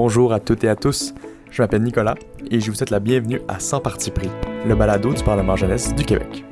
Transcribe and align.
Bonjour 0.00 0.32
à 0.32 0.38
toutes 0.38 0.62
et 0.62 0.68
à 0.68 0.76
tous, 0.76 1.12
je 1.50 1.60
m'appelle 1.60 1.82
Nicolas 1.82 2.14
et 2.52 2.60
je 2.60 2.70
vous 2.70 2.76
souhaite 2.76 2.90
la 2.90 3.00
bienvenue 3.00 3.40
à 3.48 3.58
100 3.58 3.80
parti 3.80 4.12
pris, 4.12 4.30
le 4.64 4.76
balado 4.76 5.12
du 5.12 5.24
Parlement 5.24 5.56
jeunesse 5.56 5.92
du 5.92 6.04
Québec. 6.04 6.44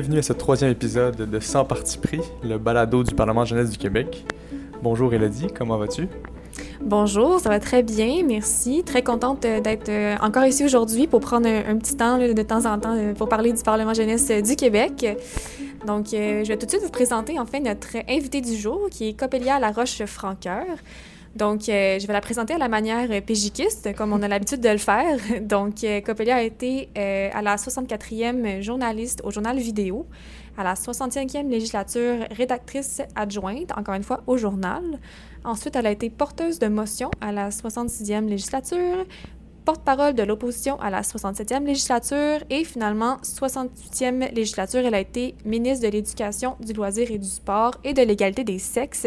Bienvenue 0.00 0.20
à 0.20 0.22
ce 0.22 0.32
troisième 0.32 0.70
épisode 0.70 1.30
de 1.30 1.40
100 1.40 1.66
parti 1.66 1.98
pris, 1.98 2.22
le 2.42 2.56
balado 2.56 3.04
du 3.04 3.14
Parlement 3.14 3.44
jeunesse 3.44 3.68
du 3.68 3.76
Québec. 3.76 4.24
Bonjour 4.82 5.12
Elodie, 5.12 5.48
comment 5.54 5.76
vas-tu? 5.76 6.08
Bonjour, 6.80 7.38
ça 7.38 7.50
va 7.50 7.60
très 7.60 7.82
bien, 7.82 8.22
merci. 8.26 8.82
Très 8.82 9.02
contente 9.02 9.44
euh, 9.44 9.60
d'être 9.60 9.90
euh, 9.90 10.16
encore 10.22 10.46
ici 10.46 10.64
aujourd'hui 10.64 11.06
pour 11.06 11.20
prendre 11.20 11.46
un, 11.46 11.76
petit 11.76 11.98
temps 11.98 12.16
de 12.16 12.42
temps 12.42 12.64
en 12.64 12.78
temps 12.78 12.96
euh, 12.96 13.12
pour 13.12 13.28
parler 13.28 13.52
du 13.52 13.62
Parlement 13.62 13.92
jeunesse 13.92 14.30
du 14.42 14.56
Québec. 14.56 15.06
Donc, 15.86 16.06
je 16.12 16.48
vais 16.48 16.56
tout 16.56 16.64
de 16.64 16.70
suite 16.70 16.82
vous 16.82 16.88
présenter 16.88 17.38
en 17.38 17.44
fait 17.44 17.60
notre 17.60 17.98
invité 18.08 18.40
du 18.40 18.56
jour 18.56 18.88
qui 18.90 19.08
est 19.08 19.12
Copelia 19.12 19.60
Laroche-Franqueur. 19.60 20.64
Donc, 21.36 21.68
euh, 21.68 21.98
je 22.00 22.06
vais 22.06 22.12
la 22.12 22.20
présenter 22.20 22.54
à 22.54 22.58
la 22.58 22.68
manière 22.68 23.08
pégiquiste, 23.22 23.94
comme 23.94 24.12
on 24.12 24.20
a 24.22 24.28
l'habitude 24.28 24.60
de 24.60 24.68
le 24.68 24.78
faire. 24.78 25.16
Donc, 25.42 25.84
euh, 25.84 26.00
Copelia 26.00 26.36
a 26.36 26.42
été 26.42 26.88
euh, 26.98 27.30
à 27.32 27.40
la 27.40 27.56
64e 27.56 28.60
journaliste 28.62 29.20
au 29.22 29.30
journal 29.30 29.56
vidéo, 29.58 30.06
à 30.58 30.64
la 30.64 30.74
65e 30.74 31.48
législature 31.48 32.26
rédactrice 32.32 33.00
adjointe, 33.14 33.70
encore 33.76 33.94
une 33.94 34.02
fois, 34.02 34.22
au 34.26 34.36
journal. 34.36 34.82
Ensuite, 35.44 35.76
elle 35.76 35.86
a 35.86 35.92
été 35.92 36.10
porteuse 36.10 36.58
de 36.58 36.66
motion 36.66 37.10
à 37.20 37.30
la 37.30 37.50
66e 37.50 38.28
législature, 38.28 39.06
porte-parole 39.64 40.14
de 40.14 40.22
l'opposition 40.22 40.80
à 40.80 40.90
la 40.90 41.02
67e 41.02 41.64
législature 41.64 42.38
et 42.50 42.64
finalement 42.64 43.16
68e 43.18 44.34
législature, 44.34 44.80
elle 44.84 44.94
a 44.94 45.00
été 45.00 45.34
ministre 45.44 45.86
de 45.86 45.92
l'Éducation, 45.92 46.56
du 46.60 46.72
loisir 46.72 47.10
et 47.10 47.18
du 47.18 47.28
sport 47.28 47.76
et 47.84 47.94
de 47.94 48.02
l'égalité 48.02 48.44
des 48.44 48.58
sexes. 48.58 49.06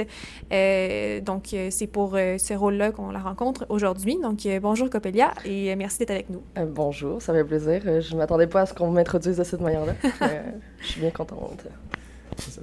Euh, 0.51 1.21
donc, 1.21 1.53
euh, 1.53 1.67
c'est 1.71 1.87
pour 1.87 2.15
euh, 2.15 2.37
ce 2.37 2.53
rôle-là 2.53 2.91
qu'on 2.91 3.11
la 3.11 3.19
rencontre 3.19 3.65
aujourd'hui. 3.69 4.17
Donc, 4.21 4.47
bonjour 4.61 4.89
Copelia 4.89 5.33
et 5.45 5.75
merci 5.75 5.99
d'être 5.99 6.11
avec 6.11 6.29
nous. 6.29 6.43
bonjour, 6.67 7.21
ça 7.21 7.33
fait 7.33 7.43
plaisir. 7.43 7.81
Je 7.83 8.13
ne 8.13 8.17
m'attendais 8.17 8.47
pas 8.47 8.61
à 8.61 8.65
ce 8.65 8.73
qu'on 8.73 8.91
m'introduise 8.91 9.38
de 9.38 9.43
cette 9.43 9.61
manière-là. 9.61 9.93
je 10.81 10.88
suis 10.88 11.01
bien 11.01 11.11
contente. 11.11 11.63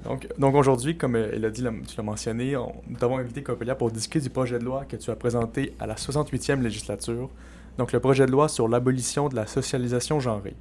Donc, 0.04 0.28
donc 0.38 0.54
aujourd'hui, 0.54 0.96
comme 0.96 1.16
elle 1.16 1.44
a 1.44 1.50
dit, 1.50 1.64
tu 1.86 1.96
l'as 1.96 2.02
mentionné, 2.02 2.54
nous 2.54 3.04
avons 3.04 3.18
invité 3.18 3.42
Copelia 3.42 3.74
pour 3.74 3.90
discuter 3.90 4.20
du 4.20 4.30
projet 4.30 4.58
de 4.58 4.64
loi 4.64 4.84
que 4.88 4.96
tu 4.96 5.10
as 5.10 5.16
présenté 5.16 5.74
à 5.78 5.86
la 5.86 5.94
68e 5.94 6.60
législature 6.60 7.30
donc 7.78 7.92
le 7.92 8.00
projet 8.00 8.26
de 8.26 8.30
loi 8.30 8.48
sur 8.48 8.68
l'abolition 8.68 9.28
de 9.28 9.36
la 9.36 9.46
socialisation 9.46 10.20
genrée. 10.20 10.56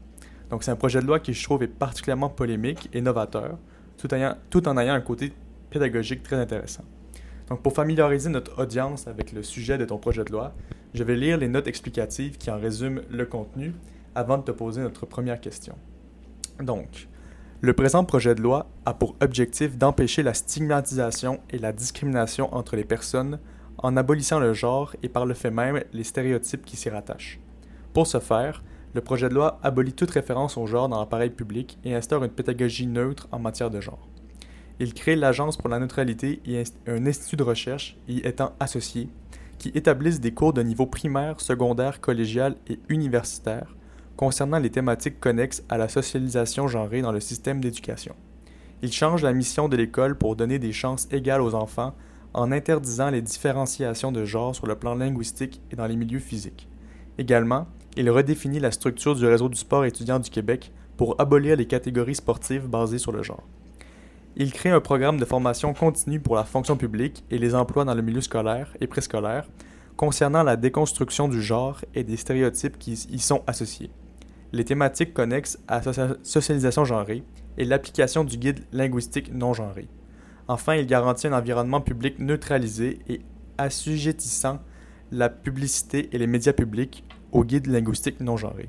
Donc 0.49 0.63
c'est 0.63 0.71
un 0.71 0.75
projet 0.75 1.01
de 1.01 1.05
loi 1.05 1.19
qui 1.19 1.33
je 1.33 1.43
trouve 1.43 1.63
est 1.63 1.67
particulièrement 1.67 2.29
polémique 2.29 2.89
et 2.93 3.01
novateur, 3.01 3.57
tout, 3.97 4.07
tout 4.49 4.67
en 4.67 4.77
ayant 4.77 4.93
un 4.93 5.01
côté 5.01 5.33
pédagogique 5.69 6.23
très 6.23 6.37
intéressant. 6.37 6.83
Donc 7.49 7.61
pour 7.61 7.73
familiariser 7.73 8.29
notre 8.29 8.61
audience 8.61 9.07
avec 9.07 9.31
le 9.31 9.43
sujet 9.43 9.77
de 9.77 9.85
ton 9.85 9.97
projet 9.97 10.23
de 10.23 10.31
loi, 10.31 10.53
je 10.93 11.03
vais 11.03 11.15
lire 11.15 11.37
les 11.37 11.47
notes 11.47 11.67
explicatives 11.67 12.37
qui 12.37 12.49
en 12.49 12.59
résument 12.59 13.01
le 13.09 13.25
contenu 13.25 13.73
avant 14.15 14.37
de 14.37 14.43
te 14.43 14.51
poser 14.51 14.81
notre 14.81 15.05
première 15.05 15.39
question. 15.39 15.75
Donc, 16.59 17.07
le 17.61 17.73
présent 17.73 18.03
projet 18.03 18.35
de 18.35 18.41
loi 18.41 18.67
a 18.85 18.93
pour 18.93 19.15
objectif 19.21 19.77
d'empêcher 19.77 20.23
la 20.23 20.33
stigmatisation 20.33 21.39
et 21.49 21.57
la 21.57 21.73
discrimination 21.73 22.53
entre 22.55 22.75
les 22.75 22.83
personnes 22.83 23.39
en 23.81 23.97
abolissant 23.97 24.39
le 24.39 24.53
genre 24.53 24.95
et 25.03 25.09
par 25.09 25.25
le 25.25 25.33
fait 25.33 25.51
même 25.51 25.83
les 25.93 26.03
stéréotypes 26.03 26.65
qui 26.65 26.77
s'y 26.77 26.89
rattachent. 26.89 27.39
Pour 27.93 28.07
ce 28.07 28.19
faire, 28.19 28.63
le 28.93 29.01
projet 29.01 29.29
de 29.29 29.35
loi 29.35 29.59
abolit 29.63 29.93
toute 29.93 30.11
référence 30.11 30.57
au 30.57 30.65
genre 30.65 30.89
dans 30.89 30.99
l'appareil 30.99 31.29
public 31.29 31.77
et 31.83 31.95
instaure 31.95 32.23
une 32.23 32.31
pédagogie 32.31 32.87
neutre 32.87 33.27
en 33.31 33.39
matière 33.39 33.69
de 33.69 33.79
genre. 33.79 34.07
Il 34.79 34.93
crée 34.93 35.15
l'Agence 35.15 35.57
pour 35.57 35.69
la 35.69 35.79
neutralité 35.79 36.41
et 36.45 36.63
un 36.87 37.05
institut 37.05 37.35
de 37.35 37.43
recherche 37.43 37.97
y 38.07 38.19
étant 38.19 38.53
associé, 38.59 39.09
qui 39.57 39.69
établissent 39.75 40.21
des 40.21 40.33
cours 40.33 40.53
de 40.53 40.63
niveau 40.63 40.85
primaire, 40.85 41.41
secondaire, 41.41 41.99
collégial 41.99 42.55
et 42.69 42.79
universitaire 42.87 43.75
concernant 44.15 44.59
les 44.59 44.69
thématiques 44.69 45.19
connexes 45.19 45.63
à 45.69 45.77
la 45.77 45.87
socialisation 45.87 46.67
genrée 46.67 47.01
dans 47.01 47.11
le 47.11 47.19
système 47.19 47.61
d'éducation. 47.61 48.15
Il 48.81 48.91
change 48.91 49.23
la 49.23 49.33
mission 49.33 49.69
de 49.69 49.77
l'école 49.77 50.17
pour 50.17 50.35
donner 50.35 50.59
des 50.59 50.71
chances 50.73 51.07
égales 51.11 51.41
aux 51.41 51.55
enfants 51.55 51.93
en 52.33 52.51
interdisant 52.51 53.09
les 53.09 53.21
différenciations 53.21 54.11
de 54.11 54.25
genre 54.25 54.55
sur 54.55 54.67
le 54.67 54.75
plan 54.75 54.95
linguistique 54.95 55.61
et 55.71 55.75
dans 55.75 55.87
les 55.87 55.95
milieux 55.95 56.19
physiques. 56.19 56.67
Également, 57.17 57.67
il 57.97 58.09
redéfinit 58.09 58.59
la 58.59 58.71
structure 58.71 59.15
du 59.15 59.25
réseau 59.25 59.49
du 59.49 59.57
sport 59.57 59.85
étudiant 59.85 60.19
du 60.19 60.29
Québec 60.29 60.71
pour 60.95 61.19
abolir 61.19 61.55
les 61.55 61.65
catégories 61.65 62.15
sportives 62.15 62.67
basées 62.67 62.97
sur 62.97 63.11
le 63.11 63.23
genre. 63.23 63.43
Il 64.35 64.53
crée 64.53 64.69
un 64.69 64.79
programme 64.79 65.19
de 65.19 65.25
formation 65.25 65.73
continue 65.73 66.19
pour 66.19 66.35
la 66.35 66.43
fonction 66.43 66.77
publique 66.77 67.23
et 67.29 67.37
les 67.37 67.55
emplois 67.55 67.83
dans 67.83 67.95
le 67.95 68.01
milieu 68.01 68.21
scolaire 68.21 68.75
et 68.79 68.87
préscolaire 68.87 69.47
concernant 69.97 70.43
la 70.43 70.55
déconstruction 70.55 71.27
du 71.27 71.41
genre 71.41 71.81
et 71.93 72.05
des 72.05 72.15
stéréotypes 72.15 72.77
qui 72.79 72.93
y 72.93 73.19
sont 73.19 73.43
associés, 73.47 73.91
les 74.53 74.63
thématiques 74.63 75.13
connexes 75.13 75.59
à 75.67 75.81
la 75.81 76.15
socialisation 76.23 76.85
genrée 76.85 77.23
et 77.57 77.65
l'application 77.65 78.23
du 78.23 78.37
guide 78.37 78.61
linguistique 78.71 79.33
non 79.33 79.53
genré. 79.53 79.89
Enfin, 80.49 80.73
il 80.73 80.87
garantit 80.87 81.27
un 81.27 81.33
environnement 81.33 81.79
public 81.79 82.17
neutralisé 82.17 82.97
et 83.07 83.21
assujettissant 83.59 84.59
la 85.11 85.29
publicité 85.29 86.09
et 86.11 86.17
les 86.17 86.25
médias 86.25 86.53
publics 86.53 87.03
au 87.31 87.43
guide 87.43 87.67
linguistique 87.67 88.19
non 88.19 88.35
genré. 88.35 88.67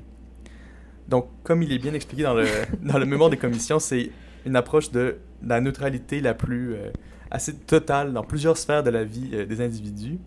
Donc, 1.07 1.27
comme 1.43 1.63
il 1.63 1.73
est 1.73 1.79
bien 1.79 1.95
expliqué 1.95 2.21
dans 2.21 2.35
le, 2.35 2.45
dans 2.83 2.99
le 2.99 3.07
mémoire 3.07 3.31
des 3.31 3.37
commissions, 3.37 3.79
c'est 3.79 4.11
une 4.45 4.55
approche 4.55 4.91
de 4.91 5.17
la 5.43 5.59
neutralité 5.59 6.21
la 6.21 6.35
plus 6.35 6.75
euh, 6.75 6.91
assez 7.31 7.55
totale 7.55 8.13
dans 8.13 8.23
plusieurs 8.23 8.57
sphères 8.57 8.83
de 8.83 8.91
la 8.91 9.03
vie 9.03 9.31
euh, 9.33 9.47
des 9.47 9.59
individus. 9.59 10.19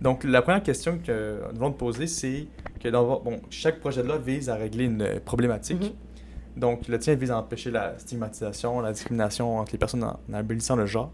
Donc, 0.00 0.22
la 0.22 0.42
première 0.42 0.62
question 0.62 1.00
que 1.04 1.40
nous 1.48 1.54
devons 1.54 1.72
poser, 1.72 2.06
c'est 2.06 2.46
que 2.78 2.88
dans, 2.88 3.20
chaque 3.50 3.80
projet 3.80 4.04
de 4.04 4.06
loi 4.06 4.18
vise 4.18 4.48
à 4.48 4.54
régler 4.54 4.84
une 4.84 5.18
problématique. 5.24 5.82
Mm-hmm. 5.82 6.13
Donc, 6.56 6.88
le 6.88 6.98
tien 6.98 7.14
vise 7.14 7.30
à 7.30 7.38
empêcher 7.38 7.70
la 7.70 7.98
stigmatisation, 7.98 8.80
la 8.80 8.92
discrimination 8.92 9.58
entre 9.58 9.72
les 9.72 9.78
personnes 9.78 10.04
en, 10.04 10.18
abolissant 10.32 10.76
le 10.76 10.86
genre. 10.86 11.12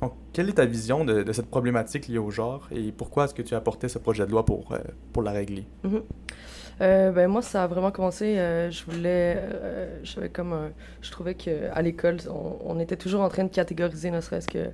Donc, 0.00 0.12
quelle 0.32 0.48
est 0.48 0.54
ta 0.54 0.66
vision 0.66 1.04
de, 1.04 1.32
cette 1.32 1.46
problématique 1.46 2.06
liée 2.06 2.18
au 2.18 2.30
genre 2.30 2.68
et 2.70 2.92
pourquoi 2.92 3.24
est-ce 3.24 3.34
que 3.34 3.42
tu 3.42 3.54
as 3.54 3.58
apporté 3.58 3.88
ce 3.88 3.98
projet 3.98 4.26
de 4.26 4.30
loi 4.30 4.44
pour, 4.44 4.72
euh, 4.72 4.78
pour 5.12 5.22
la 5.22 5.32
régler? 5.32 5.66
Mm-hmm. 5.84 6.02
Euh, 6.82 7.10
ben 7.10 7.26
moi, 7.28 7.40
ça 7.40 7.64
a 7.64 7.66
vraiment 7.66 7.90
commencé. 7.90 8.38
Euh, 8.38 8.70
je 8.70 8.84
voulais, 8.84 9.42
j'avais 10.02 10.28
comme, 10.28 10.70
je 11.00 11.10
trouvais 11.10 11.34
que 11.34 11.70
à 11.72 11.80
l'école, 11.80 12.18
on, 12.28 12.78
était 12.78 12.96
toujours 12.96 13.22
en 13.22 13.30
train 13.30 13.44
de 13.44 13.48
catégoriser, 13.48 14.10
ne 14.10 14.20
serait-ce 14.20 14.46
que 14.46 14.70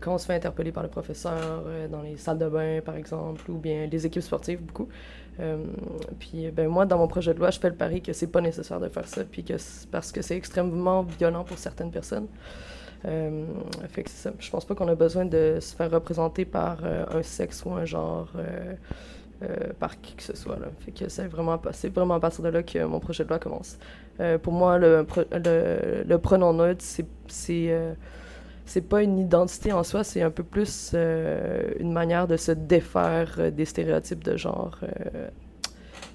quand 0.00 0.14
on 0.14 0.18
se 0.18 0.26
fait 0.26 0.34
interpeller 0.34 0.72
par 0.72 0.82
le 0.82 0.88
professeur 0.88 1.64
dans 1.90 2.02
les 2.02 2.16
salles 2.16 2.38
de 2.38 2.48
bain, 2.48 2.80
par 2.84 2.96
exemple, 2.96 3.50
ou 3.50 3.58
bien 3.58 3.86
les 3.86 4.06
équipes 4.06 4.22
sportives, 4.22 4.60
beaucoup. 4.60 4.88
Euh, 5.40 5.56
puis 6.18 6.50
ben, 6.50 6.68
moi, 6.68 6.86
dans 6.86 6.98
mon 6.98 7.06
projet 7.08 7.32
de 7.34 7.38
loi, 7.38 7.50
je 7.50 7.58
fais 7.58 7.68
le 7.68 7.76
pari 7.76 8.02
que 8.02 8.12
c'est 8.12 8.26
pas 8.26 8.40
nécessaire 8.40 8.80
de 8.80 8.88
faire 8.88 9.06
ça, 9.06 9.22
puis 9.24 9.44
que 9.44 9.54
parce 9.90 10.10
que 10.12 10.22
c'est 10.22 10.36
extrêmement 10.36 11.02
violent 11.02 11.44
pour 11.44 11.58
certaines 11.58 11.90
personnes. 11.90 12.26
Euh, 13.04 13.44
fait 13.90 14.02
que 14.02 14.10
ça. 14.10 14.32
Je 14.38 14.50
pense 14.50 14.64
pas 14.64 14.74
qu'on 14.74 14.88
a 14.88 14.96
besoin 14.96 15.24
de 15.24 15.58
se 15.60 15.74
faire 15.76 15.90
représenter 15.90 16.44
par 16.44 16.78
euh, 16.82 17.04
un 17.12 17.22
sexe 17.22 17.64
ou 17.64 17.72
un 17.72 17.84
genre, 17.84 18.32
par 19.78 20.00
qui 20.00 20.16
que 20.16 20.22
ce 20.24 20.36
soit. 20.36 20.58
Fait 20.80 20.90
que 20.90 21.08
c'est 21.08 21.28
vraiment, 21.28 21.60
vraiment 21.94 22.14
à 22.14 22.20
partir 22.20 22.42
de 22.42 22.48
là 22.48 22.62
que 22.64 22.84
mon 22.84 22.98
projet 22.98 23.22
de 23.22 23.28
loi 23.28 23.38
commence. 23.38 23.78
pour 24.42 24.52
moi, 24.52 24.78
le, 24.78 25.06
le, 25.32 26.02
le 26.04 26.18
pronom 26.18 26.52
neutre, 26.52 26.84
c'est 27.28 27.72
pas 28.82 29.02
une 29.02 29.18
identité 29.18 29.72
en 29.72 29.82
soi, 29.82 30.04
c'est 30.04 30.22
un 30.22 30.30
peu 30.30 30.42
plus 30.42 30.92
euh, 30.94 31.72
une 31.78 31.92
manière 31.92 32.26
de 32.26 32.36
se 32.36 32.52
défaire 32.52 33.36
euh, 33.38 33.50
des 33.50 33.64
stéréotypes 33.64 34.22
de 34.22 34.36
genre 34.36 34.78
euh, 34.82 35.28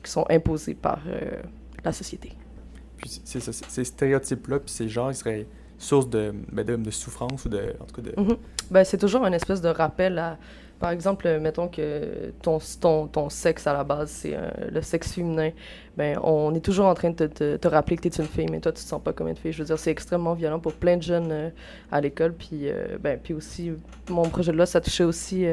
qui 0.03 0.11
sont 0.11 0.25
imposés 0.29 0.75
par 0.75 0.99
la 1.83 1.91
société. 1.91 2.33
Puis 2.97 3.21
ces 3.23 3.83
stéréotypes-là, 3.83 4.59
puis 4.59 4.71
ces 4.71 4.89
genres, 4.89 5.11
ils 5.11 5.15
seraient 5.15 5.47
source 5.77 6.09
de, 6.09 6.33
ben, 6.51 6.65
de, 6.65 6.91
souffrance 6.91 7.45
ou 7.45 7.49
de, 7.49 7.73
en 7.79 7.85
tout 7.85 8.01
cas 8.01 8.01
de... 8.01 8.11
Mm-hmm. 8.11 8.37
ben, 8.71 8.83
c'est 8.83 8.97
toujours 8.97 9.25
une 9.25 9.33
espèce 9.33 9.61
de 9.61 9.69
rappel 9.69 10.19
à 10.19 10.37
par 10.79 10.91
exemple, 10.91 11.39
mettons 11.39 11.67
que 11.67 12.33
ton, 12.41 12.59
ton, 12.81 13.07
ton 13.07 13.29
sexe 13.29 13.67
à 13.67 13.73
la 13.73 13.83
base, 13.83 14.09
c'est 14.09 14.35
euh, 14.35 14.49
le 14.71 14.81
sexe 14.81 15.13
féminin, 15.13 15.51
ben, 15.95 16.19
on 16.23 16.53
est 16.53 16.59
toujours 16.59 16.87
en 16.87 16.93
train 16.93 17.11
de 17.11 17.27
te, 17.27 17.67
rappeler 17.67 17.95
que 17.95 18.07
tu 18.07 18.09
es 18.09 18.23
une 18.23 18.29
fille, 18.29 18.47
mais 18.51 18.59
toi, 18.59 18.71
tu 18.71 18.83
te 18.83 18.87
sens 18.87 19.01
pas 19.01 19.13
comme 19.13 19.27
une 19.27 19.35
fille. 19.35 19.53
Je 19.53 19.59
veux 19.59 19.65
dire, 19.65 19.79
c'est 19.79 19.91
extrêmement 19.91 20.33
violent 20.33 20.59
pour 20.59 20.73
plein 20.73 20.97
de 20.97 21.03
jeunes 21.03 21.31
euh, 21.31 21.49
à 21.91 22.01
l'école. 22.01 22.33
Puis, 22.33 22.67
euh, 22.69 22.97
ben, 22.99 23.19
puis 23.21 23.33
aussi, 23.33 23.71
mon 24.09 24.27
projet 24.29 24.51
de 24.51 24.57
loi, 24.57 24.65
ça 24.65 24.81
touchait 24.81 25.05
aussi 25.05 25.45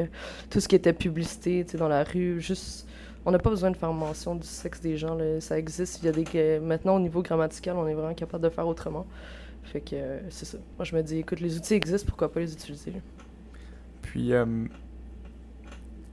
tout 0.49 0.59
ce 0.59 0.67
qui 0.67 0.75
était 0.75 0.93
publicité 0.93 1.65
dans 1.77 1.87
la 1.87 2.03
rue, 2.03 2.41
juste 2.41 2.87
on 3.25 3.31
n'a 3.31 3.39
pas 3.39 3.49
besoin 3.49 3.71
de 3.71 3.77
faire 3.77 3.93
mention 3.93 4.35
du 4.35 4.47
sexe 4.47 4.81
des 4.81 4.97
gens. 4.97 5.15
Là. 5.15 5.39
Ça 5.41 5.57
existe. 5.57 6.01
Il 6.01 6.05
y 6.05 6.09
a 6.09 6.11
des, 6.11 6.59
maintenant, 6.59 6.95
au 6.95 6.99
niveau 6.99 7.21
grammatical, 7.21 7.75
on 7.77 7.87
est 7.87 7.93
vraiment 7.93 8.13
capable 8.13 8.43
de 8.43 8.49
faire 8.49 8.67
autrement. 8.67 9.05
Fait 9.63 9.81
que 9.81 9.95
euh, 9.95 10.19
c'est 10.29 10.45
ça. 10.45 10.57
Moi, 10.77 10.85
je 10.85 10.95
me 10.95 11.01
dis, 11.01 11.19
écoute, 11.19 11.39
les 11.39 11.55
outils 11.55 11.75
existent, 11.75 12.07
pourquoi 12.07 12.31
pas 12.31 12.39
les 12.39 12.51
utiliser? 12.51 12.93
Puis, 14.01 14.33
euh, 14.33 14.45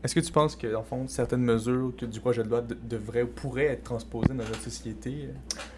est-ce 0.05 0.15
que 0.15 0.21
tu 0.21 0.33
penses 0.33 0.57
que, 0.57 0.75
en 0.75 0.83
fond, 0.83 1.07
certaines 1.09 1.43
mesures 1.43 1.93
que 1.99 2.07
du 2.07 2.21
projet 2.21 2.43
de 2.43 2.49
loi 2.49 2.63
devraient 2.63 3.23
ou 3.23 3.29
pourraient 3.29 3.67
être 3.67 3.85
transposées 3.85 4.29
dans 4.29 4.35
notre 4.35 4.61
société? 4.61 5.31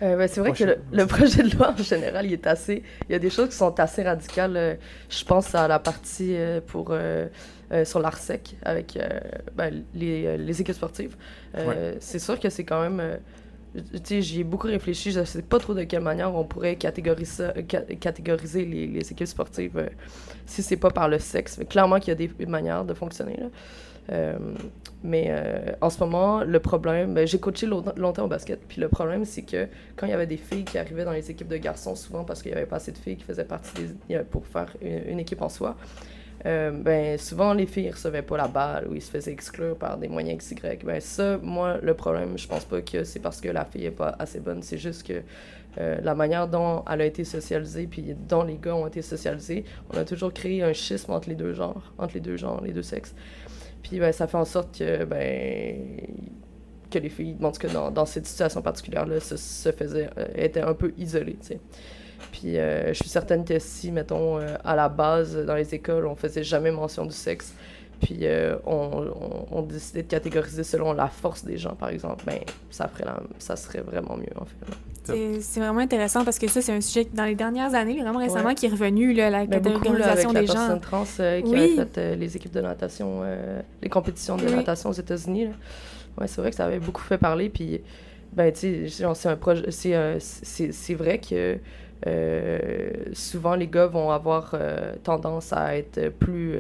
Euh, 0.02 0.16
ben, 0.16 0.28
c'est 0.28 0.40
vrai 0.40 0.52
que 0.52 0.64
le, 0.92 1.06
projet 1.06 1.42
de 1.42 1.56
loi, 1.56 1.72
en 1.72 1.82
général, 1.82 2.26
il 2.26 2.32
est 2.32 2.46
assez... 2.46 2.82
Il 3.08 3.12
y 3.12 3.14
a 3.14 3.18
des 3.18 3.30
choses 3.30 3.48
qui 3.48 3.56
sont 3.56 3.78
assez 3.80 4.02
radicales. 4.02 4.78
Je 5.08 5.24
pense 5.24 5.54
à 5.54 5.68
la 5.68 5.78
partie 5.78 6.36
pour... 6.66 6.94
sur 7.84 8.00
l'ARSEC 8.00 8.56
avec 8.62 8.98
ben, 9.54 9.84
les, 9.94 10.36
les, 10.36 10.60
équipes 10.60 10.74
sportives. 10.74 11.16
C'est 12.00 12.18
sûr 12.18 12.38
que 12.38 12.50
c'est 12.50 12.64
quand 12.64 12.82
même 12.82 13.18
j'y 13.74 14.40
ai 14.40 14.44
beaucoup 14.44 14.66
réfléchi. 14.66 15.12
Je 15.12 15.20
ne 15.20 15.24
sais 15.24 15.42
pas 15.42 15.58
trop 15.58 15.74
de 15.74 15.84
quelle 15.84 16.02
manière 16.02 16.34
on 16.34 16.44
pourrait 16.44 16.76
catégoriser, 16.76 17.48
catégoriser 18.00 18.64
les, 18.64 18.86
les, 18.86 19.12
équipes 19.12 19.26
sportives 19.26 19.76
euh, 19.76 19.88
si 20.46 20.62
c'est 20.62 20.76
pas 20.76 20.90
par 20.90 21.08
le 21.08 21.18
sexe. 21.18 21.58
Mais 21.58 21.64
clairement 21.64 21.98
qu'il 21.98 22.08
y 22.08 22.12
a 22.12 22.14
des, 22.14 22.46
manières 22.46 22.84
de 22.84 22.94
fonctionner. 22.94 23.36
Là. 23.38 23.46
Euh, 24.10 24.38
mais 25.02 25.26
euh, 25.28 25.72
en 25.80 25.90
ce 25.90 26.00
moment, 26.00 26.42
le 26.42 26.60
problème, 26.60 27.14
ben, 27.14 27.26
j'ai 27.26 27.38
coaché 27.38 27.66
longtemps 27.66 28.24
au 28.24 28.28
basket, 28.28 28.60
puis 28.68 28.80
le 28.80 28.88
problème, 28.88 29.24
c'est 29.24 29.42
que 29.42 29.66
quand 29.96 30.06
il 30.06 30.10
y 30.10 30.14
avait 30.14 30.26
des 30.26 30.36
filles 30.36 30.64
qui 30.64 30.78
arrivaient 30.78 31.04
dans 31.04 31.12
les 31.12 31.30
équipes 31.30 31.48
de 31.48 31.56
garçons, 31.56 31.94
souvent 31.94 32.24
parce 32.24 32.42
qu'il 32.42 32.52
n'y 32.52 32.58
avait 32.58 32.66
pas 32.66 32.76
assez 32.76 32.92
de 32.92 32.98
filles 32.98 33.16
qui 33.16 33.24
faisaient 33.24 33.44
partie 33.44 33.86
pour 34.30 34.46
faire 34.46 34.74
une 34.82 35.20
équipe 35.20 35.40
en 35.42 35.48
soi, 35.48 35.76
euh, 36.46 36.70
ben, 36.70 37.18
souvent 37.18 37.52
les 37.54 37.66
filles 37.66 37.86
ne 37.86 37.92
recevaient 37.92 38.22
pas 38.22 38.36
la 38.36 38.48
balle 38.48 38.88
ou 38.88 38.94
ils 38.94 39.02
se 39.02 39.10
faisaient 39.10 39.32
exclure 39.32 39.76
par 39.76 39.98
des 39.98 40.08
moyens 40.08 40.38
XY. 40.38 40.56
Ben, 40.84 41.00
ça, 41.00 41.38
moi, 41.38 41.78
le 41.82 41.94
problème, 41.94 42.36
je 42.36 42.48
pense 42.48 42.64
pas 42.64 42.80
que 42.80 43.04
c'est 43.04 43.20
parce 43.20 43.40
que 43.40 43.48
la 43.48 43.64
fille 43.64 43.86
est 43.86 43.90
pas 43.90 44.16
assez 44.18 44.40
bonne, 44.40 44.62
c'est 44.62 44.78
juste 44.78 45.06
que 45.06 45.22
la 45.76 46.16
manière 46.16 46.48
dont 46.48 46.84
elle 46.90 47.00
a 47.00 47.06
été 47.06 47.22
socialisée 47.22 47.86
puis 47.86 48.16
dont 48.28 48.42
les 48.42 48.56
gars 48.56 48.74
ont 48.74 48.88
été 48.88 49.02
socialisés, 49.02 49.64
on 49.94 49.98
a 49.98 50.04
toujours 50.04 50.34
créé 50.34 50.64
un 50.64 50.72
schisme 50.72 51.12
entre 51.12 51.28
les 51.28 51.36
deux 51.36 51.54
genres, 51.54 51.92
entre 51.96 52.14
les 52.14 52.20
deux 52.20 52.36
genres, 52.36 52.60
les 52.62 52.72
deux 52.72 52.82
sexes. 52.82 53.14
Puis 53.82 53.98
ben, 53.98 54.12
ça 54.12 54.26
fait 54.26 54.36
en 54.36 54.44
sorte 54.44 54.78
que 54.78 55.04
ben 55.04 55.76
que 56.90 56.98
les 56.98 57.08
filles, 57.08 57.36
tout 57.40 57.50
cas 57.52 57.68
dans, 57.68 57.90
dans 57.90 58.04
cette 58.04 58.26
situation 58.26 58.60
particulière-là, 58.62 59.20
se, 59.20 59.36
se 59.36 59.72
faisaient, 59.72 60.10
euh, 60.18 60.66
un 60.68 60.74
peu 60.74 60.92
isolées, 60.98 61.38
tu 61.40 61.46
sais. 61.46 61.60
Puis 62.32 62.58
euh, 62.58 62.88
je 62.88 62.94
suis 62.94 63.08
certaine 63.08 63.44
que 63.44 63.58
si, 63.58 63.90
mettons, 63.90 64.38
euh, 64.38 64.56
à 64.64 64.76
la 64.76 64.88
base, 64.88 65.36
dans 65.46 65.54
les 65.54 65.74
écoles, 65.74 66.06
on 66.06 66.16
faisait 66.16 66.42
jamais 66.42 66.70
mention 66.70 67.06
du 67.06 67.14
sexe, 67.14 67.54
puis 68.00 68.18
euh, 68.22 68.56
on, 68.66 69.46
on, 69.50 69.62
décidait 69.62 70.02
de 70.02 70.08
catégoriser 70.08 70.64
selon 70.64 70.92
la 70.92 71.08
force 71.08 71.44
des 71.44 71.58
gens, 71.58 71.74
par 71.74 71.90
exemple, 71.90 72.24
ben 72.26 72.38
ça, 72.70 72.88
ferait 72.88 73.04
ça 73.38 73.56
serait 73.56 73.80
vraiment 73.80 74.16
mieux, 74.16 74.32
en 74.36 74.44
fait. 74.44 75.40
C'est 75.40 75.60
vraiment 75.60 75.80
intéressant 75.80 76.24
parce 76.24 76.38
que 76.38 76.48
ça, 76.48 76.62
c'est 76.62 76.72
un 76.72 76.80
sujet 76.80 77.08
dans 77.12 77.24
les 77.24 77.34
dernières 77.34 77.74
années, 77.74 78.00
vraiment 78.00 78.20
récemment, 78.20 78.54
qui 78.54 78.66
est 78.66 78.70
revenu, 78.70 79.12
là, 79.12 79.28
la 79.28 79.46
ben, 79.46 79.60
catégorisation 79.60 80.32
des 80.32 80.46
gens. 80.46 80.78
trans 80.78 81.04
qui 81.04 81.42
oui. 81.44 81.78
a 81.80 81.86
fait 81.86 82.16
les 82.16 82.36
équipes 82.36 82.52
de 82.52 82.60
natation, 82.60 83.22
les 83.82 83.88
compétitions 83.88 84.36
de 84.36 84.44
natation 84.48 84.90
aux 84.90 84.94
États-Unis. 84.94 85.48
Ouais, 86.18 86.28
c'est 86.28 86.40
vrai 86.40 86.50
que 86.50 86.56
ça 86.56 86.66
avait 86.66 86.78
beaucoup 86.78 87.02
fait 87.02 87.18
parler. 87.18 87.48
Puis, 87.48 87.80
ben, 88.32 88.52
tu 88.52 88.88
sais, 88.88 89.14
c'est 89.14 89.28
un 89.28 89.36
projet. 89.36 89.70
C'est 89.70 90.94
vrai 90.94 91.18
que 91.18 91.58
euh, 92.06 92.88
souvent, 93.12 93.54
les 93.54 93.66
gars 93.66 93.86
vont 93.86 94.10
avoir 94.10 94.52
euh, 94.54 94.94
tendance 95.02 95.52
à 95.52 95.76
être 95.76 96.08
plus. 96.08 96.56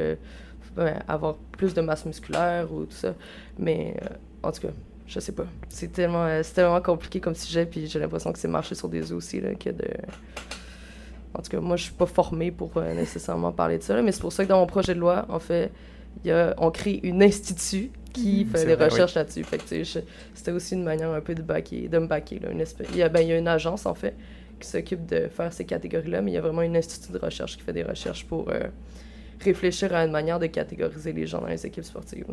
Euh, 0.78 0.94
avoir 1.08 1.34
plus 1.52 1.74
de 1.74 1.80
masse 1.80 2.06
musculaire 2.06 2.72
ou 2.72 2.84
tout 2.84 2.96
ça. 2.96 3.14
Mais 3.58 3.96
en 4.42 4.52
tout 4.52 4.62
cas, 4.62 4.72
je 5.06 5.18
sais 5.18 5.32
pas. 5.32 5.46
C'est 5.68 5.92
tellement, 5.92 6.28
tellement 6.54 6.80
compliqué 6.80 7.20
comme 7.20 7.34
sujet, 7.34 7.66
puis 7.66 7.86
j'ai 7.88 7.98
l'impression 7.98 8.32
que 8.32 8.38
c'est 8.38 8.48
marché 8.48 8.74
sur 8.74 8.88
des 8.88 9.12
os 9.12 9.12
aussi, 9.12 9.40
là, 9.40 9.54
que 9.54 9.70
de... 9.70 9.88
En 11.34 11.42
tout 11.42 11.50
cas, 11.50 11.60
moi, 11.60 11.76
je 11.76 11.84
suis 11.84 11.92
pas 11.92 12.06
formée 12.06 12.50
pour 12.50 12.72
nécessairement 12.80 13.52
parler 13.52 13.78
de 13.78 13.82
ça, 13.82 14.00
mais 14.02 14.12
c'est 14.12 14.20
pour 14.20 14.32
ça 14.32 14.44
que 14.44 14.48
dans 14.48 14.60
mon 14.60 14.66
projet 14.66 14.94
de 14.94 15.00
loi, 15.00 15.26
en 15.28 15.40
fait, 15.40 15.72
y 16.24 16.30
a, 16.30 16.54
on 16.58 16.70
crée 16.70 17.00
une 17.02 17.22
institut 17.22 17.90
qui 18.12 18.44
mhm. 18.44 18.50
fait 18.50 18.64
des 18.66 18.74
recherches 18.74 19.14
là-dessus. 19.14 19.44
Fait 19.44 19.58
que, 19.58 19.84
c'était 20.34 20.52
aussi 20.52 20.74
une 20.74 20.84
manière 20.84 21.10
un 21.10 21.20
peu 21.20 21.34
de, 21.34 21.42
backer, 21.42 21.88
de 21.88 21.98
me 21.98 22.06
backer, 22.06 22.38
là, 22.38 22.50
une 22.50 22.60
espèce... 22.60 22.88
il, 22.90 22.98
y 22.98 23.02
a, 23.02 23.08
ben, 23.08 23.20
il 23.20 23.28
y 23.28 23.32
a 23.32 23.38
une 23.38 23.48
agence, 23.48 23.86
en 23.86 23.94
fait, 23.94 24.14
qui 24.60 24.68
s'occupe 24.68 25.06
de 25.06 25.28
faire 25.28 25.52
ces 25.52 25.64
catégories-là, 25.64 26.20
mais 26.22 26.30
il 26.30 26.34
y 26.34 26.38
a 26.38 26.40
vraiment 26.40 26.62
une 26.62 26.76
institut 26.76 27.12
de 27.12 27.18
recherche 27.18 27.56
qui 27.56 27.62
fait 27.62 27.72
des 27.72 27.82
recherches 27.82 28.24
pour 28.26 28.48
euh, 28.50 28.68
réfléchir 29.42 29.94
à 29.94 30.04
une 30.04 30.12
manière 30.12 30.38
de 30.38 30.46
catégoriser 30.46 31.12
les 31.12 31.26
gens 31.26 31.40
dans 31.40 31.46
les 31.46 31.64
équipes 31.66 31.84
sportives. 31.84 32.24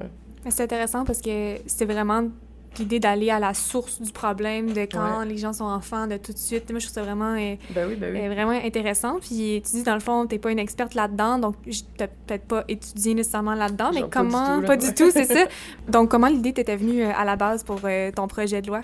C'est 0.49 0.63
intéressant 0.63 1.03
parce 1.05 1.21
que 1.21 1.57
c'est 1.65 1.85
vraiment 1.85 2.29
l'idée 2.79 2.99
d'aller 2.99 3.29
à 3.29 3.39
la 3.39 3.53
source 3.53 4.01
du 4.01 4.11
problème 4.11 4.73
de 4.73 4.81
quand 4.81 5.23
les 5.23 5.37
gens 5.37 5.53
sont 5.53 5.65
enfants, 5.65 6.07
de 6.07 6.17
tout 6.17 6.33
de 6.33 6.37
suite. 6.37 6.69
Moi, 6.69 6.79
je 6.79 6.85
trouve 6.85 6.95
ça 6.95 7.03
vraiment, 7.03 7.33
euh, 7.33 7.55
ben 7.73 7.95
ben 7.95 8.15
euh, 8.15 8.33
vraiment 8.33 8.51
intéressant. 8.51 9.19
Puis 9.19 9.61
tu 9.65 9.77
dis, 9.77 9.83
dans 9.83 9.93
le 9.93 9.99
fond, 9.99 10.25
tu 10.27 10.35
n'es 10.35 10.39
pas 10.39 10.51
une 10.51 10.59
experte 10.59 10.95
là-dedans, 10.95 11.39
donc 11.39 11.55
tu 11.63 11.71
n'as 11.99 12.07
peut-être 12.07 12.45
pas 12.45 12.63
étudié 12.67 13.13
nécessairement 13.13 13.55
là-dedans, 13.55 13.91
mais 13.93 14.03
comment... 14.09 14.61
Pas 14.61 14.77
du 14.77 14.93
tout, 14.93 15.11
c'est 15.11 15.25
ça. 15.25 15.45
Donc, 15.87 16.09
comment 16.09 16.27
l'idée 16.27 16.51
t'était 16.51 16.75
venue 16.75 17.03
euh, 17.03 17.11
à 17.15 17.23
la 17.23 17.35
base 17.35 17.63
pour 17.63 17.81
ton 18.15 18.27
projet 18.27 18.61
de 18.61 18.67
loi? 18.67 18.81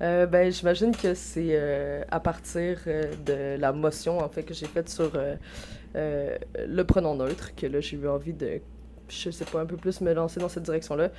ben, 0.00 0.52
j'imagine 0.52 0.94
que 0.94 1.14
c'est 1.14 1.58
à 2.10 2.20
partir 2.20 2.78
de 2.86 3.56
la 3.58 3.72
motion, 3.72 4.18
en 4.18 4.28
fait, 4.28 4.42
que 4.42 4.54
j'ai 4.54 4.66
faite 4.66 4.88
sur 4.88 5.12
le 5.94 6.82
pronom 6.82 7.16
neutre, 7.16 7.54
que 7.56 7.66
là, 7.66 7.80
j'ai 7.80 7.96
eu 7.96 8.08
envie 8.08 8.34
de 8.34 8.60
je 9.08 9.30
sais 9.30 9.44
pas, 9.44 9.60
un 9.60 9.66
peu 9.66 9.76
plus 9.76 10.00
me 10.00 10.12
lancer 10.12 10.40
dans 10.40 10.48
cette 10.48 10.64
direction-là. 10.64 11.10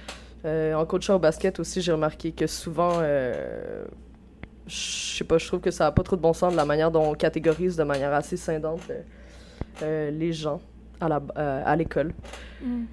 Euh, 0.46 0.74
en 0.74 0.86
coachant 0.86 1.16
au 1.16 1.20
basket 1.20 1.60
aussi, 1.60 1.82
j'ai 1.82 1.92
remarqué 1.92 2.32
que 2.32 2.48
souvent, 2.48 3.00
euh, 3.02 3.86
je 4.68 5.18
sais 5.18 5.24
pas, 5.24 5.38
je 5.38 5.48
trouve 5.48 5.62
que 5.62 5.72
ça 5.72 5.86
n'a 5.86 5.92
pas 5.92 6.04
trop 6.04 6.16
de 6.16 6.22
bon 6.22 6.34
sens 6.34 6.52
de 6.52 6.58
la 6.58 6.66
manière 6.66 6.92
dont 6.92 7.12
on 7.12 7.14
catégorise 7.14 7.76
de 7.76 7.84
manière 7.84 8.14
assez 8.14 8.38
scindante 8.38 8.82
euh, 9.82 10.12
les 10.12 10.34
gens 10.34 10.62
à 11.00 11.10
la 11.10 11.22
à 11.66 11.76
l'école. 11.76 12.14
Mm. 12.62 12.86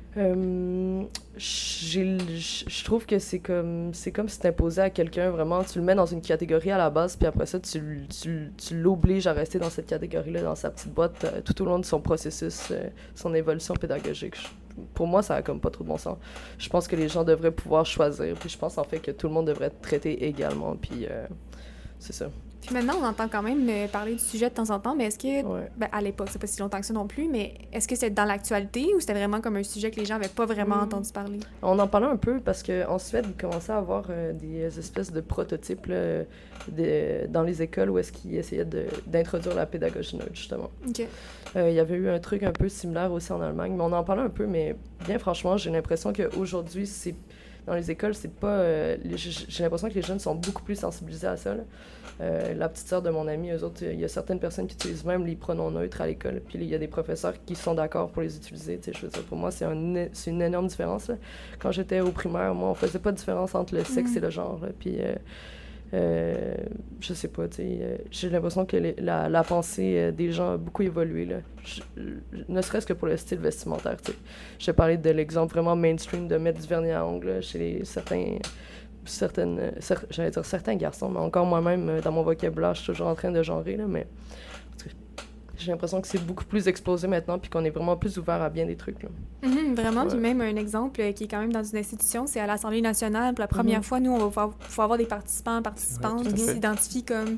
je 1.39 2.85
trouve 2.85 3.07
que 3.07 3.19
c'est 3.19 3.39
comme 3.39 3.95
c'est 3.95 4.13
comme 4.13 4.29
si 4.29 4.39
t'imposais 4.39 4.83
à 4.83 4.91
quelqu'un 4.91 5.31
vraiment 5.31 5.65
tu 5.65 5.79
le 5.79 5.85
mets 5.85 5.95
dans 5.95 6.05
une 6.05 6.21
catégorie 6.21 6.71
à 6.71 6.77
la 6.77 6.91
base 6.91 7.17
puis 7.17 7.27
après 7.27 7.47
ça 7.47 7.59
tu, 7.61 8.07
tu, 8.09 8.53
tu 8.59 8.79
l'obliges 8.79 9.27
à 9.27 9.33
rester 9.33 9.59
dans 9.59 9.71
cette 9.71 9.87
catégorie 9.87 10.33
là 10.33 10.43
dans 10.43 10.55
sa 10.55 10.71
petite 10.71 10.93
boîte 10.93 11.45
tout 11.47 11.63
au 11.63 11.65
long 11.65 11.79
de 11.79 11.87
son 11.87 12.03
processus 12.03 12.75
son 13.15 13.35
évolution 13.35 13.73
pédagogique 13.75 14.37
pour 14.95 15.07
moi, 15.07 15.23
ça 15.23 15.37
a 15.37 15.43
comme 15.43 15.61
pas 15.61 15.71
trop 15.71 15.85
de 15.85 15.89
bon 15.89 15.99
sens. 15.99 16.19
Je 16.59 16.69
pense 16.69 16.89
que 16.89 16.97
les 16.97 17.09
gens 17.09 17.25
devraient 17.25 17.53
pouvoir 17.53 17.87
choisir. 17.87 18.35
Puis 18.37 18.49
je 18.49 18.59
pense 18.59 18.79
en 18.79 18.85
fait 18.85 18.99
que 18.99 19.11
tout 19.11 19.29
le 19.29 19.33
monde 19.33 19.47
devrait 19.47 19.67
être 19.67 19.81
traité 19.81 20.27
également. 20.27 20.77
Puis 20.77 21.07
euh, 21.09 21.27
c'est 21.99 22.13
ça. 22.13 22.31
Puis 22.65 22.75
maintenant, 22.75 22.95
on 23.01 23.05
entend 23.05 23.29
quand 23.29 23.43
même 23.43 23.69
euh, 23.69 23.87
parler 23.89 24.15
du 24.15 24.23
sujet 24.23 24.49
de 24.49 24.55
temps 24.55 24.71
en 24.71 24.81
temps, 24.81 24.95
mais 24.95 25.05
est-ce 25.07 25.19
que, 25.19 25.43
ben, 25.77 25.89
à 25.93 26.01
l'époque, 26.01 26.29
c'est 26.31 26.39
pas 26.39 26.47
si 26.47 26.61
longtemps 26.61 26.81
que 26.81 26.87
ça 26.87 26.95
non 26.95 27.07
plus, 27.07 27.29
mais 27.29 27.55
est-ce 27.73 27.87
que 27.87 27.95
c'est 27.95 28.11
dans 28.11 28.25
l'actualité 28.25 28.95
ou 28.95 29.01
c'était 29.01 29.13
vraiment 29.13 29.43
comme 29.43 29.57
un 29.57 29.63
sujet 29.63 29.91
que 29.91 30.01
les 30.01 30.07
gens 30.07 30.15
n'avaient 30.15 30.29
pas 30.29 30.47
vraiment 30.47 30.77
hmm. 30.77 30.85
entendu 30.85 31.13
parler? 31.13 31.41
On 31.63 31.79
en 31.79 31.87
parlait 31.87 32.07
un 32.07 32.17
peu 32.17 32.41
parce 32.41 32.63
qu'en 32.63 32.99
Suède, 32.99 33.27
ils 33.29 33.37
commençaient 33.37 33.73
à 33.73 33.77
avoir 33.77 34.07
euh, 34.09 34.33
des 34.33 34.79
espèces 34.79 35.13
de 35.13 35.21
prototypes 35.21 35.89
de, 35.89 37.27
dans 37.29 37.43
les 37.43 37.61
écoles 37.61 37.91
où 37.91 37.99
est-ce 37.99 38.13
qu'ils 38.13 38.37
essayaient 38.37 38.67
d'introduire 39.07 39.55
la 39.55 39.67
pédagogie 39.67 40.17
neutre, 40.17 40.31
justement. 40.35 40.71
Euh, 41.57 41.71
il 41.71 41.75
y 41.75 41.81
avait 41.81 41.97
eu 41.97 42.09
un 42.09 42.19
truc 42.19 42.43
un 42.43 42.53
peu 42.53 42.69
similaire 42.69 43.13
aussi 43.13 43.31
en 43.33 43.43
Allemagne, 43.43 43.75
mais 43.77 43.83
on 43.83 43.93
en 43.93 44.05
parlait 44.05 44.23
un 44.23 44.31
peu, 44.31 44.47
mais 44.47 44.75
bien 45.07 45.19
franchement, 45.19 45.57
j'ai 45.59 45.71
l'impression 45.71 46.13
qu'aujourd'hui, 46.13 46.87
c'est 46.87 47.15
dans 47.67 47.75
les 47.75 47.91
écoles, 47.91 48.15
c'est 48.15 48.33
pas. 48.33 48.97
j'ai 49.15 49.63
l'impression 49.63 49.89
que 49.89 49.95
les 49.95 50.03
jeunes 50.03 50.19
sont 50.19 50.35
beaucoup 50.35 50.63
plus 50.63 50.77
sensibilisés 50.77 51.27
à 51.27 51.37
ça. 51.37 51.55
Là. 51.55 51.63
Euh, 52.21 52.55
la 52.55 52.69
petite 52.69 52.87
sœur 52.87 53.03
de 53.03 53.11
mon 53.11 53.27
ami, 53.27 53.51
eux 53.51 53.65
autres, 53.65 53.83
il 53.83 53.99
y 53.99 54.05
a 54.05 54.09
certaines 54.09 54.39
personnes 54.39 54.67
qui 54.67 54.75
utilisent 54.75 55.05
même 55.05 55.27
les 55.27 55.35
pronoms 55.35 55.71
neutres 55.71 56.01
à 56.01 56.07
l'école. 56.07 56.41
Puis 56.47 56.59
il 56.61 56.69
y 56.69 56.75
a 56.75 56.79
des 56.79 56.87
professeurs 56.89 57.35
qui 57.45 57.57
sont 57.57 57.75
d'accord 57.75 58.11
pour 58.11 58.23
les 58.23 58.37
utiliser. 58.37 58.81
Je 58.85 59.01
veux 59.01 59.09
dire, 59.09 59.23
pour 59.23 59.37
moi, 59.37 59.51
c'est 59.51 59.65
un, 59.65 59.75
une 59.75 60.43
énorme 60.43 60.69
différence. 60.69 61.11
Quand 61.59 61.73
j'étais 61.73 62.01
au 62.01 62.11
primaire, 62.11 62.55
moi, 62.55 62.71
on 62.71 62.75
faisait 62.75 63.01
pas 63.01 63.11
de 63.11 63.17
différence 63.17 63.55
entre 63.55 63.75
le 63.75 63.83
sexe 63.85 64.13
mm. 64.13 64.19
et 64.19 64.21
le 64.21 64.31
genre. 64.31 64.61
Puis. 64.79 64.97
Euh, 65.01 65.15
euh, 65.95 66.55
je 67.01 67.15
sais 67.15 67.29
pas, 67.29 67.45
j'ai 67.57 68.31
l'impression 68.31 68.67
que 68.67 68.77
la, 68.99 69.45
pensée 69.45 70.13
des 70.13 70.33
gens 70.33 70.55
a 70.55 70.57
beaucoup 70.57 70.83
évolué, 70.83 71.25
là. 71.25 71.37
ne 72.49 72.63
serait-ce 72.63 72.87
que 72.87 72.93
pour 72.93 73.09
le 73.09 73.17
style 73.17 73.39
vestimentaire, 73.39 73.97
tu 74.03 74.13
sais. 74.13 74.19
J'ai 74.59 74.73
parlé 74.73 74.97
de 74.97 75.11
l'exemple 75.11 75.55
vraiment 75.55 75.77
mainstream 75.77 76.29
de 76.29 76.37
mettre 76.37 76.61
du 76.61 76.67
vernis 76.67 76.91
à 76.91 77.07
ongles 77.07 77.43
chez 77.43 77.85
certains 77.85 78.39
certaines, 79.07 79.73
certains 79.81 80.77
garçons, 80.77 81.11
mais 81.11 81.21
encore 81.21 81.47
moi-même, 81.47 81.89
euh, 81.89 82.01
dans 82.01 82.13
mon 82.13 82.23
vocabulaire, 82.23 82.75
je 82.75 82.83
suis 82.83 82.93
toujours 82.93 83.09
en 83.09 83.15
train 83.15 83.31
de 83.31 83.43
genrer, 83.43 83.77
là, 83.77 83.85
mais 83.87 84.07
j'ai 85.57 85.71
l'impression 85.71 86.01
que 86.01 86.09
c'est 86.09 86.25
beaucoup 86.25 86.45
plus 86.45 86.69
exposé 86.69 87.07
maintenant, 87.07 87.39
puis 87.39 87.51
qu'on 87.51 87.65
est 87.65 87.71
vraiment 87.71 87.97
plus 87.97 88.19
ouvert 88.19 88.41
à 88.43 88.51
bien 88.51 88.67
des 88.67 88.77
trucs. 88.77 89.03
Là. 89.03 89.09
Mm-hmm, 89.43 89.75
vraiment, 89.75 90.07
puis 90.07 90.19
même 90.19 90.41
un 90.41 90.57
exemple 90.57 91.01
euh, 91.01 91.13
qui 91.13 91.25
est 91.25 91.29
quand 91.29 91.41
même 91.41 91.53
dans 91.53 91.63
une 91.63 91.79
institution, 91.79 92.27
c'est 92.27 92.41
à 92.41 92.47
l'Assemblée 92.47 92.83
nationale. 92.83 93.35
Pour 93.35 93.43
la 93.43 93.49
première 93.49 93.81
mm-hmm. 93.81 93.85
fois, 93.85 94.01
nous, 94.01 94.13
on 94.13 94.19
va 94.19 94.27
pouvoir, 94.27 94.51
avoir 94.79 94.99
des 94.99 95.07
participants, 95.07 95.63
participantes 95.63 96.33
qui 96.33 96.41
s'identifient 96.41 97.05
comme 97.05 97.37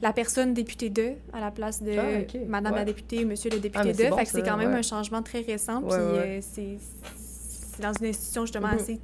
la 0.00 0.12
personne 0.12 0.54
députée 0.54 0.90
2 0.90 1.12
à 1.32 1.40
la 1.40 1.50
place 1.50 1.82
de 1.82 1.92
ah, 1.98 2.38
Madame 2.46 2.74
la 2.74 2.84
députée, 2.84 3.24
Monsieur 3.24 3.50
le 3.50 3.58
député 3.58 3.92
2. 3.92 4.04
Ah, 4.12 4.16
fait 4.16 4.24
que 4.24 4.30
c'est 4.30 4.42
quand 4.42 4.56
même 4.56 4.74
un 4.74 4.82
changement 4.82 5.22
très 5.22 5.40
récent, 5.40 5.82
puis 5.82 5.92
euh, 5.92 6.38
c'est 6.40 6.78
dans 7.80 7.92
une 7.92 8.06
institution 8.06 8.42
justement 8.42 8.68
Mhm. 8.68 8.74
assez, 8.74 8.94
tu 8.96 9.00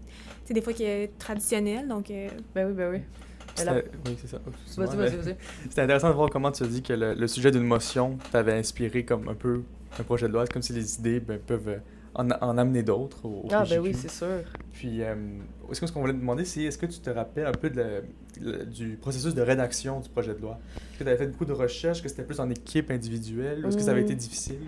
sais, 0.47 0.55
des 0.55 0.61
fois 0.61 0.73
qui 0.73 0.85
est 0.85 1.17
traditionnelle. 1.19 1.89
Donc, 1.89 2.11
euh, 2.11 2.29
Ben 2.55 2.69
oui, 2.69 2.75
ben 2.75 2.91
oui. 2.93 2.99
Oui, 3.59 4.17
c'est 4.21 4.27
ça. 4.29 4.39
Excuse-moi, 4.65 4.87
Vas-y, 4.87 4.97
mais- 4.97 5.09
vas-y, 5.11 5.17
vas-y. 5.25 5.37
C'était 5.69 5.83
intéressant 5.83 6.09
de 6.11 6.15
voir 6.15 6.31
comment 6.31 6.51
tu 6.53 6.63
as 6.63 6.67
dit 6.67 6.83
que 6.83 6.93
le, 6.93 7.15
le 7.15 7.29
sujet 7.29 7.51
d'une 7.51 7.65
motion 7.65 8.19
t'avait 8.33 8.55
inspiré 8.55 9.05
comme 9.05 9.29
un 9.29 9.35
peu 9.35 9.63
un 9.99 10.03
projet 10.03 10.27
de 10.29 10.33
loi. 10.33 10.45
C'est 10.47 10.53
comme 10.53 10.63
si 10.63 10.73
les 10.73 10.97
idées 10.99 11.21
ben, 11.21 11.39
peuvent 11.39 11.69
euh, 11.69 11.79
en, 12.15 12.29
en 12.31 12.59
amener 12.59 12.83
d'autres 12.83 13.25
au, 13.27 13.43
au 13.45 13.49
Ah, 13.53 13.65
ben 13.69 13.81
oui, 13.81 13.95
c'est 13.95 14.11
sûr. 14.11 14.41
Puis, 14.73 15.03
euh, 15.03 15.15
est-ce 15.71 15.81
que 15.81 15.87
ce 15.87 15.93
qu'on 15.93 16.01
voulait 16.01 16.13
te 16.15 16.19
demander, 16.19 16.45
c'est 16.45 16.63
est-ce 16.63 16.79
que 16.79 16.87
tu 16.87 16.99
te 16.99 17.11
rappelles 17.11 17.47
un 17.47 17.53
peu 17.53 17.71
de 17.71 17.77
la- 17.81 18.65
du 18.65 18.97
processus 19.01 19.35
de 19.35 19.43
rédaction 19.43 20.01
du 20.01 20.09
projet 20.09 20.35
de 20.35 20.41
loi? 20.41 20.59
Est-ce 20.91 20.99
que 20.99 21.05
tu 21.05 21.09
avais 21.11 21.19
fait 21.19 21.27
beaucoup 21.29 21.45
de 21.45 21.53
recherches? 21.53 21.99
Est-ce 21.99 22.03
que 22.03 22.09
c'était 22.09 22.25
plus 22.25 22.41
en 22.41 22.51
équipe 22.51 22.91
individuelle? 22.91 23.65
Ou 23.65 23.69
est-ce 23.69 23.77
que 23.77 23.85
ça 23.85 23.93
avait 23.93 24.01
Hmm. 24.01 24.05
été 24.05 24.15
difficile? 24.17 24.59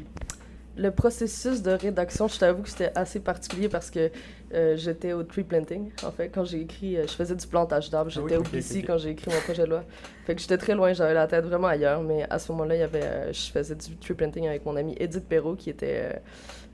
Le 0.78 0.90
processus 0.90 1.62
de 1.62 1.71
rédaction, 1.71 2.28
je 2.28 2.38
t'avoue 2.38 2.62
que 2.62 2.68
c'était 2.68 2.92
assez 2.95 3.18
particulier 3.21 3.68
parce 3.68 3.90
que 3.90 4.11
euh, 4.52 4.76
j'étais 4.76 5.14
au 5.14 5.23
tree 5.23 5.42
planting. 5.42 5.90
En 6.04 6.11
fait, 6.11 6.28
quand 6.28 6.45
j'ai 6.45 6.61
écrit, 6.61 6.97
euh, 6.99 7.06
je 7.06 7.12
faisais 7.14 7.35
du 7.35 7.47
plantage 7.47 7.88
d'arbres. 7.88 8.11
Ah 8.14 8.21
oui, 8.21 8.28
J'étais 8.30 8.37
au 8.37 8.42
PC 8.50 8.83
quand 8.83 8.99
j'ai 8.99 9.11
écrit 9.11 9.30
mon 9.33 9.40
projet 9.40 9.64
de 9.64 9.71
loi. 9.71 9.85
Fait 10.26 10.35
que 10.35 10.40
j'étais 10.42 10.59
très 10.59 10.75
loin, 10.75 10.92
j'avais 10.92 11.14
la 11.14 11.26
tête 11.26 11.45
vraiment 11.47 11.68
ailleurs. 11.68 12.02
Mais 12.02 12.26
à 12.28 12.38
ce 12.38 12.52
moment-là, 12.52 12.75
il 12.75 12.80
y 12.80 12.83
avait, 12.83 13.02
euh, 13.02 13.33
je 13.33 13.50
faisais 13.50 13.75
du 13.75 13.97
tree 13.97 14.12
planting 14.14 14.47
avec 14.47 14.66
mon 14.66 14.76
amie 14.76 14.95
Edith 15.00 15.26
Perrault 15.26 15.56
qui 15.56 15.71
était 15.71 16.21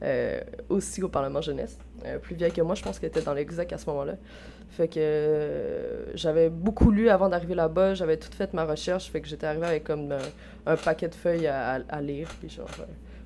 euh, 0.02 0.40
aussi 0.68 1.00
au 1.02 1.08
Parlement 1.08 1.40
jeunesse. 1.40 1.78
Plus 2.22 2.34
vieille 2.34 2.50
que 2.52 2.62
moi, 2.62 2.74
je 2.74 2.82
pense 2.82 2.98
qu'elle 2.98 3.10
était 3.10 3.22
dans 3.22 3.34
l'exec 3.34 3.72
à 3.72 3.78
ce 3.78 3.86
moment-là. 3.86 4.14
Fait 4.70 4.88
que 4.88 6.06
j'avais 6.14 6.48
beaucoup 6.50 6.90
lu 6.90 7.08
avant 7.08 7.28
d'arriver 7.28 7.54
là-bas, 7.54 7.94
j'avais 7.94 8.16
tout 8.16 8.32
fait 8.36 8.52
ma 8.54 8.64
recherche, 8.64 9.10
fait 9.10 9.20
que 9.20 9.28
j'étais 9.28 9.46
arrivée 9.46 9.66
avec 9.66 9.84
comme 9.84 10.12
un 10.66 10.76
paquet 10.76 11.08
de 11.08 11.14
feuilles 11.14 11.46
à, 11.46 11.74
à- 11.74 11.80
à 11.88 12.00
lire, 12.00 12.28
puis 12.40 12.48
genre, 12.48 12.66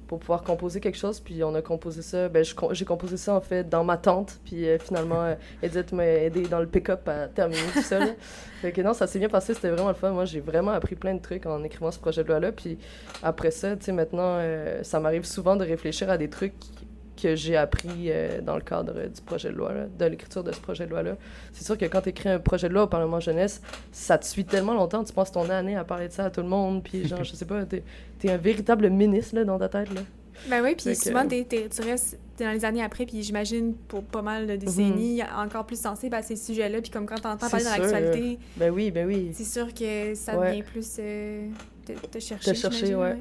pour 0.07 0.19
pouvoir 0.19 0.43
composer 0.43 0.81
quelque 0.81 0.99
chose, 0.99 1.21
puis 1.21 1.43
on 1.43 1.55
a 1.55 1.63
composé 1.63 2.03
ça, 2.03 2.29
ben 2.29 2.45
j'ai 2.73 2.85
composé 2.85 3.17
ça 3.17 3.35
en 3.35 3.41
fait 3.41 3.69
dans 3.69 3.85
ma 3.85 3.97
tente, 3.97 4.39
puis 4.45 4.69
euh, 4.69 4.79
finalement 4.79 5.23
euh, 5.25 5.35
Edith 5.63 5.93
m'a 5.93 6.05
aidé 6.05 6.43
dans 6.43 6.61
le 6.61 6.67
pick-up 6.67 7.09
à 7.09 7.27
terminer 7.29 7.61
tout 7.73 7.83
ça. 7.83 7.99
là. 7.99 8.07
fait 8.63 8.73
que 8.73 8.81
non, 8.81 8.93
ça 8.95 9.07
s'est 9.07 9.19
bien 9.19 9.29
passé, 9.29 9.55
c'était 9.55 9.71
vraiment 9.71 9.89
le 9.89 9.95
fun. 9.95 10.11
Moi, 10.11 10.25
j'ai 10.25 10.41
vraiment 10.41 10.71
appris 10.73 10.95
plein 10.95 11.15
de 11.15 11.21
trucs 11.21 11.47
en 11.47 11.63
écrivant 11.65 11.91
ce 11.91 11.99
projet 11.99 12.23
de 12.23 12.29
loi-là, 12.29 12.53
puis 12.53 12.79
après 13.23 13.51
ça, 13.51 13.77
tu 13.77 13.85
sais, 13.85 13.93
maintenant, 13.93 14.39
euh, 14.39 14.83
ça 14.83 15.01
m'arrive 15.01 15.25
souvent 15.25 15.57
de 15.57 15.65
réfléchir 15.65 16.09
à 16.11 16.19
des 16.19 16.31
trucs 16.31 16.55
que 17.21 17.35
j'ai 17.35 17.57
appris 17.57 17.89
euh, 18.09 18.41
dans 18.41 18.57
le 18.57 18.63
cadre 18.63 18.93
euh, 18.97 19.09
du 19.09 19.21
projet 19.23 19.51
de 19.51 19.55
loi, 19.57 19.73
là, 19.73 19.87
de 19.99 20.05
l'écriture 20.05 20.45
de 20.45 20.53
ce 20.53 20.61
projet 20.61 20.85
de 20.87 20.91
loi-là. 20.91 21.17
C'est 21.53 21.65
sûr 21.65 21.77
que 21.79 21.85
quand 21.87 22.03
tu 22.03 22.11
écris 22.11 22.29
un 22.29 22.39
projet 22.39 22.69
de 22.69 22.75
loi 22.75 22.85
au 22.85 22.87
Parlement 22.89 23.21
jeunesse, 23.21 23.61
ça 23.93 24.19
te 24.19 24.25
suit 24.27 24.45
tellement 24.45 24.75
longtemps, 24.75 25.03
tu 25.05 25.13
passes 25.13 25.33
ton 25.33 25.49
année 25.51 25.77
à 25.77 25.85
parler 25.85 26.09
de 26.09 26.13
ça 26.13 26.27
à 26.27 26.31
tout 26.31 26.43
le 26.43 26.49
monde, 26.49 26.83
puis 26.83 27.07
genre, 27.09 27.25
je 27.25 27.35
sais 27.35 27.45
pas, 27.47 27.65
t'es 27.65 27.83
es 28.25 28.31
un 28.31 28.37
véritable 28.37 28.89
ministre 28.91 29.35
là, 29.37 29.45
dans 29.45 29.59
ta 29.59 29.69
tête. 29.69 29.93
Là. 29.95 30.01
ben 30.51 30.63
oui, 30.63 30.75
puis 30.77 30.95
souvent, 30.95 31.27
t'es- 31.27 31.45
t'es- 31.45 31.69
tu 31.69 31.81
restes 31.83 32.19
t'es 32.37 32.45
dans 32.45 32.53
les 32.53 32.65
années 32.67 32.83
après, 32.83 33.07
puis 33.07 33.23
j'imagine 33.23 33.73
pour 33.89 34.03
pas 34.05 34.21
mal 34.21 34.47
de 34.47 34.57
décennies, 34.57 35.23
encore 35.39 35.65
plus 35.65 35.81
sensible 35.81 36.15
à 36.15 36.21
ces 36.23 36.37
sujets-là. 36.37 36.83
Puis 36.83 36.91
comme 36.91 37.07
quand 37.07 37.15
t'entends 37.19 37.49
parler 37.49 37.65
dans 37.65 37.73
sûr. 37.75 37.83
l'actualité, 37.85 38.39
Ben 38.59 38.71
oui, 38.71 38.91
ben 38.91 39.07
oui. 39.07 39.31
c'est 39.33 39.45
sûr 39.45 39.73
que 39.73 40.15
ça 40.15 40.37
Ouais. 40.39 40.51
devient 40.51 40.63
plus 40.63 40.97
euh, 40.99 41.49
te, 41.87 41.93
te 41.93 42.19
chercher. 42.19 42.51
Te 42.53 42.57
chercher, 42.57 42.87
j'imagine, 42.89 42.97
ouais. 42.97 43.19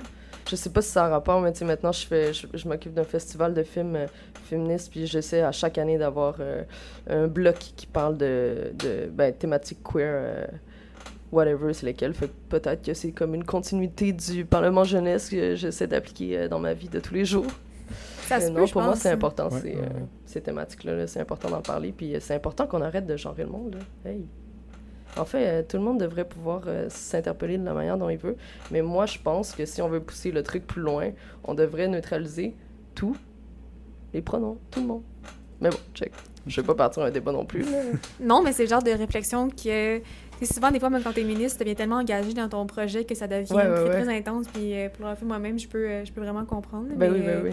Je 0.48 0.56
sais 0.56 0.70
pas 0.70 0.82
si 0.82 0.90
ça 0.92 1.06
a 1.06 1.10
rapport, 1.10 1.42
mais 1.42 1.52
tu 1.54 1.60
sais, 1.60 1.66
maintenant, 1.66 1.92
je, 1.92 2.06
fais, 2.06 2.32
je, 2.34 2.46
je 2.54 2.68
m'occupe 2.68 2.94
d'un 2.94 3.04
festival 3.04 3.54
de 3.56 3.64
films 3.64 3.96
euh, 3.96 4.06
féministes, 4.44 4.92
puis 4.92 5.08
j'essaie 5.08 5.42
à 5.42 5.52
chaque 5.52 5.78
année 5.80 5.98
d'avoir 5.98 6.36
euh, 6.40 6.64
un 7.10 7.28
bloc 7.28 7.56
qui 7.76 7.88
parle 7.88 8.16
de, 8.18 8.72
de 8.78 9.08
ben, 9.12 9.34
thématiques 9.34 9.80
queer, 9.84 10.14
euh, 10.14 10.46
whatever, 11.32 11.74
c'est 11.74 11.88
lesquelles. 11.88 12.14
Fait 12.14 12.28
que 12.28 12.34
peut-être 12.50 12.84
que 12.86 12.94
c'est 12.94 13.12
comme 13.12 13.34
une 13.34 13.44
continuité 13.44 14.14
du 14.14 14.46
Parlement 14.46 14.84
jeunesse 14.84 15.30
que 15.30 15.56
j'essaie 15.56 15.88
d'appliquer 15.88 16.38
euh, 16.38 16.48
dans 16.48 16.60
ma 16.60 16.74
vie 16.76 16.90
de 16.90 17.00
tous 17.00 17.14
les 17.16 17.26
jours. 17.26 17.48
Ça 18.28 18.40
se 18.40 18.52
peut, 18.52 18.60
non, 18.60 18.66
je 18.68 18.74
pour 18.74 18.82
moi, 18.84 18.92
pense. 18.92 19.02
c'est 19.02 19.10
important, 19.12 19.50
Ouais, 19.50 19.62
ces, 19.62 19.70
ouais, 19.76 19.78
euh, 19.78 19.82
ouais. 19.82 20.06
ces 20.26 20.42
thématiques-là. 20.42 20.96
là, 20.96 21.08
c'est 21.08 21.20
important 21.22 21.50
d'en 21.50 21.62
parler, 21.62 21.92
puis 21.92 22.16
c'est 22.20 22.36
important 22.36 22.68
qu'on 22.68 22.82
arrête 22.82 23.06
de 23.08 23.18
genrer 23.18 23.44
le 23.44 23.50
monde. 23.50 23.76
là. 24.04 24.12
Hey. 24.12 24.26
En 25.18 25.26
fait, 25.26 25.46
euh, 25.48 25.64
tout 25.68 25.78
le 25.78 25.84
monde 25.84 26.00
devrait 26.00 26.26
pouvoir 26.26 26.64
euh, 26.68 26.88
s'interpeller 26.90 27.58
de 27.58 27.64
la 27.66 27.74
manière 27.74 27.98
dont 27.98 28.10
il 28.10 28.18
veut. 28.18 28.36
Mais 28.72 28.82
moi, 28.82 29.06
je 29.06 29.18
pense 29.18 29.54
que 29.54 29.66
si 29.66 29.82
on 29.82 29.88
veut 29.88 30.02
pousser 30.02 30.32
le 30.32 30.44
truc 30.44 30.68
plus 30.68 30.82
loin, 30.82 31.12
on 31.44 31.54
devrait 31.54 31.88
neutraliser 31.88 32.54
tout, 32.96 33.16
les 34.14 34.22
pronoms, 34.22 34.58
tout 34.72 34.82
le 34.82 34.88
monde. 34.88 35.04
Mais 35.62 35.70
bon, 35.70 35.78
check. 35.94 36.12
Je 36.48 36.62
vais 36.62 36.68
pas 36.68 36.76
partir 36.76 37.04
un 37.04 37.12
débat 37.12 37.32
non 37.32 37.46
plus. 37.46 37.66
Non, 38.20 38.44
mais 38.44 38.52
c'est 38.52 38.64
le 38.64 38.70
genre 38.70 38.84
de 38.84 38.92
réflexion 38.92 39.50
que. 39.50 40.02
C'est 40.42 40.54
souvent, 40.54 40.70
des 40.70 40.82
fois, 40.82 40.90
même 40.90 41.02
quand 41.02 41.14
t'es 41.14 41.24
ministre, 41.24 41.60
tu 41.60 41.64
deviens 41.64 41.76
tellement 41.76 41.96
engagé 41.96 42.34
dans 42.34 42.50
ton 42.50 42.66
projet 42.66 43.06
que 43.06 43.16
ça 43.16 43.26
devient 43.26 43.50
Ouais, 43.54 43.66
ouais, 43.68 43.74
très, 43.74 43.84
ouais. 43.84 44.04
très 44.04 44.18
intense. 44.18 44.48
Puis 44.54 44.78
euh, 44.78 44.90
pour 44.90 45.04
l'avoir 45.06 45.18
fait 45.18 45.26
moi-même, 45.26 45.58
je 45.58 45.66
peux, 45.68 45.88
euh, 45.90 46.04
je 46.06 46.12
peux 46.12 46.20
vraiment 46.20 46.44
comprendre. 46.44 46.88
ben 46.94 47.10
mais, 47.10 47.10
oui, 47.10 47.26
ben 47.26 47.46
euh, 47.46 47.52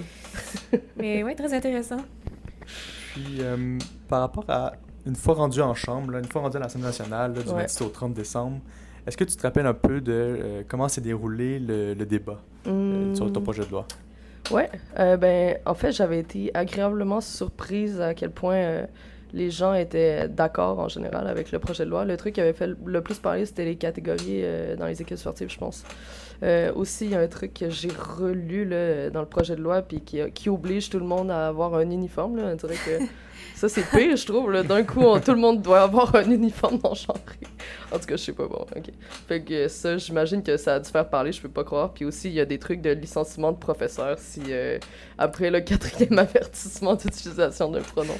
oui. 0.72 0.78
Mais 0.96 1.22
ouais, 1.22 1.36
très 1.36 1.54
intéressant. 1.54 1.98
Puis, 3.14 3.36
euh, 3.40 3.78
par 4.08 4.20
rapport 4.20 4.44
à 4.48 4.72
une 5.06 5.16
fois 5.16 5.34
rendu 5.34 5.60
en 5.60 5.74
chambre, 5.74 6.12
là, 6.12 6.18
une 6.20 6.26
fois 6.30 6.42
rendu 6.42 6.56
à 6.56 6.60
l'Assemblée 6.60 6.86
nationale, 6.86 7.34
là, 7.34 7.42
du 7.42 7.48
Ouais. 7.50 7.62
26 7.62 7.82
au 7.84 7.88
30 7.88 8.14
décembre, 8.14 8.58
est-ce 9.06 9.16
que 9.16 9.24
tu 9.24 9.34
te 9.36 9.42
rappelles 9.42 9.66
un 9.66 9.74
peu 9.74 10.00
de 10.00 10.12
euh, 10.12 10.62
comment 10.68 10.88
s'est 10.88 11.00
déroulé 11.00 11.58
le, 11.58 11.94
le 11.94 12.06
débat 12.06 12.40
euh, 12.66 13.12
sur 13.14 13.30
ton 13.32 13.40
projet 13.40 13.64
de 13.64 13.70
loi? 13.70 13.86
Ouais, 14.50 14.70
euh, 14.98 15.16
ben, 15.16 15.56
en 15.66 15.74
fait, 15.74 15.92
j'avais 15.92 16.18
été 16.20 16.50
agréablement 16.54 17.20
surprise 17.20 18.00
à 18.00 18.14
quel 18.14 18.30
point 18.30 18.82
les 19.32 19.50
gens 19.50 19.72
étaient 19.72 20.28
d'accord 20.28 20.78
en 20.78 20.88
général 20.88 21.26
avec 21.26 21.52
le 21.52 21.58
projet 21.58 21.84
de 21.84 21.90
loi. 21.90 22.04
Le 22.04 22.16
truc 22.16 22.34
qui 22.34 22.40
avait 22.40 22.52
fait 22.52 22.66
le- 22.84 23.00
plus 23.00 23.18
parler, 23.18 23.46
c'était 23.46 23.64
les 23.64 23.76
catégories 23.76 24.44
dans 24.78 24.86
les 24.86 25.00
équipes 25.00 25.16
sportives, 25.16 25.48
je 25.50 25.58
pense. 25.58 25.84
Aussi, 26.74 27.06
il 27.06 27.10
y 27.12 27.14
a 27.14 27.20
un 27.20 27.28
truc 27.28 27.54
que 27.54 27.70
j'ai 27.70 27.88
relu 27.90 28.64
là, 28.66 29.10
dans 29.10 29.20
le 29.20 29.26
projet 29.28 29.56
de 29.56 29.62
loi, 29.62 29.80
puis 29.82 30.00
qui, 30.00 30.20
qui 30.32 30.48
oblige 30.50 30.90
tout 30.90 30.98
le 30.98 31.06
monde 31.06 31.30
à 31.30 31.48
avoir 31.48 31.74
un 31.74 31.88
uniforme. 31.88 32.36
Là. 32.36 32.50
On 32.52 32.56
dirait 32.56 32.74
que 32.74 33.04
ça, 33.62 33.68
c'est 33.68 33.88
pire, 33.96 34.16
je 34.16 34.26
trouve. 34.26 34.60
D'un 34.64 34.82
coup, 34.82 35.04
tout 35.20 35.30
le 35.30 35.38
monde 35.38 35.62
doit 35.62 35.82
avoir 35.82 36.12
un 36.16 36.28
uniforme 36.28 36.80
genré. 36.82 37.20
En 37.92 37.98
tout 38.00 38.06
cas, 38.06 38.16
je 38.16 38.24
sais 38.24 38.32
pas, 38.32 38.48
bon, 38.48 38.66
ok. 38.74 38.90
Fait 39.28 39.40
que 39.40 39.68
ça, 39.68 39.96
j'imagine 39.98 40.42
que 40.42 40.56
ça 40.56 40.74
a 40.74 40.80
dû 40.80 40.90
faire 40.90 41.08
parler, 41.08 41.30
je 41.30 41.40
peux 41.40 41.48
pas 41.48 41.62
croire. 41.62 41.92
Puis 41.92 42.04
aussi, 42.04 42.26
il 42.26 42.34
y 42.34 42.40
a 42.40 42.44
des 42.44 42.58
trucs 42.58 42.80
de 42.80 42.90
licenciement 42.90 43.52
de 43.52 43.58
professeurs 43.58 44.18
si 44.18 44.42
euh, 44.48 44.80
après 45.16 45.48
le 45.48 45.60
quatrième 45.60 46.18
avertissement 46.18 46.96
d'utilisation 46.96 47.70
d'un 47.70 47.82
pronom. 47.82 48.18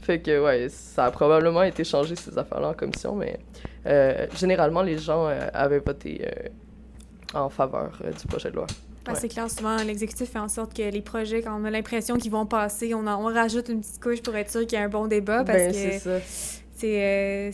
Fait 0.00 0.20
que, 0.20 0.42
ouais, 0.42 0.68
ça 0.68 1.04
a 1.04 1.10
probablement 1.12 1.62
été 1.62 1.84
changé 1.84 2.16
ces 2.16 2.36
affaires-là 2.36 2.70
en 2.70 2.74
commission, 2.74 3.14
mais 3.14 3.38
euh, 3.86 4.26
généralement, 4.34 4.82
les 4.82 4.98
gens 4.98 5.28
euh, 5.28 5.46
avaient 5.54 5.78
voté 5.78 6.26
en 7.34 7.48
faveur 7.48 8.02
du 8.20 8.26
projet 8.26 8.50
de 8.50 8.56
loi. 8.56 8.66
Ouais. 9.08 9.14
C'est 9.18 9.28
clair, 9.28 9.50
souvent, 9.50 9.76
l'exécutif 9.82 10.30
fait 10.30 10.38
en 10.38 10.48
sorte 10.48 10.74
que 10.74 10.82
les 10.82 11.00
projets, 11.02 11.42
quand 11.42 11.60
on 11.60 11.64
a 11.64 11.70
l'impression 11.70 12.16
qu'ils 12.16 12.30
vont 12.30 12.46
passer, 12.46 12.94
on, 12.94 13.06
en- 13.06 13.20
on 13.28 13.32
rajoute 13.34 13.68
une 13.68 13.80
petite 13.80 14.00
couche 14.00 14.22
pour 14.22 14.36
être 14.36 14.50
sûr 14.50 14.60
qu'il 14.60 14.72
y 14.72 14.76
a 14.76 14.84
un 14.84 14.88
bon 14.88 15.06
débat 15.08 15.42
parce 15.44 15.58
ben, 15.58 15.72
que 16.00 16.20
c'est 16.82 17.00
euh, 17.04 17.50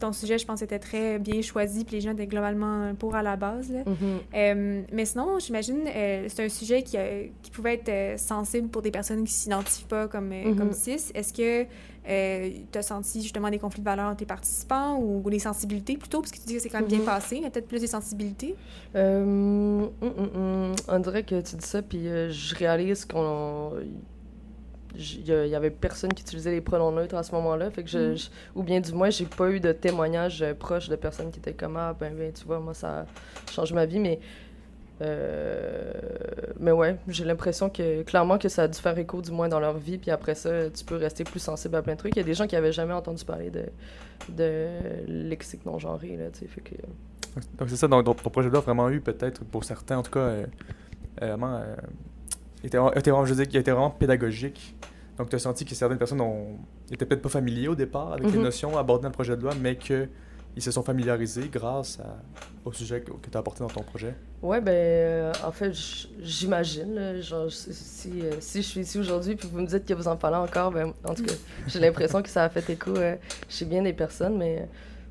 ton 0.00 0.12
sujet, 0.12 0.38
je 0.38 0.46
pense, 0.46 0.62
était 0.62 0.78
très 0.78 1.18
bien 1.18 1.42
choisi 1.42 1.84
puis 1.84 1.96
les 1.96 2.00
gens 2.00 2.12
étaient 2.12 2.26
globalement 2.26 2.94
pour 2.94 3.14
à 3.14 3.22
la 3.22 3.36
base. 3.36 3.70
là. 3.70 3.80
Mhm. 3.86 4.18
Euh, 4.34 4.82
mais 4.92 5.04
sinon, 5.04 5.38
j'imagine, 5.38 5.80
euh, 5.86 6.24
c'est 6.28 6.44
un 6.44 6.48
sujet 6.48 6.82
qui, 6.82 6.96
euh, 6.96 7.26
qui 7.42 7.50
pouvait 7.50 7.74
être 7.84 8.18
sensible 8.18 8.68
pour 8.68 8.80
des 8.82 8.90
personnes 8.90 9.24
qui 9.24 9.32
s'identifient 9.32 9.84
pas 9.84 10.08
comme, 10.08 10.30
comme 10.56 10.72
cis. 10.72 11.10
Est-ce 11.14 11.32
que 11.32 11.64
tu 12.72 12.78
as 12.78 12.82
senti 12.82 13.22
justement 13.22 13.50
des 13.50 13.58
conflits 13.58 13.82
de 13.82 13.84
valeurs 13.84 14.06
entre 14.08 14.16
tes 14.18 14.24
participants 14.24 14.98
ou, 14.98 15.28
des 15.28 15.38
sensibilités 15.38 15.96
plutôt? 15.98 16.20
Parce 16.20 16.32
que 16.32 16.38
tu 16.38 16.44
dis 16.46 16.54
que 16.54 16.60
c'est 16.60 16.70
quand 16.70 16.80
même 16.80 16.88
bien 16.88 16.98
Mhm. 17.00 17.04
passé, 17.04 17.40
mais 17.42 17.50
peut-être 17.50 17.68
plus 17.68 17.80
des 17.80 17.86
sensibilités. 17.86 18.56
Hum, 18.94 19.90
hum, 20.00 20.12
hum. 20.34 20.72
On 20.88 20.98
dirait 21.00 21.22
que 21.22 21.40
tu 21.42 21.56
dis 21.56 21.66
ça, 21.66 21.82
puis 21.82 22.04
je 22.30 22.54
réalise 22.54 23.04
qu'on. 23.04 23.72
Il 24.96 25.20
y, 25.28 25.30
y 25.48 25.54
avait 25.54 25.70
personne 25.70 26.12
qui 26.12 26.22
utilisait 26.22 26.50
les 26.50 26.60
pronoms 26.60 26.90
neutres 26.92 27.14
à 27.14 27.22
ce 27.22 27.32
moment-là. 27.36 27.70
Fait 27.70 27.84
que 27.84 27.88
je, 27.90 28.16
je- 28.16 28.28
ou 28.54 28.62
bien 28.62 28.80
du 28.80 28.92
moins, 28.92 29.10
j'ai 29.10 29.24
pas 29.26 29.48
eu 29.50 29.60
de 29.60 29.72
témoignages 29.72 30.42
euh, 30.42 30.52
proches 30.54 30.88
de 30.88 30.96
personnes 30.96 31.30
qui 31.30 31.38
étaient 31.38 31.52
comme 31.54 31.76
Ah, 31.76 31.94
ben, 31.98 32.12
ben, 32.14 32.32
tu 32.32 32.44
vois, 32.44 32.58
moi, 32.60 32.74
ça 32.74 33.06
change 33.52 33.72
ma 33.72 33.86
vie. 33.86 34.00
Mais, 34.00 34.18
euh, 35.02 35.92
mais 36.58 36.72
ouais, 36.72 36.96
j'ai 37.08 37.24
l'impression 37.24 37.70
que 37.70 38.02
clairement 38.02 38.36
que 38.38 38.48
ça 38.48 38.64
a 38.64 38.68
dû 38.68 38.78
faire 38.78 38.98
écho, 38.98 39.22
du 39.22 39.30
moins 39.30 39.48
dans 39.48 39.60
leur 39.60 39.78
vie. 39.78 39.98
Puis 39.98 40.10
après 40.10 40.34
ça, 40.34 40.68
tu 40.70 40.84
peux 40.84 40.96
rester 40.96 41.24
plus 41.24 41.40
sensible 41.40 41.76
à 41.76 41.82
plein 41.82 41.94
de 41.94 41.98
trucs. 41.98 42.14
Il 42.16 42.18
y 42.18 42.22
a 42.22 42.24
des 42.24 42.34
gens 42.34 42.46
qui 42.46 42.56
avaient 42.56 42.72
jamais 42.72 42.92
entendu 42.92 43.24
parler 43.24 43.50
de, 43.50 43.64
de 44.28 44.66
lexique 45.06 45.64
non-genré. 45.64 46.16
Là, 46.16 46.26
tu 46.32 46.40
sais, 46.40 46.46
fait 46.46 46.60
que. 46.60 46.74
Donc, 47.58 47.70
c'est 47.70 47.76
ça, 47.76 47.86
donc 47.86 48.04
ton 48.04 48.14
projet 48.30 48.48
loi 48.50 48.58
a 48.58 48.62
vraiment 48.62 48.90
eu 48.90 49.00
peut-être, 49.00 49.44
pour 49.44 49.62
certains 49.64 49.98
en 49.98 50.02
tout 50.02 50.10
cas, 50.10 50.18
euh, 50.20 50.46
euh, 51.22 51.26
vraiment, 51.28 51.60
euh, 52.62 52.66
était, 52.66 52.78
vraiment- 52.78 52.92
était 52.94 53.10
vraiment, 53.10 53.24
je 53.26 53.30
veux 53.34 53.36
dire, 53.42 53.48
qu'il 53.48 53.60
était 53.60 53.70
vraiment 53.70 53.90
pédagogique. 53.90 54.76
Donc 55.18 55.28
tu 55.28 55.36
as 55.36 55.40
senti 55.40 55.64
que 55.64 55.74
certaines 55.74 55.98
personnes 55.98 56.20
ont, 56.22 56.56
étaient 56.90 57.04
peut-être 57.04 57.22
pas 57.22 57.28
familiers 57.28 57.68
au 57.68 57.74
départ 57.74 58.12
avec 58.12 58.24
les 58.30 58.38
Mhm. 58.38 58.42
notions 58.44 58.78
abordées 58.78 59.02
dans 59.02 59.08
le 59.08 59.12
projet 59.14 59.36
de 59.36 59.42
loi, 59.42 59.52
mais 59.60 59.76
qu'ils 59.76 60.08
se 60.58 60.70
sont 60.70 60.82
familiarisés 60.82 61.48
grâce 61.52 62.00
à- 62.00 62.16
au 62.64 62.72
sujet 62.72 63.00
que, 63.02 63.10
tu 63.30 63.36
as 63.36 63.40
apporté 63.40 63.60
dans 63.60 63.68
ton 63.68 63.82
projet. 63.82 64.14
Ouais, 64.42 64.60
ben, 64.62 64.72
euh, 64.72 65.32
en 65.44 65.52
fait, 65.52 65.72
j'imagine, 66.22 67.20
si, 67.50 67.74
si, 67.74 68.12
euh, 68.22 68.32
si 68.40 68.62
je 68.62 68.66
suis 68.68 68.80
ici 68.80 68.98
aujourd'hui 68.98 69.34
puis 69.36 69.48
vous 69.52 69.60
me 69.60 69.66
dites 69.66 69.84
que 69.84 69.92
vous 69.94 70.08
en 70.08 70.16
parlez 70.16 70.38
encore, 70.38 70.70
ben, 70.70 70.92
en 71.04 71.14
tout 71.14 71.24
cas, 71.24 71.34
j'ai 71.66 71.80
l'impression 71.80 72.22
que 72.22 72.28
ça 72.30 72.44
a 72.44 72.48
fait 72.48 72.68
écho 72.70 72.96
euh, 72.96 73.16
chez 73.48 73.66
bien 73.66 73.82
des 73.82 73.92
personnes, 73.92 74.38
mais 74.38 74.66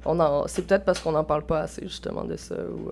on 0.05 0.47
c'est 0.47 0.63
peut-être 0.65 0.85
parce 0.85 0.99
qu'on 0.99 1.11
n'en 1.11 1.23
parle 1.23 1.45
pas 1.45 1.61
assez, 1.61 1.83
justement, 1.83 2.23
de 2.23 2.35
ça, 2.35 2.55
ou... 2.55 2.89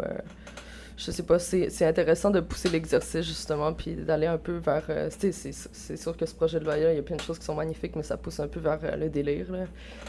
je 0.97 1.11
sais 1.11 1.23
pas, 1.23 1.37
c'est 1.37 1.85
intéressant 1.85 2.31
de 2.31 2.39
pousser 2.39 2.69
l'exercice, 2.69 3.23
justement, 3.23 3.71
puis 3.71 3.95
d'aller 3.95 4.25
un 4.25 4.39
peu 4.39 4.57
vers... 4.57 4.83
Euh, 4.89 5.09
c'est 5.11 5.97
sûr 5.97 6.17
que 6.17 6.25
ce 6.25 6.33
projet 6.33 6.59
de 6.59 6.65
loi-là, 6.65 6.91
il 6.91 6.95
y 6.95 6.99
a 6.99 7.03
plein 7.03 7.15
de 7.15 7.21
choses 7.21 7.37
qui 7.37 7.45
sont 7.45 7.53
magnifiques, 7.53 7.95
mais 7.95 8.01
ça 8.01 8.17
pousse 8.17 8.39
un 8.39 8.47
peu 8.47 8.59
vers 8.59 8.79
euh, 8.83 8.95
le 8.95 9.09
délire, 9.09 9.51
là. 9.51 9.65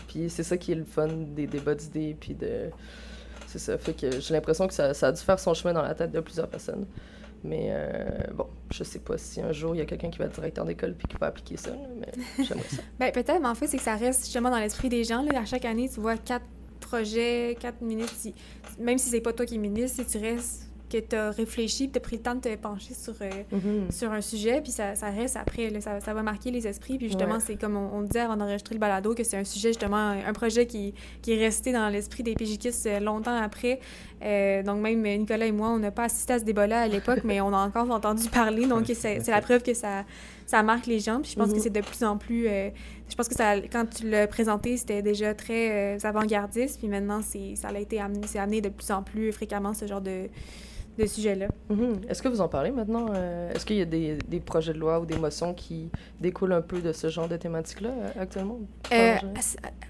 Puis 0.09 0.31
c'est 0.31 0.43
ça 0.43 0.57
qui 0.57 0.73
est 0.73 0.77
le 0.77 0.85
fun 0.85 1.09
des 1.09 1.47
débats 1.47 1.75
d'idées, 1.75 2.17
puis 2.19 2.35
de... 2.35 2.71
C'est 3.47 3.59
ça, 3.59 3.77
fait 3.77 3.93
que 3.93 4.19
j'ai 4.19 4.33
l'impression 4.33 4.67
que 4.67 4.73
ça, 4.73 4.95
ça, 4.95 5.09
a 5.09 5.13
dû 5.13 5.21
faire 5.21 5.39
son 5.39 5.53
chemin 5.53 5.75
dans 5.75 5.83
la 5.83 5.95
tête 5.95 6.11
de 6.11 6.21
plusieurs 6.21 6.49
personnes. 6.49 6.87
Mais 7.45 7.69
euh, 7.71 8.09
bon, 8.35 8.47
je 8.71 8.83
sais 8.83 8.99
pas 8.99 9.17
si 9.17 9.41
un 9.41 9.53
jour 9.53 9.75
il 9.75 9.79
y 9.79 9.81
a 9.81 9.85
quelqu'un 9.85 10.11
qui 10.11 10.19
va 10.19 10.25
être 10.25 10.35
directeur 10.35 10.65
d'école 10.65 10.95
puis 10.95 11.07
qui 11.07 11.17
va 11.19 11.29
appliquer 11.29 11.57
ça, 11.57 11.71
mais 11.99 12.11
j'aimerais 12.45 12.69
ça. 12.69 12.83
ben, 12.99 13.13
peut-être, 13.13 13.41
mais 13.41 13.49
en 13.49 13.55
fait, 13.55 13.67
c'est 13.67 13.77
que 13.77 13.83
ça 13.83 13.95
reste 13.95 14.25
justement 14.25 14.51
dans 14.51 14.59
l'esprit 14.59 14.89
des 14.89 15.05
gens. 15.05 15.23
Là. 15.23 15.41
À 15.41 15.45
chaque 15.45 15.65
année, 15.65 15.89
tu 15.89 16.01
vois 16.01 16.17
quatre 16.17 16.47
projets, 16.81 17.57
quatre 17.61 17.81
minutes. 17.81 18.13
Même 18.79 18.99
si 18.99 19.11
c'est 19.11 19.21
pas 19.21 19.33
toi 19.33 19.47
qui 19.47 19.55
es 19.55 19.59
ministre, 19.59 20.03
si 20.03 20.07
tu 20.07 20.19
restes 20.19 20.68
que 20.89 20.99
tu 20.99 21.15
as 21.15 21.31
réfléchi, 21.31 21.91
tu 21.91 21.99
as 21.99 22.01
pris 22.01 22.17
le 22.17 22.23
temps 22.23 22.35
de 22.35 22.41
te 22.41 22.55
pencher 22.57 22.95
sur, 22.95 23.15
euh, 23.21 23.31
mm-hmm. 23.53 23.93
sur 23.93 24.11
un 24.11 24.21
sujet, 24.21 24.61
puis 24.61 24.73
ça, 24.73 24.95
ça 24.95 25.11
reste 25.11 25.37
après, 25.37 25.71
ça, 25.81 26.01
ça, 26.01 26.15
va 26.15 26.23
marquer 26.23 26.51
les 26.51 26.67
esprits. 26.67 26.99
Puis 26.99 27.09
justement, 27.09 27.39
c'est 27.41 27.57
comme 27.57 27.77
on, 27.77 28.03
disait 28.03 28.21
avant 28.21 28.37
d'enregistrer 28.37 28.75
le 28.75 28.81
balado, 28.81 29.15
que 29.15 29.25
c'est 29.25 29.37
un 29.37 29.45
sujet, 29.45 29.69
justement, 29.69 29.97
un 29.97 30.33
projet 30.33 30.67
qui, 30.67 30.95
qui 31.23 31.33
est 31.33 31.39
resté 31.39 31.73
dans 31.73 31.89
l'esprit 31.89 32.23
des 32.23 32.35
PJKistes 32.35 32.87
euh, 32.87 33.01
longtemps 33.01 33.37
après. 33.37 33.81
Euh, 34.23 34.63
donc 34.63 34.81
même 34.81 35.03
Nicolas 35.03 35.47
et 35.47 35.53
moi, 35.53 35.69
on 35.69 35.79
n'a 35.79 35.91
pas 35.91 36.05
assisté 36.05 36.33
à 36.33 36.39
ce 36.39 36.45
débat-là 36.45 36.83
à 36.83 36.89
l'époque, 36.89 37.21
mais 37.25 37.41
on 37.41 37.53
a 37.53 37.59
encore 37.59 37.91
entendu 37.91 38.29
parler. 38.29 38.67
Donc 38.67 38.87
c'est 38.95 39.27
la 39.27 39.41
preuve 39.41 39.63
que 39.63 39.75
ça, 39.75 40.05
ça 40.47 40.63
marque 40.63 40.87
les 40.87 40.99
gens. 40.99 41.21
Puis 41.21 41.33
je 41.33 41.37
pense 41.37 41.53
que 41.53 41.59
mm-hmm. 41.59 41.63
c'est 41.63 41.71
de 41.71 41.81
plus 41.81 42.03
en 42.05 42.17
plus... 42.17 42.45
je 42.45 43.15
pense 43.17 43.29
que 43.29 43.35
ça, 43.35 43.61
quand 43.61 43.87
tu 43.87 44.09
l'as 44.09 44.27
présenté, 44.27 44.77
c'était 44.77 45.03
déjà 45.03 45.35
très 45.35 46.05
avant-gardiste. 46.05 46.79
Puis 46.79 46.89
maintenant, 46.89 47.21
ça 47.23 47.69
a 47.69 47.79
été 47.79 48.01
amené, 48.01 48.27
amené 48.37 48.61
de 48.61 48.71
plus 48.71 48.91
en 48.91 49.03
plus 49.03 49.31
fréquemment, 49.31 49.75
ce 49.75 49.87
genre 49.87 50.01
de 50.01 50.29
de 50.99 51.07
sujets-là. 51.07 51.47
Mhm. 51.71 52.01
Est-ce 52.09 52.23
que 52.23 52.29
vous 52.29 52.41
en 52.41 52.49
parlez 52.49 52.71
maintenant? 52.71 53.07
Euh, 53.15 53.53
est-ce 53.53 53.65
qu'il 53.65 53.77
y 53.77 53.83
a 53.83 53.85
des, 53.85 54.19
des, 54.27 54.41
projets 54.41 54.73
de 54.73 54.79
loi 54.79 54.99
ou 54.99 55.07
des 55.07 55.17
motions 55.17 55.55
qui 55.55 55.91
découlent 56.21 56.53
un 56.53 56.61
peu 56.61 56.81
de 56.81 56.93
ce 56.93 57.09
genre 57.09 57.29
de 57.29 57.37
thématique-là 57.37 57.91
euh, 57.91 58.23
actuellement? 58.23 58.59
Euh, 58.93 59.15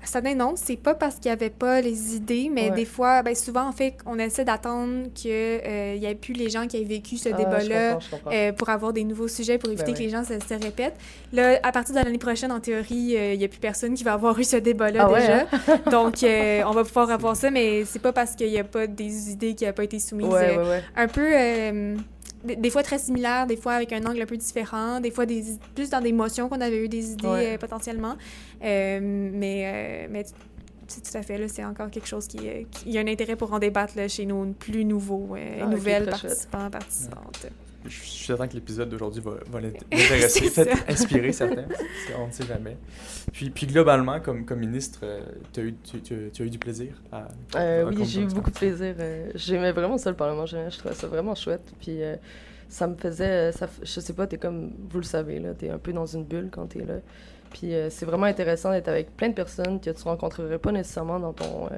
ça 0.05 0.21
non, 0.21 0.55
c'est 0.57 0.77
pas 0.77 0.95
parce 0.95 1.17
qu'il 1.17 1.31
n'y 1.31 1.33
avait 1.33 1.51
pas 1.51 1.81
les 1.81 2.15
idées, 2.15 2.51
mais 2.53 2.71
des 2.71 2.85
fois, 2.85 3.23
ben, 3.23 3.35
souvent, 3.35 3.67
en 3.67 3.73
fait, 3.73 3.97
on 4.05 4.19
essaie 4.19 4.45
d'attendre 4.45 5.07
qu'il 5.15 5.31
n'y 5.31 6.05
ait 6.05 6.19
plus 6.21 6.35
les 6.35 6.51
gens 6.51 6.67
qui 6.67 6.77
aient 6.77 6.85
vécu 6.85 7.17
ce 7.17 7.31
ah, 7.33 7.37
débat-là 7.37 7.99
pour 8.53 8.69
avoir 8.69 8.93
des 8.93 9.05
nouveaux 9.05 9.29
sujets, 9.29 9.57
pour 9.57 9.71
éviter 9.71 9.93
ben 9.93 9.95
que 9.95 10.03
les 10.03 10.11
gens 10.11 10.25
se, 10.25 10.63
répètent. 10.63 10.97
Là, 11.33 11.59
à 11.63 11.73
partir 11.73 11.95
de 11.95 12.01
l'année 12.01 12.19
prochaine, 12.19 12.53
en 12.53 12.61
théorie, 12.61 13.15
il 13.33 13.39
n'y 13.39 13.45
a 13.45 13.49
plus 13.49 13.61
personne 13.61 13.95
qui 13.95 14.05
va 14.05 14.13
avoir 14.13 14.39
eu 14.39 14.45
ce 14.45 14.57
débat-là 14.57 15.09
ah 15.09 15.19
déjà. 15.19 15.41
Hein? 15.41 15.91
Donc, 15.91 16.17
on 16.23 16.73
va 16.73 16.85
pouvoir 16.85 17.11
avoir 17.11 17.35
ça, 17.35 17.51
mais 17.51 17.85
c'est 17.87 18.03
pas 18.03 18.13
parce 18.13 18.35
qu'il 18.35 18.51
n'y 18.51 18.59
a 18.59 18.65
pas 18.65 18.87
des 18.87 19.31
idées 19.31 19.55
qui 19.55 19.65
n'ont 19.65 19.73
pas 19.73 19.85
été 19.85 19.99
soumises 19.99 20.29
un 20.99 21.09
peu. 21.09 21.31
Euh, 21.33 21.97
des, 22.45 22.71
fois 22.71 22.83
très 22.83 22.99
similaires, 22.99 23.47
des 23.47 23.57
fois 23.57 23.73
avec 23.73 23.93
un 23.93 24.05
angle 24.05 24.23
un 24.23 24.27
peu 24.27 24.37
différent, 24.37 25.01
des 25.01 25.11
fois 25.11 25.27
des, 25.27 25.43
plus 25.75 25.91
dans 25.91 26.01
des 26.01 26.13
motions 26.13 26.49
qu'on 26.49 26.61
avait 26.61 26.85
eu 26.85 26.89
des 26.89 27.13
idées 27.13 27.27
euh, 27.27 27.59
potentiellement. 27.59 28.17
Euh, 28.63 29.01
mais, 29.03 30.07
mais 30.09 30.25
c'est 30.87 31.03
tout 31.03 31.19
à 31.19 31.23
fait, 31.23 31.37
là, 31.37 31.49
c'est 31.49 31.65
encore 31.65 31.91
quelque 31.91 32.07
chose 32.07 32.29
qui, 32.29 32.39
qui, 32.71 32.91
y 32.91 32.99
a 32.99 33.01
un 33.01 33.09
intérêt 33.09 33.37
pour 33.37 33.53
en 33.53 33.59
débattre 33.59 33.95
là, 33.97 34.07
chez 34.09 34.25
nos 34.25 34.45
plus 34.53 34.85
nouveaux, 34.85 35.35
ah, 35.61 35.67
nouvelles 35.67 36.07
participants, 36.07 36.71
participantes. 36.71 37.49
Je 37.89 37.95
suis 37.95 38.27
certain 38.27 38.47
que 38.47 38.55
l'épisode 38.55 38.89
d'aujourd'hui 38.89 39.23
va, 39.23 39.33
va 39.51 39.61
l'intéresser, 39.91 40.51
peut-être 40.51 40.85
inspirer 40.89 41.33
certains, 41.33 41.67
on 42.19 42.27
ne 42.27 42.33
sait 42.33 42.47
jamais. 42.47 42.77
Puis, 43.33 43.51
puis 43.51 43.67
globalement, 43.67 44.21
comme, 44.21 44.45
comme 44.45 44.61
ministre, 44.61 45.01
euh, 45.03 45.21
tu, 45.53 45.61
as 45.61 45.63
eu, 45.65 45.75
as 46.39 46.43
eu 46.43 46.51
du 46.51 46.59
plaisir 46.59 46.93
à... 47.13 47.29
Euh, 47.57 47.85
oui, 47.89 48.05
j'ai 48.05 48.23
eu 48.23 48.27
beaucoup 48.27 48.51
de 48.51 48.57
plaisir. 48.57 48.95
Euh, 48.99 49.31
j'aimais 49.35 49.73
vraiment 49.73 49.99
ça, 49.99 50.11
le 50.11 50.17
Parlement 50.17 50.47
je 50.47 50.77
trouvais 50.79 50.95
ça 50.95 51.07
vraiment 51.07 51.35
chouette. 51.35 51.73
Puis 51.81 52.01
ça 52.69 52.87
me 52.87 52.97
faisait... 52.97 53.53
Ça, 53.53 53.69
je 53.83 54.01
sais 54.01 54.13
pas, 54.13 54.27
tu 54.27 54.37
es 54.37 54.39
comme, 54.39 54.73
vous 54.91 54.99
le 54.99 55.05
savez, 55.05 55.43
tu 55.59 55.67
es 55.67 55.71
un 55.71 55.79
peu 55.79 55.93
dans 55.93 56.07
une 56.07 56.25
bulle 56.25 56.49
quand 56.51 56.67
tu 56.67 56.81
es 56.81 56.85
là. 56.85 56.97
Puis 57.51 57.73
c'est 57.89 58.05
vraiment 58.05 58.27
intéressant 58.27 58.73
d'être 58.73 58.89
avec 58.89 59.17
plein 59.17 59.31
de 59.31 59.35
personnes 59.35 59.81
que 59.81 59.91
tu 59.91 60.03
rencontrerais 60.03 60.59
pas 60.59 60.71
nécessairement 60.71 61.19
dans 61.19 61.33
ton, 61.33 61.69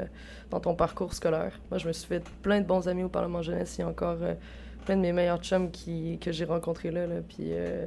dans 0.50 0.60
ton 0.60 0.74
parcours 0.74 1.14
scolaire. 1.14 1.60
Moi, 1.70 1.78
je 1.78 1.86
me 1.86 1.92
suis 1.92 2.06
fait 2.06 2.24
plein 2.42 2.60
de 2.60 2.66
bons 2.66 2.88
amis 2.88 3.04
au 3.04 3.08
Parlement 3.08 3.42
jeunesse. 3.42 3.76
Il 3.78 3.82
y 3.82 3.84
a 3.84 3.88
encore 3.88 4.18
de 4.96 5.00
mes 5.00 5.12
meilleurs 5.12 5.40
chums 5.40 5.70
qui, 5.70 6.18
que 6.20 6.32
j'ai 6.32 6.44
rencontrés 6.44 6.90
là, 6.90 7.06
là. 7.06 7.16
Puis, 7.26 7.48
euh, 7.50 7.86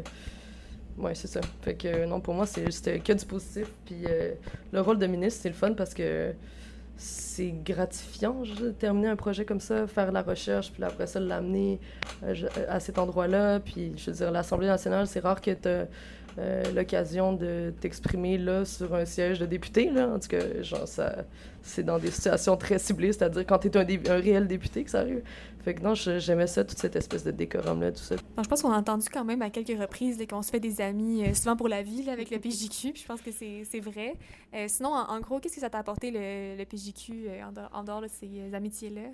ouais, 0.98 1.16
c'est 1.16 1.28
ça. 1.28 1.42
Fait 1.62 1.76
que 1.76 2.06
non, 2.06 2.20
pour 2.20 2.34
moi, 2.34 2.46
c'était 2.46 3.00
que 3.00 3.14
du 3.14 3.26
positif. 3.26 3.68
Puis, 3.86 4.06
euh, 4.08 4.34
le 4.72 4.82
rôle 4.82 5.00
de 5.00 5.08
ministre, 5.08 5.42
c'est 5.44 5.50
le 5.50 5.56
fun 5.56 5.74
parce 5.74 5.94
que 5.94 6.34
c'est 6.96 7.54
gratifiant 7.66 8.44
de 8.60 8.70
terminer 8.72 9.08
un 9.08 9.16
projet 9.16 9.46
comme 9.46 9.60
ça, 9.60 9.88
faire 9.88 10.12
la 10.12 10.22
recherche, 10.22 10.72
puis 10.72 10.84
après 10.84 11.08
ça, 11.08 11.20
l'amener 11.20 11.80
euh, 12.24 12.34
à 12.70 12.80
cet 12.80 12.98
endroit-là. 12.98 13.60
Puis, 13.60 13.94
je 13.98 14.12
veux 14.12 14.18
dire, 14.18 14.32
l'Assemblée 14.32 14.68
nationale, 14.68 15.08
c'est 15.08 15.20
rare 15.20 15.42
que 15.42 15.52
tu 15.52 15.88
euh, 16.40 16.64
l'occasion 16.74 17.34
de 17.34 17.72
t'exprimer 17.80 18.40
là 18.40 18.66
sur 18.66 18.96
un 18.96 19.06
siège 19.06 19.40
de 19.40 19.46
député. 19.46 19.92
Là. 19.92 20.08
En 20.10 20.20
tout 20.20 20.30
cas, 20.30 20.64
genre, 20.64 20.88
ça, 20.88 21.26
c'est 21.62 21.84
dans 21.84 22.00
des 22.00 22.10
situations 22.10 22.58
très 22.58 22.80
ciblées, 22.80 23.14
c'est-à-dire 23.14 23.46
quand 23.46 23.60
tu 23.60 23.68
es 23.68 23.78
un, 23.78 23.82
un, 23.82 24.20
réel 24.20 24.48
député 24.48 24.84
que 24.84 24.90
ça 24.90 25.02
arrive. 25.02 25.22
Fait 25.60 25.76
que 25.76 25.82
non, 25.82 25.94
j'aimais 25.94 26.48
ça, 26.48 26.64
toute 26.64 26.80
cette 26.80 26.96
espèce 26.96 27.24
de 27.24 27.32
décorum-là, 27.32 27.92
tout 27.92 28.00
ça. 28.00 28.16
je 28.18 28.48
pense 28.48 28.62
qu'on 28.62 28.72
a 28.72 28.78
entendu 28.78 29.08
quand 29.10 29.24
même 29.24 29.42
à 29.44 29.50
quelques 29.50 29.80
reprises 29.80 30.22
qu'on 30.28 30.42
se 30.42 30.50
fait 30.50 30.60
des 30.60 30.82
amis, 30.82 31.24
euh, 31.24 31.34
souvent 31.34 31.56
pour 31.56 31.70
la 31.70 31.84
vie, 31.84 32.04
là, 32.04 32.14
avec 32.14 32.32
le 32.32 32.40
PJQ, 32.40 32.94
puis 32.94 33.02
je 33.04 33.06
pense 33.06 33.22
que 33.22 33.32
c'est 33.32 33.80
vrai. 33.80 34.16
Euh, 34.56 34.66
sinon, 34.68 34.90
en, 34.90 35.20
gros, 35.20 35.40
qu'est-ce 35.40 35.56
que 35.56 35.62
ça 35.62 35.70
t'a 35.70 35.78
apporté, 35.78 36.10
le, 36.10 36.58
le 36.58 36.66
PJQ, 36.66 37.30
en, 37.72 37.84
dehors, 37.84 38.02
de 38.02 38.08
ces 38.08 38.54
amitiés-là? 38.54 39.10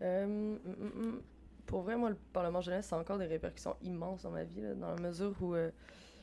Mm, 0.00 0.26
mm, 0.26 0.56
mm. 0.56 1.20
pour 1.64 1.80
vrai, 1.82 1.96
moi, 1.96 2.10
le 2.10 2.16
Parlement 2.34 2.60
jeunesse, 2.60 2.86
ça 2.86 2.96
a 2.96 3.00
encore 3.00 3.18
des 3.18 3.26
répercussions 3.26 3.76
immenses 3.82 4.22
dans 4.22 4.30
ma 4.30 4.44
vie, 4.44 4.60
là, 4.60 4.74
dans 4.74 4.94
la 4.94 5.00
mesure 5.00 5.32
où 5.40 5.54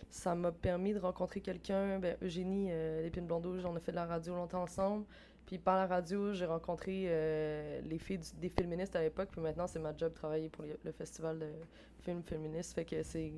ça 0.09 0.35
m'a 0.35 0.51
permis 0.51 0.93
de 0.93 0.99
rencontrer 0.99 1.41
quelqu'un, 1.41 1.99
ben, 1.99 2.17
Eugénie 2.21 2.67
euh, 2.71 3.01
Lépine 3.01 3.25
Blondeau, 3.25 3.55
on 3.65 3.75
a 3.75 3.79
fait 3.79 3.91
de 3.91 3.97
la 3.97 4.05
radio 4.05 4.35
longtemps 4.35 4.63
ensemble. 4.63 5.05
Puis 5.45 5.57
par 5.57 5.77
la 5.77 5.87
radio, 5.87 6.33
j'ai 6.33 6.45
rencontré 6.45 7.05
euh, 7.07 7.81
les 7.81 7.97
filles 7.97 8.19
des 8.39 8.49
féministes 8.49 8.95
à 8.95 9.01
l'époque, 9.01 9.29
puis 9.31 9.39
maintenant 9.39 9.65
c'est 9.65 9.79
ma 9.79 9.95
job 9.95 10.09
de 10.09 10.15
travailler 10.15 10.49
pour 10.49 10.65
le 10.65 10.91
festival 10.91 11.39
de 11.39 11.47
films 12.01 12.21
féministes. 12.23 12.73
Fait 12.73 12.85
que 12.85 13.01
c'est 13.03 13.31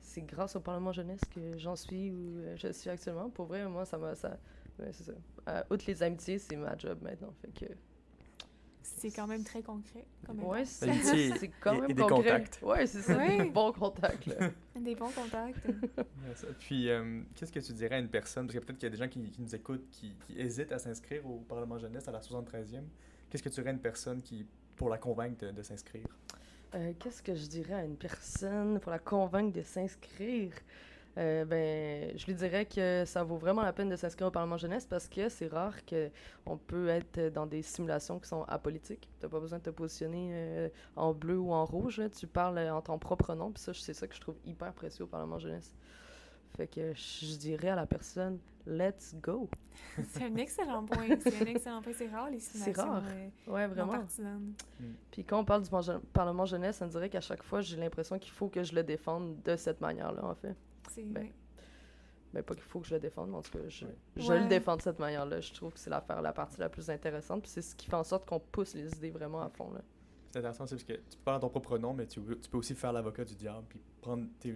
c'est 0.00 0.22
grâce 0.22 0.54
au 0.56 0.60
Parlement 0.60 0.92
jeunesse 0.92 1.20
que 1.34 1.56
j'en 1.58 1.76
suis 1.76 2.10
où 2.10 2.38
euh, 2.38 2.56
je 2.56 2.72
suis 2.72 2.90
actuellement. 2.90 3.28
Pour 3.28 3.46
vrai, 3.46 3.66
moi, 3.68 3.84
ça 3.84 3.98
m'a. 3.98 4.14
Ça, 4.14 4.36
c'est 4.92 5.04
ça. 5.04 5.64
outre 5.70 5.84
les 5.86 6.02
amitiés, 6.02 6.38
c'est 6.38 6.56
ma 6.56 6.76
job 6.76 6.98
maintenant. 7.02 7.32
Fait 7.40 7.66
que 7.66 7.72
c'est 8.96 9.10
quand 9.10 9.26
même 9.26 9.42
très 9.42 9.62
concret. 9.62 10.04
Oui, 10.28 10.64
c'est 10.64 11.50
quand 11.60 11.80
même 11.80 11.90
et, 11.90 11.94
des 11.94 12.02
contacts. 12.02 12.60
Oui, 12.62 12.86
c'est 12.86 13.02
ça, 13.02 13.26
des 13.26 13.44
bons 13.50 13.72
contacts. 13.72 14.28
Des 14.76 14.94
bons 14.94 15.10
contacts. 15.10 15.66
Puis, 16.60 16.90
euh, 16.90 17.22
qu'est-ce 17.34 17.50
que 17.50 17.60
tu 17.60 17.72
dirais 17.72 17.96
à 17.96 17.98
une 17.98 18.08
personne, 18.08 18.46
parce 18.46 18.58
que 18.58 18.64
peut-être 18.64 18.78
qu'il 18.78 18.86
y 18.86 18.92
a 18.92 18.94
des 18.94 19.02
gens 19.02 19.08
qui, 19.08 19.32
nous 19.38 19.54
écoutent, 19.54 19.88
qui, 19.90 20.14
hésitent 20.36 20.70
à 20.70 20.78
s'inscrire 20.78 21.26
au 21.26 21.38
Parlement 21.38 21.78
jeunesse 21.78 22.06
à 22.08 22.12
la 22.12 22.20
73e. 22.20 22.82
Qu'est-ce 23.28 23.42
que 23.42 23.48
tu 23.48 23.54
dirais 23.56 23.70
à 23.70 23.72
une 23.72 23.80
personne 23.80 24.22
qui, 24.22 24.46
pour 24.76 24.88
la 24.90 24.98
convaincre 24.98 25.50
de, 25.50 25.62
s'inscrire? 25.62 26.06
Euh, 26.74 26.92
qu'est-ce 26.98 27.22
que 27.22 27.34
je 27.34 27.46
dirais 27.46 27.74
à 27.74 27.84
une 27.84 27.96
personne 27.96 28.78
pour 28.80 28.92
la 28.92 28.98
convaincre 28.98 29.52
de 29.56 29.62
s'inscrire? 29.62 30.52
Euh, 31.18 31.46
ben, 31.46 32.12
je 32.16 32.26
lui 32.26 32.34
dirais 32.34 32.66
que 32.66 33.04
ça 33.06 33.22
vaut 33.22 33.36
vraiment 33.36 33.62
la 33.62 33.72
peine 33.72 33.88
de 33.88 33.96
s'inscrire 33.96 34.28
au 34.28 34.30
Parlement 34.30 34.58
jeunesse 34.58 34.84
parce 34.84 35.08
que 35.08 35.30
c'est 35.30 35.46
rare 35.46 35.74
qu'on 35.86 36.58
peut 36.58 36.88
être 36.88 37.32
dans 37.32 37.46
des 37.46 37.62
simulations 37.62 38.18
qui 38.18 38.28
sont 38.28 38.42
apolitiques. 38.44 39.08
Tu 39.18 39.24
n'as 39.24 39.30
pas 39.30 39.40
besoin 39.40 39.58
de 39.58 39.64
te 39.64 39.70
positionner 39.70 40.30
euh, 40.32 40.68
en 40.94 41.14
bleu 41.14 41.38
ou 41.38 41.52
en 41.52 41.64
rouge. 41.64 42.02
Tu 42.18 42.26
parles 42.26 42.58
en 42.58 42.82
ton 42.82 42.98
propre 42.98 43.34
nom. 43.34 43.50
Puis 43.50 43.62
ça, 43.62 43.72
c'est 43.72 43.94
ça 43.94 44.06
que 44.06 44.14
je 44.14 44.20
trouve 44.20 44.36
hyper 44.44 44.72
précieux 44.74 45.04
au 45.04 45.08
Parlement 45.08 45.38
jeunesse. 45.38 45.74
Fait 46.56 46.66
que 46.66 46.92
je 46.94 47.36
dirais 47.36 47.68
à 47.68 47.76
la 47.76 47.86
personne, 47.86 48.38
let's 48.66 49.14
go. 49.22 49.48
c'est 50.08 50.24
un 50.24 50.36
excellent 50.36 50.84
point. 50.84 51.06
C'est 51.20 51.42
un 51.42 51.46
excellent 51.46 51.82
point. 51.82 51.92
C'est 51.94 52.08
rare 52.08 52.30
les 52.30 52.40
simulations. 52.40 52.74
C'est 52.74 52.80
rare. 52.80 53.02
Euh, 53.06 53.52
ouais, 53.52 53.66
vraiment. 53.66 54.04
Mm. 54.18 54.54
Puis 55.10 55.24
quand 55.24 55.40
on 55.40 55.44
parle 55.44 55.62
du 55.62 55.70
Parlement 56.12 56.44
jeunesse, 56.44 56.80
on 56.82 56.86
dirait 56.86 57.08
qu'à 57.08 57.20
chaque 57.20 57.42
fois, 57.42 57.60
j'ai 57.62 57.76
l'impression 57.76 58.18
qu'il 58.18 58.32
faut 58.32 58.48
que 58.48 58.62
je 58.62 58.74
le 58.74 58.82
défende 58.82 59.42
de 59.42 59.56
cette 59.56 59.80
manière-là, 59.80 60.24
en 60.24 60.34
fait. 60.34 60.56
Ben, 60.96 61.32
ben, 62.32 62.42
pas 62.42 62.54
qu'il 62.54 62.64
faut 62.64 62.80
que 62.80 62.86
je 62.86 62.94
le 62.94 63.00
défende, 63.00 63.30
mais 63.30 63.36
en 63.36 63.42
tout 63.42 63.52
cas, 63.52 63.64
je, 63.68 63.86
le 64.32 64.48
défends 64.48 64.76
de 64.76 64.82
cette 64.82 64.98
manière-là. 64.98 65.40
Je 65.40 65.52
trouve 65.52 65.72
que 65.72 65.78
c'est 65.78 65.90
la, 65.90 66.04
la 66.22 66.32
partie 66.32 66.60
la 66.60 66.68
plus 66.68 66.90
intéressante, 66.90 67.42
puis 67.42 67.50
c'est 67.50 67.62
ce 67.62 67.74
qui 67.74 67.86
fait 67.86 67.96
en 67.96 68.04
sorte 68.04 68.26
qu'on 68.26 68.40
pousse 68.40 68.74
les 68.74 68.92
idées 68.94 69.10
vraiment 69.10 69.42
à 69.42 69.48
fond. 69.48 69.72
C'est 70.32 70.38
intéressant, 70.40 70.66
c'est 70.66 70.74
parce 70.74 70.84
que 70.84 70.92
tu 70.92 71.16
peux 71.16 71.24
parler 71.24 71.40
ton 71.40 71.48
propre 71.48 71.78
nom, 71.78 71.94
mais 71.94 72.06
tu, 72.06 72.20
tu 72.20 72.50
peux 72.50 72.58
aussi 72.58 72.74
faire 72.74 72.92
l'avocat 72.92 73.24
du 73.24 73.34
diable, 73.34 73.64
puis 73.68 73.80
prendre 74.02 74.26
tes, 74.38 74.54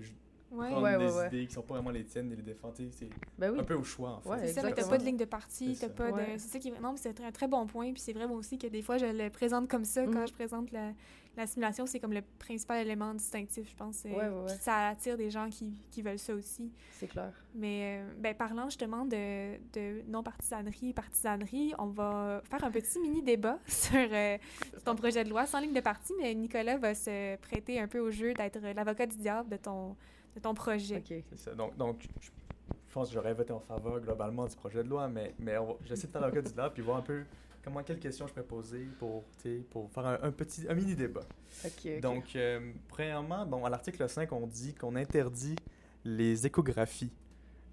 prendre 0.50 0.98
des 0.98 1.26
idées 1.26 1.46
qui 1.46 1.54
sont 1.54 1.62
pas 1.62 1.74
vraiment 1.74 1.90
les 1.90 2.04
tiennes 2.04 2.32
et 2.32 2.36
les 2.36 2.42
défendre. 2.42 2.74
C'est 2.76 3.08
ben 3.38 3.58
un 3.58 3.64
peu 3.64 3.74
au 3.74 3.84
choix, 3.84 4.10
en 4.10 4.20
fait. 4.20 4.48
c'est 4.48 4.60
ça, 4.60 4.72
t'as 4.72 4.88
pas 4.88 4.98
de 4.98 5.04
ligne 5.04 5.16
de 5.16 5.24
parti, 5.24 5.76
t'as 5.80 5.88
pas 5.88 6.10
de... 6.12 6.22
C'est 6.38 6.48
ça 6.48 6.58
qui 6.58 6.68
est... 6.68 6.80
Non, 6.80 6.94
c'est 6.96 7.20
un 7.20 7.32
très 7.32 7.48
bon 7.48 7.66
point, 7.66 7.92
puis 7.92 8.02
c'est 8.02 8.12
vrai, 8.12 8.26
moi 8.26 8.36
aussi, 8.36 8.58
que 8.58 8.66
des 8.66 8.82
fois, 8.82 8.98
je 8.98 9.06
le 9.06 9.30
présente 9.30 9.68
comme 9.68 9.84
ça 9.84 10.04
quand 10.04 10.24
mm. 10.24 10.28
je 10.28 10.32
présente 10.32 10.72
la, 10.72 10.92
la 11.40 11.46
simulation, 11.46 11.87
c'est 11.87 11.98
comme 12.00 12.12
le 12.12 12.22
principal 12.38 12.79
élément 12.85 13.12
distinctif, 13.14 13.68
je 13.70 13.74
pense. 13.76 14.05
Ouais, 14.05 14.12
ouais, 14.29 14.48
ça 14.61 14.88
attire 14.88 15.16
des 15.16 15.31
gens 15.31 15.48
qui, 15.50 15.81
qui 15.90 16.03
veulent 16.03 16.18
ça 16.18 16.35
aussi. 16.35 16.70
C'est 16.92 17.07
clair. 17.09 17.33
Mais 17.55 18.00
euh, 18.00 18.12
ben, 18.18 18.35
parlant 18.35 18.66
justement 18.66 19.05
de, 19.05 19.57
de 19.72 20.03
non-partisanerie, 20.09 20.92
partisanerie, 20.92 21.72
on 21.79 21.87
va 21.87 22.42
faire 22.48 22.62
un 22.64 22.70
petit 22.70 22.98
mini-débat 23.00 23.59
sur 23.66 23.96
euh, 23.98 24.38
ton 24.85 24.94
projet 24.94 25.24
de 25.24 25.31
loi 25.31 25.46
sans 25.46 25.61
ligne 25.61 25.72
de 25.74 25.81
parti, 25.81 26.12
mais 26.18 26.35
Nicolas 26.35 26.76
va 26.79 26.94
se 26.94 27.37
prêter 27.37 27.81
un 27.81 27.88
peu 27.88 27.98
au 28.00 28.11
jeu 28.11 28.35
d'être 28.35 28.59
l'avocat 28.61 29.07
du 29.07 29.16
diable 29.16 29.48
de 29.48 29.57
ton, 29.57 29.96
de 30.37 30.40
ton 30.40 30.55
projet. 30.55 30.98
OK. 30.98 31.24
C'est 31.31 31.38
ça. 31.38 31.55
Donc, 31.55 31.76
donc 31.76 32.03
je, 32.20 32.29
je 32.88 32.92
pense 32.94 33.09
que 33.09 33.14
j'aurais 33.14 33.35
voté 33.35 33.53
en 33.53 33.61
faveur 33.61 34.00
globalement 34.00 34.46
du 34.46 34.57
projet 34.57 34.83
de 34.85 34.88
loi, 34.88 35.09
mais, 35.09 35.35
mais 35.38 35.57
on 35.59 35.66
va- 35.66 35.74
j'essaie 35.85 36.07
de 36.07 36.12
faire 36.12 36.20
l'avocat 36.20 36.42
du 36.42 36.53
diable 36.53 36.74
puis 36.74 36.83
voir 36.83 36.98
un 36.98 37.03
peu 37.03 37.22
comment, 37.64 37.83
quelles 37.83 37.99
questions 38.01 38.27
je 38.27 38.33
pourrais 38.33 38.46
poser 38.46 38.87
pour, 38.99 39.25
pour 39.70 39.90
faire 39.90 40.07
un, 40.07 40.18
un 40.23 40.31
petit, 40.33 40.66
un 40.68 40.75
mini-débat. 40.75 41.23
OK, 41.64 41.70
OK. 41.87 42.01
Donc, 42.01 42.37
euh, 42.37 42.73
premièrement, 42.88 43.44
bon, 43.46 43.64
à 43.64 43.70
l'article 43.70 44.09
5, 44.09 44.31
on 44.33 44.46
dit 44.46 44.75
qu'on 44.75 44.96
interdit 44.96 45.57
les 46.05 46.46
échographies. 46.46 47.12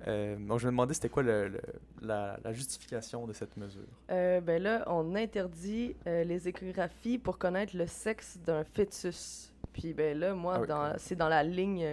Euh, 0.07 0.35
donc, 0.37 0.59
je 0.59 0.65
me 0.67 0.71
demandais 0.71 0.93
c'était 0.93 1.09
quoi 1.09 1.23
le- 1.23 1.47
le- 1.47 1.61
la, 2.01 2.37
la 2.43 2.53
justification 2.53 3.25
de 3.25 3.33
cette 3.33 3.57
mesure. 3.57 3.81
Euh, 4.11 4.41
ben 4.41 4.61
là, 4.61 4.83
on 4.87 5.15
interdit 5.15 5.95
euh, 6.05 6.23
les 6.23 6.47
échographies 6.47 7.17
pour 7.17 7.37
connaître 7.39 7.75
le 7.75 7.87
sexe 7.87 8.37
d'un 8.45 8.63
fœtus. 8.63 9.51
Puis 9.73 9.93
ben 9.93 10.17
là, 10.19 10.33
moi, 10.35 10.53
Ah 10.57 10.61
oui, 10.61 10.67
dans- 10.67 10.91
quand 10.91 10.95
c'est 10.99 11.15
dans 11.15 11.29
la 11.29 11.43
ligne, 11.43 11.83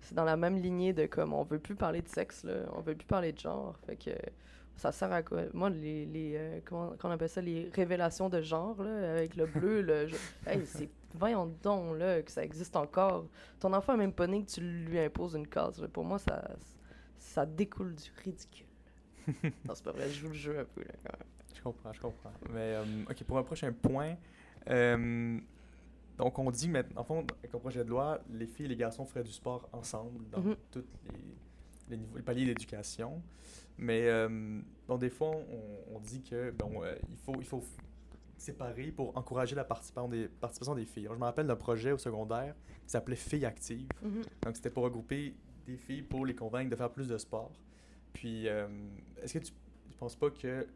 c'est 0.00 0.14
dans 0.14 0.24
la 0.24 0.36
même 0.36 0.56
lignée 0.56 0.92
de 0.92 1.06
comme 1.06 1.32
on 1.32 1.42
veut 1.42 1.58
plus 1.58 1.74
parler 1.74 2.00
de 2.02 2.08
sexe, 2.08 2.44
là, 2.44 2.54
on 2.76 2.80
veut 2.80 2.94
plus 2.94 3.06
parler 3.06 3.32
de 3.32 3.38
genre. 3.40 3.76
Fait 3.86 3.96
que 3.96 4.10
ça 4.76 4.90
sert 4.92 5.12
à 5.12 5.22
quoi? 5.22 5.42
Moi, 5.52 5.70
les, 5.70 6.06
les 6.06 6.34
euh, 6.36 6.60
comment, 6.64 6.94
comment 6.98 7.12
on 7.12 7.14
appelle 7.16 7.28
ça, 7.28 7.40
les 7.40 7.70
révélations 7.74 8.28
de 8.28 8.40
genre 8.40 8.82
là, 8.82 9.12
avec 9.12 9.36
le 9.36 9.46
bleu, 9.46 9.80
le, 9.82 10.06
je- 10.08 10.16
hey, 10.46 10.66
c'est 10.66 10.88
voyons 11.14 11.54
donc 11.62 11.98
là 11.98 12.22
que 12.22 12.30
ça 12.30 12.42
existe 12.44 12.74
encore. 12.76 13.26
Ton 13.60 13.72
enfant 13.74 13.92
a 13.92 13.96
même 13.96 14.12
pas 14.12 14.26
né 14.26 14.42
que 14.44 14.50
tu 14.50 14.60
lui 14.60 14.98
imposes 14.98 15.34
une 15.34 15.46
case. 15.46 15.80
là. 15.80 15.88
Pour 15.88 16.04
moi, 16.04 16.18
ça, 16.18 16.50
ça 17.18 17.44
découle 17.46 17.94
du 17.94 18.10
ridicule. 18.24 18.66
non, 19.44 19.74
c'est 19.74 19.84
pas 19.84 19.92
vrai, 19.92 20.08
je 20.08 20.18
joue 20.20 20.28
le 20.28 20.34
jeu 20.34 20.58
un 20.58 20.64
peu 20.64 20.80
là. 20.82 20.94
Quand 21.04 21.12
même. 21.18 21.28
Je 21.54 21.62
comprends, 21.62 21.92
je 21.92 22.00
comprends. 22.00 22.32
Mais, 22.50 22.74
euh, 22.74 22.84
OK, 23.08 23.22
pour 23.24 23.38
un 23.38 23.42
prochain 23.44 23.72
point, 23.72 24.16
euh, 24.68 25.38
donc 26.18 26.38
on 26.38 26.50
dit 26.50 26.68
maintenant, 26.68 27.00
en 27.02 27.04
fond, 27.04 27.18
avec 27.38 27.52
le 27.52 27.58
projet 27.58 27.84
de 27.84 27.90
loi, 27.90 28.20
les 28.30 28.46
filles 28.46 28.66
et 28.66 28.70
les 28.70 28.76
garçons 28.76 29.04
feraient 29.04 29.22
du 29.22 29.30
sport 29.32 29.68
ensemble 29.72 30.28
dans 30.30 30.40
Mhm. 30.40 30.56
tous 30.72 30.84
les, 31.12 31.20
les, 31.92 31.98
niveaux, 31.98 32.16
les 32.16 32.22
paliers 32.22 32.44
d'éducation. 32.46 33.22
Mais, 33.78 34.08
euh, 34.08 34.60
bon, 34.86 34.98
des 34.98 35.10
fois, 35.10 35.30
on, 35.30 35.96
on 35.96 36.00
dit 36.00 36.22
que, 36.22 36.50
bon, 36.50 36.82
euh, 36.82 36.94
il 37.08 37.16
faut, 37.16 37.34
il 37.38 37.46
faut 37.46 37.64
séparer 38.36 38.90
pour 38.90 39.16
encourager 39.16 39.54
la 39.54 39.64
participation 39.64 40.08
des, 40.08 40.28
participation 40.28 40.74
des 40.74 40.84
filles. 40.84 41.04
Alors, 41.04 41.14
je 41.14 41.20
me 41.20 41.24
rappelle 41.24 41.46
d'un 41.46 41.56
projet 41.56 41.92
au 41.92 41.98
secondaire 41.98 42.54
qui 42.84 42.90
s'appelait 42.90 43.16
Filles 43.16 43.46
actives. 43.46 43.88
Mhm. 44.02 44.22
Donc, 44.42 44.56
c'était 44.56 44.70
pour 44.70 44.84
regrouper 44.84 45.34
des 45.66 45.76
filles 45.76 46.02
pour 46.02 46.26
les 46.26 46.34
convaincre 46.34 46.70
de 46.70 46.76
faire 46.76 46.90
plus 46.90 47.08
de 47.08 47.18
sport. 47.18 47.52
Puis, 48.12 48.48
euh, 48.48 48.66
est-ce 49.22 49.34
que 49.34 49.38
tu 49.38 49.52
ne 49.88 49.94
penses 49.96 50.16
pas 50.16 50.30
que 50.30 50.66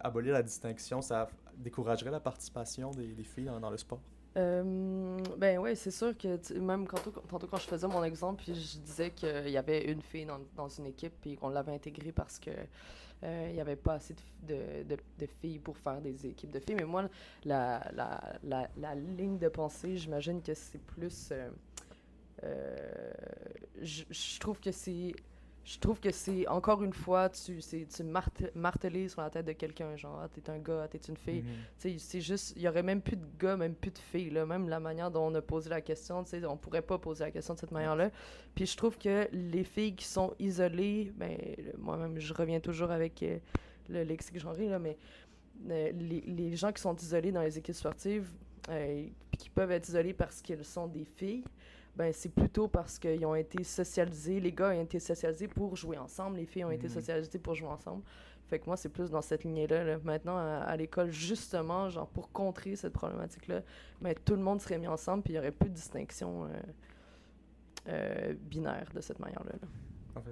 abolir 0.00 0.34
la 0.34 0.42
distinction, 0.42 1.00
ça 1.00 1.30
découragerait 1.56 2.10
la 2.10 2.20
participation 2.20 2.90
des, 2.90 3.14
des 3.14 3.24
filles 3.24 3.46
dans, 3.46 3.58
dans 3.58 3.70
le 3.70 3.78
sport? 3.78 4.02
Euh, 4.36 5.18
ben 5.36 5.58
ouais, 5.58 5.74
c'est 5.74 5.90
sûr 5.90 6.16
que 6.16 6.58
même 6.58 6.86
quand, 6.86 7.02
tantôt 7.28 7.46
quand 7.46 7.58
je 7.58 7.66
faisais 7.66 7.86
mon 7.86 8.02
exemple, 8.02 8.42
puis 8.42 8.54
je 8.54 8.78
disais 8.78 9.10
qu'il 9.10 9.50
y 9.50 9.58
avait 9.58 9.84
une 9.90 10.00
fille 10.00 10.26
dans, 10.56 10.68
une 10.68 10.86
équipe, 10.86 11.12
puis 11.20 11.36
qu'on 11.36 11.50
l'avait 11.50 11.74
intégrée 11.74 12.12
parce 12.12 12.38
que 12.38 12.50
euh, 13.24 13.48
il 13.50 13.56
y 13.56 13.60
avait 13.60 13.76
pas 13.76 13.94
assez 13.94 14.14
de, 14.42 15.26
filles 15.40 15.58
pour 15.58 15.76
faire 15.76 16.00
des 16.00 16.26
équipes 16.26 16.50
de 16.50 16.60
filles. 16.60 16.76
Mais 16.76 16.84
moi, 16.84 17.08
la, 17.44 17.82
la, 17.94 18.68
la, 18.76 18.94
ligne 18.94 19.38
de 19.38 19.48
pensée, 19.48 19.96
j'imagine 19.96 20.42
que 20.42 20.54
c'est 20.54 20.80
plus. 20.80 21.28
euh, 21.30 21.50
euh, 22.44 23.12
je 23.80 24.40
trouve 24.40 24.58
que 24.58 24.72
c'est. 24.72 25.14
Je 25.64 25.78
trouve 25.78 26.00
que 26.00 26.10
c'est, 26.10 26.46
encore 26.48 26.82
une 26.82 26.92
fois, 26.92 27.28
tu, 27.28 27.60
c'est, 27.60 27.86
tu 27.86 28.02
marte- 28.02 28.50
marteler 28.54 29.08
sur 29.08 29.22
la 29.22 29.30
tête 29.30 29.46
de 29.46 29.52
quelqu'un, 29.52 29.94
genre, 29.96 30.20
ah, 30.20 30.28
t'es 30.28 30.50
un 30.50 30.58
gars, 30.58 30.88
t'es 30.90 30.98
une 30.98 31.16
fille. 31.16 31.42
Mhm. 31.42 31.98
C'est 31.98 32.20
juste, 32.20 32.54
il 32.56 32.62
y 32.62 32.68
aurait 32.68 32.82
même 32.82 33.00
plus 33.00 33.16
de 33.16 33.24
gars, 33.38 33.56
même 33.56 33.74
plus 33.74 33.92
de 33.92 33.98
filles, 33.98 34.30
là. 34.30 34.44
Même 34.44 34.68
la 34.68 34.80
manière 34.80 35.10
dont 35.10 35.26
on 35.28 35.34
a 35.36 35.40
posé 35.40 35.70
la 35.70 35.80
question, 35.80 36.24
tu 36.24 36.30
sais, 36.30 36.44
on 36.46 36.56
pourrait 36.56 36.82
pas 36.82 36.98
poser 36.98 37.24
la 37.24 37.30
question 37.30 37.54
de 37.54 37.60
cette 37.60 37.70
manière-là. 37.70 38.10
Puis 38.56 38.66
je 38.66 38.76
trouve 38.76 38.98
que 38.98 39.28
les 39.32 39.62
filles 39.62 39.94
qui 39.94 40.04
sont 40.06 40.34
isolées, 40.40 41.12
ben, 41.14 41.36
moi-même, 41.78 42.18
je 42.18 42.34
reviens 42.34 42.58
toujours 42.58 42.90
avec 42.90 43.22
euh, 43.22 43.38
le 43.88 44.02
lexique 44.02 44.40
genré, 44.40 44.68
là, 44.68 44.80
mais 44.80 44.98
euh, 45.70 45.92
les, 45.92 46.22
les 46.22 46.56
gens 46.56 46.72
qui 46.72 46.82
sont 46.82 46.96
isolés 46.96 47.30
dans 47.30 47.42
les 47.42 47.56
équipes 47.56 47.76
sportives, 47.76 48.28
euh, 48.68 49.06
qui 49.38 49.48
peuvent 49.50 49.70
être 49.70 49.88
isolés 49.88 50.12
parce 50.12 50.42
qu'elles 50.42 50.64
sont 50.64 50.88
des 50.88 51.04
filles, 51.04 51.44
ben 51.96 52.12
c'est 52.12 52.30
plutôt 52.30 52.68
parce 52.68 52.98
qu'ils 52.98 53.24
ont 53.26 53.34
été 53.34 53.62
socialisés, 53.64 54.40
les 54.40 54.52
gars 54.52 54.70
ont 54.70 54.80
été 54.82 54.98
socialisés 54.98 55.48
pour 55.48 55.76
jouer 55.76 55.98
ensemble, 55.98 56.36
les 56.38 56.46
filles 56.46 56.64
ont 56.64 56.70
été 56.70 56.86
Mhm. 56.88 56.94
socialisées 56.94 57.38
pour 57.38 57.54
jouer 57.54 57.68
ensemble. 57.68 58.02
Fait 58.48 58.58
que 58.58 58.66
moi, 58.66 58.76
c'est 58.76 58.88
plus 58.90 59.10
dans 59.10 59.22
cette 59.22 59.44
lignée-là. 59.44 59.84
là. 59.84 59.98
Maintenant, 60.04 60.36
à, 60.36 60.58
à 60.66 60.76
l'école, 60.76 61.10
justement, 61.10 61.88
genre 61.88 62.08
pour 62.08 62.30
contrer 62.32 62.76
cette 62.76 62.92
problématique-là, 62.92 63.62
ben, 64.00 64.14
tout 64.24 64.34
le 64.36 64.42
monde 64.42 64.60
serait 64.60 64.78
mis 64.78 64.88
ensemble, 64.88 65.22
puis 65.22 65.32
il 65.32 65.36
y 65.36 65.38
aurait 65.38 65.52
plus 65.52 65.70
de 65.70 65.74
distinction 65.74 66.44
euh, 66.44 66.48
euh, 67.88 68.34
binaire 68.34 68.88
de 68.94 69.00
cette 69.00 69.18
manière-là. 69.18 69.52
là. 69.60 69.68
En 70.14 70.20
fait, 70.20 70.30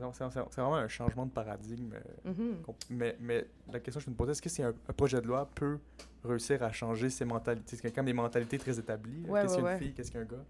c'est 0.50 0.60
vraiment 0.60 0.76
un 0.76 0.88
changement 0.88 1.24
de 1.24 1.30
paradigme. 1.30 1.94
euh, 1.94 2.30
Mhm. 2.30 2.56
mais, 2.90 3.16
mais 3.20 3.46
la 3.72 3.80
question 3.80 3.98
que 4.00 4.04
je 4.04 4.10
me 4.10 4.14
posais, 4.14 4.32
est-ce 4.32 4.42
que 4.42 4.50
c'est 4.50 4.62
un, 4.62 4.74
un 4.88 4.92
projet 4.92 5.20
de 5.22 5.26
loi 5.26 5.48
peut 5.54 5.78
réussir 6.22 6.62
à 6.62 6.70
changer 6.70 7.08
ces 7.08 7.24
mentalités? 7.24 7.76
C'est 7.76 7.90
quand 7.90 7.96
même 8.02 8.06
des 8.06 8.12
mentalités 8.12 8.58
très 8.58 8.78
établies. 8.78 9.24
Ouais, 9.26 9.40
qu'est-ce 9.42 9.52
ouais, 9.52 9.56
qu'une 9.56 9.64
ouais. 9.66 9.78
fille, 9.78 9.94
qu'est-ce 9.94 10.12
qu'un 10.12 10.24
gars? 10.24 10.44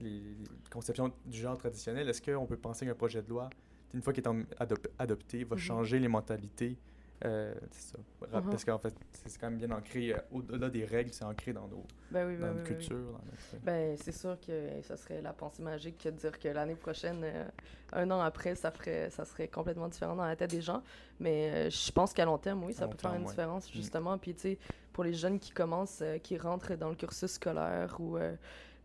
Les, 0.00 0.22
conceptions 0.70 1.12
du 1.26 1.38
genre 1.38 1.58
traditionnel, 1.58 2.08
est-ce 2.08 2.22
qu'on 2.22 2.46
peut 2.46 2.56
penser 2.56 2.86
qu'un 2.86 2.94
projet 2.94 3.22
de 3.22 3.28
loi, 3.28 3.50
une 3.94 4.00
fois 4.02 4.12
qu'il 4.12 4.22
est 4.24 4.28
en- 4.28 4.40
adop- 4.60 4.88
adopté, 4.98 5.44
va 5.44 5.56
Mhm. 5.56 5.60
changer 5.60 5.98
les 5.98 6.08
mentalités? 6.08 6.76
Euh, 7.22 7.52
c'est 7.72 7.92
ça. 7.92 7.98
Mhm. 8.40 8.50
Parce 8.50 8.64
qu'en 8.64 8.78
fait, 8.78 8.94
c'est 9.12 9.38
quand 9.38 9.50
même 9.50 9.58
bien 9.58 9.70
ancré, 9.72 10.14
euh, 10.14 10.18
au-delà 10.32 10.70
des 10.70 10.86
règles, 10.86 11.12
c'est 11.12 11.24
ancré 11.24 11.52
dans, 11.52 11.68
nos, 11.68 11.84
Ben 12.10 12.26
oui, 12.26 12.36
dans 12.36 12.46
ben 12.46 12.54
notre 12.54 12.62
oui, 12.62 12.62
ben 12.62 12.62
oui. 12.62 12.76
culture. 12.78 12.96
dans 12.96 13.12
notre- 13.12 13.62
Ben, 13.64 13.96
c'est 13.98 14.12
sûr 14.12 14.38
que 14.40 14.80
ça 14.82 14.96
serait 14.96 15.20
la 15.20 15.34
pensée 15.34 15.62
magique 15.62 15.98
que 15.98 16.08
de 16.08 16.16
dire 16.16 16.38
que 16.38 16.48
l'année 16.48 16.76
prochaine, 16.76 17.20
euh, 17.22 17.44
un 17.92 18.10
an 18.10 18.20
après, 18.20 18.54
ça 18.54 18.70
ferait, 18.70 19.10
ça 19.10 19.26
serait 19.26 19.48
complètement 19.48 19.88
différent 19.88 20.16
dans 20.16 20.24
la 20.24 20.34
tête 20.34 20.50
des 20.50 20.62
gens. 20.62 20.82
Mais 21.18 21.50
euh, 21.66 21.70
je 21.70 21.92
pense 21.92 22.14
qu'à 22.14 22.24
long 22.24 22.38
terme, 22.38 22.64
oui, 22.64 22.72
ça 22.72 22.88
peut 22.88 22.96
faire 22.96 23.12
une 23.12 23.24
ouais. 23.24 23.28
différence, 23.28 23.68
Mm. 23.68 23.72
justement. 23.76 24.16
Puis, 24.16 24.34
tu 24.34 24.40
sais, 24.40 24.58
pour 24.94 25.04
les 25.04 25.12
jeunes 25.12 25.38
qui 25.38 25.50
commencent, 25.50 26.02
qui 26.22 26.38
rentrent 26.38 26.74
dans 26.76 26.88
le 26.88 26.94
cursus 26.96 27.32
scolaire 27.32 27.96
ou, 28.00 28.16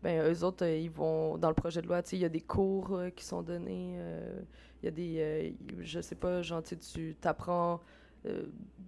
ben, 0.02 0.32
eux 0.32 0.44
autres, 0.44 0.64
euh, 0.64 0.76
ils 0.76 0.90
vont, 0.90 1.38
dans 1.38 1.48
le 1.48 1.54
projet 1.54 1.82
de 1.82 1.86
loi, 1.86 2.02
il 2.12 2.18
y 2.18 2.24
a 2.24 2.28
des 2.28 2.40
cours 2.40 2.94
euh, 2.94 3.10
qui 3.10 3.24
sont 3.24 3.42
donnés. 3.42 3.96
euh, 3.98 4.40
Il 4.82 4.86
y 4.86 4.88
a 4.88 4.90
des, 4.90 5.54
je 5.80 6.00
sais 6.00 6.14
pas, 6.14 6.42
genre, 6.42 6.62
tu 6.62 7.16
t'apprends 7.20 7.80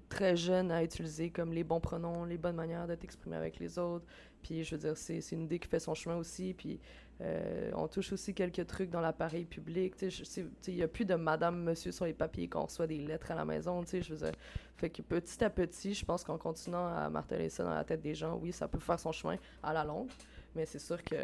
très 0.08 0.36
jeune 0.36 0.72
à 0.72 0.82
utiliser 0.82 1.30
comme 1.30 1.52
les 1.52 1.62
bons 1.62 1.78
pronoms, 1.78 2.24
les 2.24 2.36
bonnes 2.36 2.56
manières 2.56 2.88
de 2.88 2.96
t'exprimer 2.96 3.36
avec 3.36 3.60
les 3.60 3.78
autres. 3.78 4.04
Puis 4.42 4.64
je 4.64 4.74
veux 4.74 4.80
dire, 4.80 4.96
c'est 4.96 5.20
une 5.32 5.42
idée 5.42 5.60
qui 5.60 5.68
fait 5.68 5.78
son 5.78 5.94
chemin 5.94 6.16
aussi. 6.16 6.54
Puis 6.54 6.80
on 7.74 7.86
touche 7.86 8.12
aussi 8.12 8.34
quelques 8.34 8.66
trucs 8.66 8.90
dans 8.90 9.00
l'appareil 9.00 9.44
public. 9.44 9.94
Il 10.66 10.74
n'y 10.74 10.82
a 10.82 10.88
plus 10.88 11.04
de 11.04 11.14
madame, 11.14 11.62
monsieur 11.62 11.92
sur 11.92 12.04
les 12.04 12.14
papiers 12.14 12.48
quand 12.48 12.62
on 12.62 12.66
reçoit 12.66 12.88
des 12.88 12.98
lettres 12.98 13.30
à 13.30 13.36
la 13.36 13.44
maison. 13.44 13.84
Je 13.86 14.12
veux 14.12 14.26
dire. 14.26 14.34
Fait 14.76 14.90
que 14.90 15.02
petit 15.02 15.42
à 15.44 15.50
petit, 15.50 15.94
je 15.94 16.04
pense 16.04 16.24
qu'en 16.24 16.38
continuant 16.38 16.88
à 16.88 17.08
marteler 17.08 17.48
ça 17.48 17.62
dans 17.62 17.74
la 17.74 17.84
tête 17.84 18.00
des 18.00 18.14
gens, 18.14 18.36
oui, 18.42 18.52
ça 18.52 18.66
peut 18.66 18.80
faire 18.80 18.98
son 18.98 19.12
chemin 19.12 19.36
à 19.62 19.72
la 19.72 19.84
longue. 19.84 20.08
Mais 20.54 20.66
c'est 20.66 20.78
sûr 20.78 21.02
que 21.04 21.14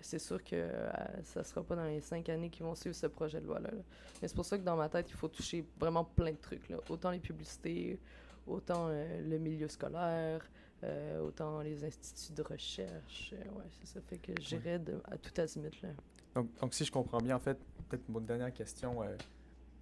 c'est 0.00 0.18
sûr 0.18 0.42
que 0.44 0.54
euh, 0.54 0.90
ça 1.24 1.42
sera 1.42 1.62
pas 1.62 1.74
dans 1.74 1.84
les 1.86 2.00
cinq 2.00 2.28
années 2.28 2.50
qui 2.50 2.62
vont 2.62 2.74
suivre 2.74 2.94
ce 2.94 3.06
projet 3.06 3.40
de 3.40 3.46
loi-là. 3.46 3.70
là. 3.70 3.82
Mais 4.20 4.28
c'est 4.28 4.34
pour 4.34 4.44
ça 4.44 4.58
que 4.58 4.62
dans 4.62 4.76
ma 4.76 4.88
tête, 4.88 5.06
il 5.10 5.14
faut 5.16 5.28
toucher 5.28 5.64
vraiment 5.80 6.04
plein 6.04 6.32
de 6.32 6.36
trucs. 6.36 6.68
Là. 6.68 6.76
Autant 6.88 7.10
les 7.10 7.18
publicités, 7.18 7.98
autant 8.46 8.88
euh, 8.90 9.20
le 9.22 9.38
milieu 9.38 9.68
scolaire, 9.68 10.48
euh, 10.84 11.20
autant 11.20 11.60
les 11.60 11.82
instituts 11.84 12.34
de 12.34 12.42
recherche. 12.42 13.32
Ouais, 13.32 13.64
ça 13.84 14.00
fait 14.02 14.18
que 14.18 14.32
j'irais 14.40 14.78
de- 14.78 15.00
à 15.04 15.16
tout 15.16 15.32
azimut. 15.40 15.80
Là. 15.82 15.88
Donc, 16.34 16.54
donc, 16.60 16.74
si 16.74 16.84
je 16.84 16.92
comprends 16.92 17.18
bien, 17.18 17.36
en 17.36 17.40
fait, 17.40 17.58
peut-être 17.88 18.04
une 18.08 18.26
dernière 18.26 18.52
question. 18.52 19.00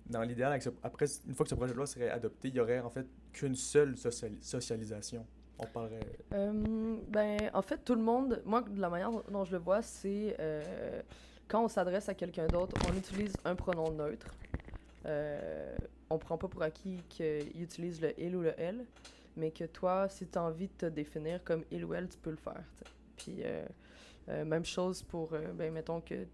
dans 0.08 0.22
l'idéal, 0.22 0.58
après, 0.84 1.06
une 1.26 1.34
fois 1.34 1.42
que 1.44 1.50
ce 1.50 1.56
projet 1.56 1.72
de 1.72 1.76
loi 1.76 1.86
serait 1.86 2.08
adopté, 2.10 2.48
il 2.48 2.54
y 2.54 2.60
aurait 2.60 2.78
en 2.78 2.88
fait 2.88 3.06
qu'une 3.32 3.56
seule 3.56 3.96
sociali- 3.96 4.40
socialisation. 4.40 5.26
On 5.58 5.66
parlerait. 5.66 6.00
Euh, 6.34 6.96
ben, 7.08 7.50
en 7.54 7.62
fait, 7.62 7.78
tout 7.78 7.94
le 7.94 8.02
monde, 8.02 8.42
moi, 8.44 8.62
de 8.62 8.80
la 8.80 8.88
manière 8.88 9.10
dont 9.30 9.44
je 9.44 9.52
le 9.52 9.58
vois, 9.58 9.82
c'est 9.82 10.36
euh, 10.38 11.00
quand 11.48 11.64
on 11.64 11.68
s'adresse 11.68 12.08
à 12.08 12.14
quelqu'un 12.14 12.46
d'autre, 12.46 12.76
on 12.90 12.96
utilise 12.96 13.34
un 13.44 13.54
pronom 13.54 13.90
neutre. 13.90 14.34
Euh, 15.06 15.76
on 16.10 16.18
prend 16.18 16.36
pas 16.36 16.48
pour 16.48 16.62
acquis 16.62 17.00
qu'il 17.08 17.62
utilise 17.62 18.00
le 18.00 18.12
il 18.20 18.36
ou 18.36 18.42
le 18.42 18.54
elle, 18.58 18.84
mais 19.36 19.50
que 19.50 19.64
toi, 19.64 20.08
si 20.08 20.26
tu 20.26 20.38
as 20.38 20.42
envie 20.42 20.68
de 20.68 20.72
te 20.72 20.86
définir 20.86 21.42
comme 21.44 21.64
il 21.70 21.84
ou 21.84 21.94
elle, 21.94 22.08
tu 22.08 22.18
peux 22.18 22.30
le 22.30 22.36
faire. 22.36 22.64
Puis, 23.16 23.38
euh, 23.42 23.64
euh, 24.28 24.44
même 24.44 24.64
chose 24.64 25.02
pour, 25.02 25.32
euh, 25.32 25.52
ben, 25.54 25.72
mettons 25.72 26.00
que 26.00 26.26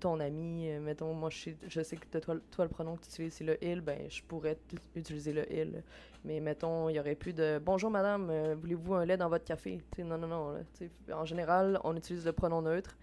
ton 0.00 0.20
ami, 0.20 0.68
euh, 0.68 0.80
mettons, 0.80 1.12
moi, 1.14 1.30
je 1.30 1.80
sais, 1.82 1.96
que 1.96 2.18
toi, 2.18 2.36
toi, 2.50 2.64
le 2.64 2.70
pronom 2.70 2.96
que 2.96 3.02
tu 3.02 3.08
utilises, 3.08 3.34
c'est 3.34 3.44
le 3.44 3.62
il, 3.64 3.80
ben, 3.80 4.08
je 4.08 4.22
pourrais 4.22 4.58
utiliser 4.94 5.32
le 5.32 5.52
il. 5.52 5.82
Mais 6.24 6.40
mettons, 6.40 6.88
il 6.88 6.96
y 6.96 7.00
aurait 7.00 7.14
plus 7.14 7.32
de 7.32 7.60
Bonjour 7.64 7.90
madame, 7.90 8.28
euh, 8.30 8.54
voulez-vous 8.58 8.94
un 8.94 9.04
lait 9.04 9.16
dans 9.16 9.28
votre 9.28 9.44
café? 9.44 9.80
Tu 9.92 10.02
sais, 10.02 10.04
non, 10.04 10.18
non, 10.18 10.28
non. 10.28 10.52
là, 10.52 11.20
en 11.20 11.24
général, 11.24 11.80
on 11.84 11.96
utilise 11.96 12.24
le 12.24 12.32
pronom 12.32 12.62
neutre, 12.62 12.96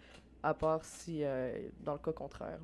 à 0.43 0.53
part 0.53 0.83
si, 0.83 1.23
euh, 1.23 1.69
dans 1.81 1.93
le 1.93 1.99
cas 1.99 2.11
contraire, 2.11 2.59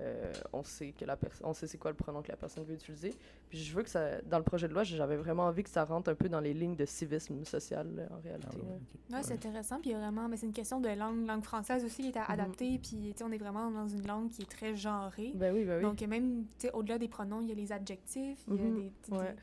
euh, 0.00 0.32
on 0.52 0.62
sait 0.64 0.92
que 0.92 1.04
la 1.04 1.16
on 1.44 1.52
sait 1.52 1.66
c'est 1.66 1.78
quoi 1.78 1.90
le 1.90 1.96
pronom 1.96 2.22
que 2.22 2.28
la 2.30 2.36
personne 2.36 2.64
veut 2.64 2.74
utiliser. 2.74 3.14
Puis 3.48 3.58
je 3.58 3.74
veux 3.74 3.82
que 3.82 3.88
ça, 3.90 4.20
dans 4.22 4.38
le 4.38 4.44
projet 4.44 4.66
de 4.68 4.72
loi, 4.72 4.82
j'avais 4.82 5.16
vraiment 5.16 5.44
envie 5.44 5.62
que 5.62 5.70
ça 5.70 5.84
rentre 5.84 6.10
un 6.10 6.14
peu 6.14 6.28
dans 6.28 6.40
les 6.40 6.54
lignes 6.54 6.74
de 6.76 6.84
civisme 6.86 7.44
social, 7.44 7.86
là, 7.94 8.02
en 8.10 8.14
Ah, 8.16 8.20
réalité. 8.24 8.56
ouais. 8.56 9.14
Ouais, 9.16 9.22
c'est 9.22 9.34
intéressant. 9.34 9.80
Puis 9.80 9.92
vraiment, 9.92 10.28
mais 10.28 10.36
c'est 10.36 10.46
une 10.46 10.52
question 10.52 10.80
de 10.80 10.88
langue, 10.88 11.26
langue 11.26 11.44
française 11.44 11.84
aussi 11.84 12.02
qui 12.02 12.08
est 12.08 12.16
à 12.16 12.24
adapter. 12.24 12.78
Puis 12.78 13.12
tu 13.12 13.12
sais, 13.16 13.24
on 13.24 13.30
est 13.32 13.38
vraiment 13.38 13.70
dans 13.70 13.86
une 13.88 14.06
langue 14.06 14.30
qui 14.30 14.42
est 14.42 14.50
très 14.50 14.74
genrée. 14.74 15.32
Ben 15.34 15.54
oui, 15.54 15.64
ben 15.64 15.76
oui. 15.76 15.82
Donc 15.82 16.00
même, 16.02 16.44
tu 16.58 16.66
sais, 16.66 16.72
au-delà 16.72 16.98
des 16.98 17.08
pronoms, 17.08 17.40
il 17.42 17.48
y 17.48 17.52
a 17.52 17.54
les 17.54 17.70
adjectifs, 17.72 18.44
il 18.48 18.54
y 18.56 18.58
a 18.58 18.62
Mhm. 18.64 18.74
des, 18.74 18.92
des- 19.08 19.16
Ouais. 19.16 19.34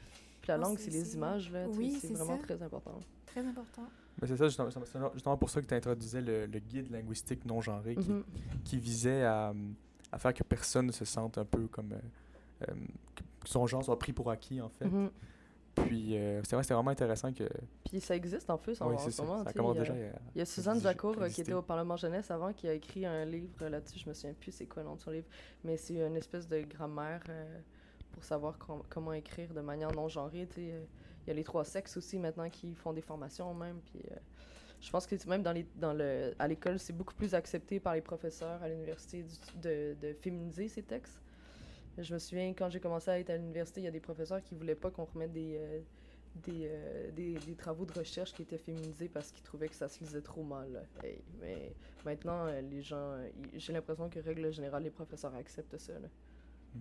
Puis 0.41 0.48
la 0.50 0.58
langue, 0.58 0.78
c'est- 0.80 0.89
les 0.91 1.15
images, 1.15 1.52
là. 1.52 1.67
Oui, 1.70 1.98
c'est 2.02 2.13
vraiment 2.13 2.38
ça. 2.38 2.43
très 2.43 2.62
important. 2.63 3.00
très 3.26 3.46
important. 3.46 3.84
C'est 4.26 4.36
ça, 4.36 4.46
justement, 4.48 4.70
justement 5.13 5.38
pour 5.38 5.50
ça 5.52 5.62
que 5.62 5.67
tu 5.67 5.74
introduisais 5.76 6.22
le, 6.22 6.48
le 6.48 6.60
guide 6.60 6.89
linguistique 6.89 7.46
non 7.46 7.62
genré 7.62 7.96
qui, 7.96 8.10
Mhm. 8.10 8.24
qui 8.63 8.80
visait 8.80 9.24
à, 9.24 9.54
à 10.12 10.17
faire 10.20 10.34
que 10.34 10.43
personne 10.43 10.88
ne 10.88 10.91
se 10.91 11.06
sente 11.06 11.38
un 11.38 11.46
peu 11.46 11.67
comme. 11.67 11.93
euh, 11.93 12.67
euh, 12.70 12.74
que 13.15 13.24
son 13.50 13.67
genre 13.67 13.84
soit 13.84 14.00
pris 14.00 14.13
pour 14.13 14.30
acquis, 14.32 14.60
en 14.62 14.70
fait. 14.70 14.86
Mhm. 14.86 15.12
Puis 15.76 16.17
euh, 16.17 16.41
c'est 16.43 16.56
vrai, 16.56 16.63
c'était 16.63 16.74
vraiment 16.74 16.89
intéressant 16.89 17.32
que. 17.32 17.48
Puis 17.86 18.02
ça 18.02 18.15
existe 18.15 18.50
en 18.50 18.58
plus 18.58 18.82
en, 18.82 18.89
Oui, 18.89 18.96
en 18.96 18.98
ce 18.98 19.12
ça. 19.12 19.24
moment. 19.24 19.43
Ça 19.43 19.52
il 19.56 19.62
y 19.62 19.67
a- 19.70 19.74
déjà. 19.74 19.93
Il 20.36 20.39
y 20.39 20.41
a 20.41 20.46
Suzanne 20.46 20.80
Zakour 20.80 21.15
euh, 21.22 21.30
qui 21.30 21.41
était 21.41 21.54
au 21.54 21.62
Parlement 21.62 21.96
jeunesse 21.96 22.32
avant 22.32 22.52
qui 22.52 22.67
a 22.67 22.74
écrit 22.74 23.06
un 23.06 23.26
livre 23.26 23.67
là-dessus. 23.67 24.00
Je 24.00 24.10
me 24.10 24.13
souviens 24.15 24.34
plus 24.34 24.52
c'est 24.52 24.65
quoi 24.65 24.82
le 24.82 24.89
nom 24.89 24.96
de 24.96 25.02
son 25.02 25.12
livre, 25.12 25.28
mais 25.63 25.78
c'est 25.78 25.96
une 26.04 26.15
espèce 26.15 26.48
de 26.48 26.62
grammaire 26.62 27.22
euh, 27.30 27.60
pour 28.12 28.24
savoir 28.24 28.58
com- 28.58 28.82
comment 28.89 29.13
écrire 29.13 29.54
de 29.54 29.62
manière 29.62 29.91
non 29.91 30.08
genrée. 30.08 30.48
tu 30.48 30.56
sais. 30.56 30.82
Il 31.26 31.28
y 31.28 31.32
a 31.32 31.34
les 31.36 31.43
trois 31.43 31.63
sexes 31.63 31.96
aussi 31.98 32.17
maintenant 32.17 32.50
qui 32.50 32.74
font 32.74 32.93
des 32.93 33.02
formations 33.02 33.54
même. 33.54 33.80
Puis 33.86 34.02
euh, 34.12 34.15
je 34.80 34.92
pense 34.92 35.08
que 35.08 35.16
même 35.28 35.42
dans 35.44 35.52
les, 35.52 35.66
dans 35.76 35.94
le, 35.94 36.34
à 36.38 36.48
l'école, 36.48 36.80
c'est 36.80 36.94
beaucoup 36.94 37.16
plus 37.16 37.34
accepté 37.34 37.80
par 37.80 37.96
les 37.96 38.02
professeurs 38.02 38.62
à 38.62 38.70
l'université 38.70 39.26
de, 39.56 40.13
féminiser 40.22 40.68
ces 40.68 40.84
textes. 40.84 41.22
Je 41.98 42.13
me 42.13 42.20
souviens 42.20 42.54
quand 42.54 42.70
j'ai 42.70 42.80
commencé 42.80 43.10
à 43.10 43.20
être 43.20 43.32
à 43.32 43.38
l'université, 43.38 43.82
il 43.82 43.86
y 43.86 43.88
a 43.88 43.92
des 43.92 44.00
professeurs 44.00 44.44
qui 44.44 44.54
voulaient 44.54 44.76
pas 44.76 44.92
qu'on 44.92 45.06
remette 45.06 45.34
des, 45.34 45.58
euh, 45.58 45.82
euh, 46.50 47.56
travaux 47.58 47.86
de 47.86 47.94
recherche 47.94 48.34
qui 48.34 48.44
étaient 48.44 48.60
féminisés 48.60 49.10
parce 49.10 49.32
qu'ils 49.32 49.44
trouvaient 49.44 49.68
que 49.68 49.76
ça 49.76 49.90
se 49.90 50.00
lisait 50.00 50.22
trop 50.22 50.44
mal. 50.44 50.88
mais 51.42 51.74
maintenant, 52.06 52.46
euh, 52.46 52.62
les 52.62 52.84
gens, 52.84 53.18
j'ai 53.56 53.74
l'impression 53.74 54.10
que 54.10 54.20
règle 54.20 54.52
générale, 54.52 54.84
les 54.84 54.92
professeurs 54.92 55.34
acceptent 55.34 55.80
ça. 55.80 55.94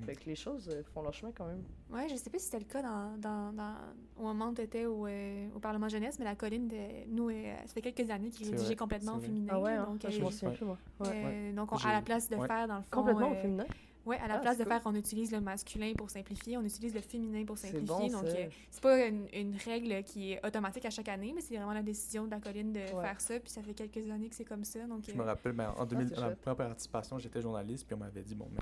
Fait 0.04 0.14
que 0.16 0.24
les 0.26 0.36
choses 0.36 0.68
euh, 0.68 0.82
font 0.94 1.02
leur 1.02 1.14
chemin 1.14 1.32
quand 1.32 1.46
même. 1.46 1.62
Ouais, 1.90 2.08
je 2.08 2.16
sais 2.16 2.30
pas 2.30 2.38
si 2.38 2.46
c'était 2.46 2.58
le 2.58 2.64
cas 2.64 2.82
dans, 2.82 3.16
dans, 3.18 3.52
dans- 3.52 3.74
au 4.18 4.22
moment 4.24 4.48
où 4.48 4.54
tu 4.54 4.62
étais 4.62 4.86
au, 4.86 5.06
euh, 5.06 5.48
au 5.54 5.58
Parlement 5.58 5.88
jeunesse, 5.88 6.18
mais 6.18 6.24
la 6.24 6.34
colline, 6.36 6.68
de, 6.68 7.06
nous, 7.08 7.30
euh, 7.30 7.54
ça 7.66 7.72
fait 7.74 7.82
quelques 7.82 8.10
années 8.10 8.30
qu'il 8.30 8.46
rédigeait 8.46 8.64
vrai, 8.66 8.76
complètement 8.76 9.16
au 9.16 9.20
féminin. 9.20 9.52
Ah 9.54 9.60
ouais, 9.60 9.72
hein? 9.72 9.86
donc, 9.86 10.00
Ah, 10.04 10.10
je 10.10 10.18
euh, 10.20 10.22
m'en 10.24 10.30
souviens 10.30 10.50
plus, 10.50 10.64
moi. 10.64 10.78
Ouais. 11.00 11.06
euh, 11.24 11.52
donc, 11.52 11.72
on- 11.72 11.76
à 11.76 11.92
la 11.92 12.02
place 12.02 12.28
de 12.28 12.36
ouais. 12.36 12.46
faire, 12.46 12.66
dans 12.68 12.76
le 12.76 12.82
fond... 12.82 12.88
Complètement 12.90 13.28
euh, 13.28 13.32
au 13.32 13.34
féminin? 13.36 13.64
Ouais, 14.04 14.18
à 14.18 14.28
la 14.28 14.34
Ah, 14.36 14.38
place 14.38 14.56
de 14.56 14.62
c'est 14.62 14.68
faire, 14.68 14.82
on 14.84 14.94
utilise 14.94 15.32
le 15.32 15.40
masculin 15.40 15.92
pour 15.98 16.10
simplifier, 16.10 16.56
on 16.56 16.62
utilise 16.62 16.94
le 16.94 17.00
féminin 17.00 17.44
pour 17.44 17.58
simplifier. 17.58 17.86
bon, 17.86 18.06
donc, 18.06 18.24
euh, 18.24 18.46
c'est 18.70 18.80
pas 18.82 19.04
une, 19.04 19.26
une 19.32 19.56
règle 19.56 20.04
qui 20.04 20.32
est 20.32 20.46
automatique 20.46 20.84
à 20.84 20.90
chaque 20.90 21.08
année, 21.08 21.32
mais 21.34 21.40
c'est 21.40 21.56
vraiment 21.56 21.72
la 21.72 21.82
décision 21.82 22.24
de 22.24 22.30
la 22.30 22.38
colline 22.38 22.72
de 22.72 22.78
faire 22.78 23.20
ça. 23.20 23.40
Puis 23.40 23.50
ça 23.50 23.62
fait 23.64 23.74
quelques 23.74 24.08
années 24.08 24.28
que 24.28 24.36
c'est 24.36 24.44
comme 24.44 24.62
ça. 24.62 24.86
Donc, 24.86 25.00
Je 25.08 25.10
euh, 25.12 25.14
me 25.16 25.22
rappelle, 25.24 25.52
ben, 25.52 25.74
en 25.76 25.84
2000, 25.84 26.06
c'est 26.08 26.14
à 26.18 26.20
ma 26.20 26.26
chouette. 26.28 26.40
première 26.40 26.56
participation, 26.68 27.18
j'étais 27.18 27.42
journaliste, 27.42 27.84
puis 27.84 27.94
on 27.94 27.98
m'avait 27.98 28.22
dit, 28.22 28.36
bon, 28.36 28.48
mais 28.52 28.60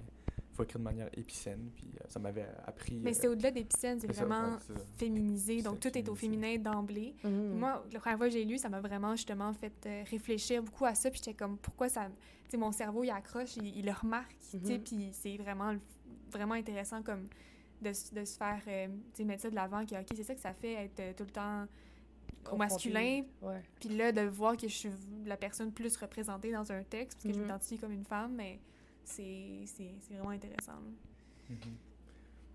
faut 0.55 0.63
écrire 0.65 0.79
de 0.79 0.85
manière 0.85 1.09
épicène, 1.17 1.71
puis 1.75 1.89
euh, 2.01 2.05
ça 2.09 2.19
m'avait 2.19 2.47
appris. 2.67 3.01
mais 3.03 3.11
euh, 3.11 3.15
c'est 3.21 3.29
au-delà 3.29 3.51
d'épicène, 3.51 3.99
c'est 4.01 4.13
ça, 4.13 4.25
vraiment 4.25 4.53
ouais, 4.55 4.75
féminisé. 4.97 5.63
Donc, 5.63 5.81
tout 5.81 5.97
est 5.99 6.09
au 6.09 6.15
féminin 6.15 6.57
d'emblée. 6.59 7.15
Mhm. 7.25 7.59
Moi, 7.59 7.85
la 7.93 8.01
première 8.01 8.19
fois 8.19 8.27
que 8.29 8.33
j'ai 8.33 8.45
lu, 8.45 8.57
ça 8.59 8.69
m'a 8.69 8.81
vraiment 8.81 9.17
justement 9.17 9.53
fait 9.53 9.73
euh, 9.87 10.03
réfléchir 10.11 10.63
beaucoup 10.63 10.85
à 10.85 10.95
ça. 10.95 11.11
Puis 11.11 11.19
j'étais 11.25 11.35
comme, 11.35 11.59
pourquoi 11.59 11.89
ça. 11.89 12.07
Tu 12.45 12.51
sais, 12.53 12.57
mon 12.57 12.73
cerveau, 12.73 13.05
il 13.05 13.11
accroche, 13.11 13.57
il, 13.57 13.77
il 13.79 13.85
le 13.85 13.93
remarque. 13.93 14.37
tu 14.51 14.59
sais, 14.65 14.79
Mhm. 14.79 14.85
Puis 14.85 15.09
c'est 15.13 15.37
vraiment, 15.37 15.75
vraiment 16.31 16.55
intéressant 16.55 17.03
comme 17.03 17.25
de, 17.83 17.89
de 17.91 18.25
se 18.25 18.37
faire, 18.37 18.61
euh, 18.69 18.87
tu 18.87 18.93
sais, 19.15 19.25
mettre 19.25 19.43
ça 19.43 19.51
de 19.51 19.55
l'avant. 19.57 19.85
Que, 19.85 19.95
OK, 20.01 20.07
c'est 20.15 20.23
ça 20.25 20.35
que 20.35 20.41
ça 20.41 20.55
fait 20.55 20.73
être 20.75 21.01
euh, 21.01 21.13
tout 21.17 21.25
le 21.25 21.31
temps 21.31 21.67
au 22.53 22.57
masculin. 22.57 23.23
Puis 23.81 23.89
là, 23.91 24.13
de 24.13 24.21
voir 24.23 24.57
que 24.57 24.69
je 24.69 24.75
suis 24.75 24.91
la 25.27 25.37
personne 25.37 25.73
plus 25.73 25.97
représentée 25.97 26.53
dans 26.53 26.71
un 26.71 26.83
texte, 26.83 27.19
parce 27.19 27.25
que 27.25 27.33
je 27.33 27.39
Mhm. 27.39 27.43
m'identifie 27.47 27.79
comme 27.79 27.93
une 27.93 28.05
femme, 28.05 28.35
mais 28.35 28.61
c'est 29.05 29.65
c'est- 29.67 29.95
c'est 30.01 30.15
vraiment 30.15 30.31
intéressant. 30.31 30.81
Mhm. 31.51 31.57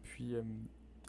Puis, 0.04 0.36
euh, 0.36 0.42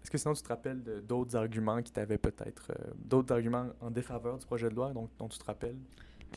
est-ce 0.03 0.11
que 0.11 0.19
sinon 0.19 0.35
tu 0.35 0.43
te 0.43 0.49
rappelles 0.49 0.83
de- 0.83 1.01
d'autres 1.01 1.37
arguments 1.37 1.83
qui 1.83 1.93
t'avaient 1.93 2.19
peut-être. 2.19 2.71
euh, 2.73 2.93
d'autres 2.97 3.33
arguments 3.35 3.69
en 3.81 3.91
défaveur 3.91 4.39
du 4.39 4.47
projet 4.47 4.69
de 4.69 4.75
loi 4.75 4.93
donc, 4.93 5.11
dont 5.19 5.29
tu 5.29 5.39
te 5.39 5.45
rappelles? 5.45 5.79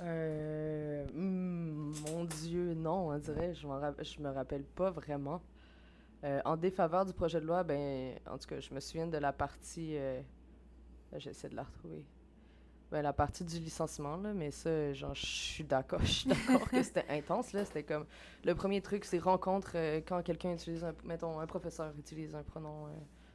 Euh, 0.01 1.05
hmm, 1.13 1.93
mon 2.09 2.25
Dieu, 2.25 2.73
non, 2.73 3.09
on 3.09 3.17
dirait, 3.19 3.53
je, 3.53 3.61
je 3.61 4.19
me 4.21 4.29
rappelle 4.29 4.63
pas 4.63 4.89
vraiment. 4.91 5.41
Euh, 6.23 6.41
en 6.45 6.55
défaveur 6.57 7.05
du 7.05 7.13
projet 7.13 7.39
de 7.41 7.45
loi, 7.45 7.63
ben, 7.63 8.17
en 8.27 8.37
tout 8.37 8.47
cas, 8.47 8.59
je 8.59 8.73
me 8.73 8.79
souviens 8.79 9.07
de 9.07 9.17
la 9.17 9.33
partie. 9.33 9.97
euh, 9.97 10.21
J'essaie 11.17 11.49
de 11.49 11.55
la 11.55 11.63
retrouver. 11.63 12.03
Ben, 12.93 13.01
la 13.01 13.11
partie 13.11 13.43
du 13.43 13.57
licenciement, 13.57 14.17
là, 14.17 14.35
mais 14.35 14.51
ça, 14.51 14.93
genre, 14.93 15.15
je 15.15 15.25
suis 15.25 15.63
d'accord, 15.63 15.99
je 16.03 16.11
suis 16.11 16.29
d'accord 16.29 16.69
que 16.69 16.83
c'était 16.83 17.07
intense, 17.09 17.51
là. 17.51 17.65
C'était 17.65 17.81
comme. 17.81 18.05
Le 18.45 18.53
premier 18.53 18.81
truc, 18.81 19.03
c'est 19.03 19.17
rencontre 19.17 19.71
euh, 19.73 19.99
quand 20.07 20.21
quelqu'un 20.21 20.53
utilise 20.53 20.83
un. 20.83 20.93
Mettons, 21.03 21.39
un 21.39 21.47
professeur 21.47 21.91
utilise 21.97 22.35
un 22.35 22.43
pronom 22.43 22.85
euh, 22.85 22.89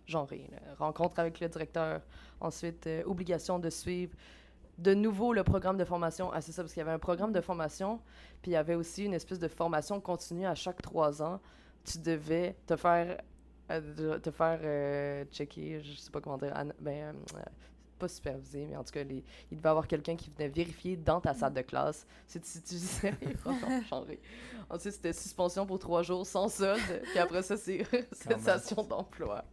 genré. 0.07 0.49
Rencontre 0.79 1.19
avec 1.19 1.41
le 1.41 1.49
directeur. 1.49 2.03
Ensuite, 2.41 2.87
euh, 2.87 3.03
obligation 3.05 3.59
de 3.59 3.69
suivre 3.69 4.15
de 4.79 4.95
nouveau 4.95 5.33
le 5.33 5.43
programme 5.43 5.77
de 5.77 5.85
formation. 5.85 6.31
Ah, 6.33 6.41
c'est 6.41 6.53
ça, 6.53 6.63
parce 6.63 6.73
qu'il 6.73 6.81
y 6.81 6.83
avait 6.83 6.93
un 6.93 7.01
programme 7.01 7.33
de 7.33 7.41
formation, 7.41 8.01
puis 8.43 8.53
il 8.53 8.55
y 8.55 8.57
avait 8.57 8.77
aussi 8.77 9.07
une 9.07 9.15
espèce 9.15 9.41
de 9.41 9.49
formation 9.49 10.01
continue 10.01 10.47
à 10.47 10.55
chaque 10.55 10.81
trois 10.83 11.21
ans. 11.21 11.41
Tu 11.83 11.99
devais 11.99 12.55
te 12.65 12.77
faire, 12.77 13.21
euh, 13.73 14.21
te 14.21 14.31
faire 14.31 14.61
euh, 14.63 15.25
checker, 15.33 15.81
je 15.81 15.95
sais 15.95 16.13
pas 16.13 16.21
comment 16.21 16.39
dire, 16.39 16.55
ben, 16.81 17.17
pas 17.99 18.09
superviser, 18.09 18.67
mais 18.67 18.77
en 18.77 18.85
tout 18.85 18.93
cas, 18.93 19.03
les, 19.05 19.25
il 19.51 19.57
devait 19.59 19.69
y 19.69 19.71
avoir 19.71 19.87
quelqu'un 19.87 20.17
qui 20.17 20.31
venait 20.31 20.49
vérifier 20.49 20.97
dans 20.97 21.21
ta 21.21 21.35
salle 21.35 21.55
de 21.55 21.63
classe 21.63 22.07
si 22.27 22.41
tu 22.41 22.59
utilisais 22.59 23.13
les 23.23 23.35
pronoms 23.35 23.83
genrés. 23.91 24.21
Ensuite, 24.71 24.95
c'était 24.95 25.13
suspension 25.13 25.67
pour 25.67 25.79
trois 25.79 26.03
jours 26.03 26.27
sans 26.27 26.49
solde, 26.49 26.81
puis 27.11 27.19
après 27.19 27.43
ça, 27.43 27.57
c'est 27.57 27.85
cessation 28.13 28.83
d'emploi. 28.83 29.45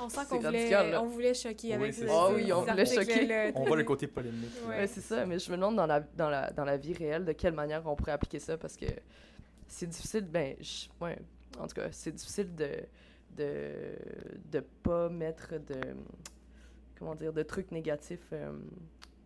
On 0.00 0.08
sent 0.08 0.20
qu'on 0.28 0.36
voulait, 0.40 0.48
radical, 0.58 0.90
là. 0.90 1.02
on 1.02 1.06
voulait 1.06 1.34
choquer 1.34 1.68
Oui, 1.68 1.72
avec 1.74 1.94
c'est 1.94 2.04
le-. 2.04 2.10
Ah 2.12 2.30
oui, 2.34 2.52
on 2.52 2.62
voulait 2.62 2.84
choquer. 2.86 2.98
articles-là. 3.12 3.50
On 3.54 3.64
voit 3.64 3.76
le 3.76 3.84
côté 3.84 4.06
polémique. 4.08 4.50
Ouais. 4.66 4.78
Ouais, 4.78 4.86
c'est 4.88 5.00
ça, 5.00 5.24
mais 5.26 5.38
je 5.38 5.50
me 5.50 5.56
demande 5.56 5.76
dans 5.76 5.86
la, 5.86 6.00
dans, 6.00 6.28
la, 6.28 6.50
dans 6.50 6.64
la 6.64 6.76
vie 6.76 6.92
réelle 6.92 7.24
de 7.24 7.32
quelle 7.32 7.52
manière 7.54 7.86
on 7.86 7.94
pourrait 7.94 8.12
appliquer 8.12 8.40
ça 8.40 8.56
parce 8.58 8.76
que 8.76 8.86
c'est 9.68 9.86
difficile, 9.88 10.22
ben, 10.22 10.56
je- 10.60 10.86
ouais, 11.00 11.16
en 11.58 11.68
tout 11.68 11.74
cas, 11.74 11.88
c'est 11.92 12.10
difficile 12.12 12.52
de, 12.56 12.68
de, 13.36 13.60
de 14.50 14.60
pas 14.82 15.08
mettre 15.08 15.52
de, 15.52 15.80
comment 17.00 17.16
dire, 17.16 17.32
de 17.32 17.42
trucs 17.42 17.72
négatifs. 17.72 18.28
euh, 18.32 18.52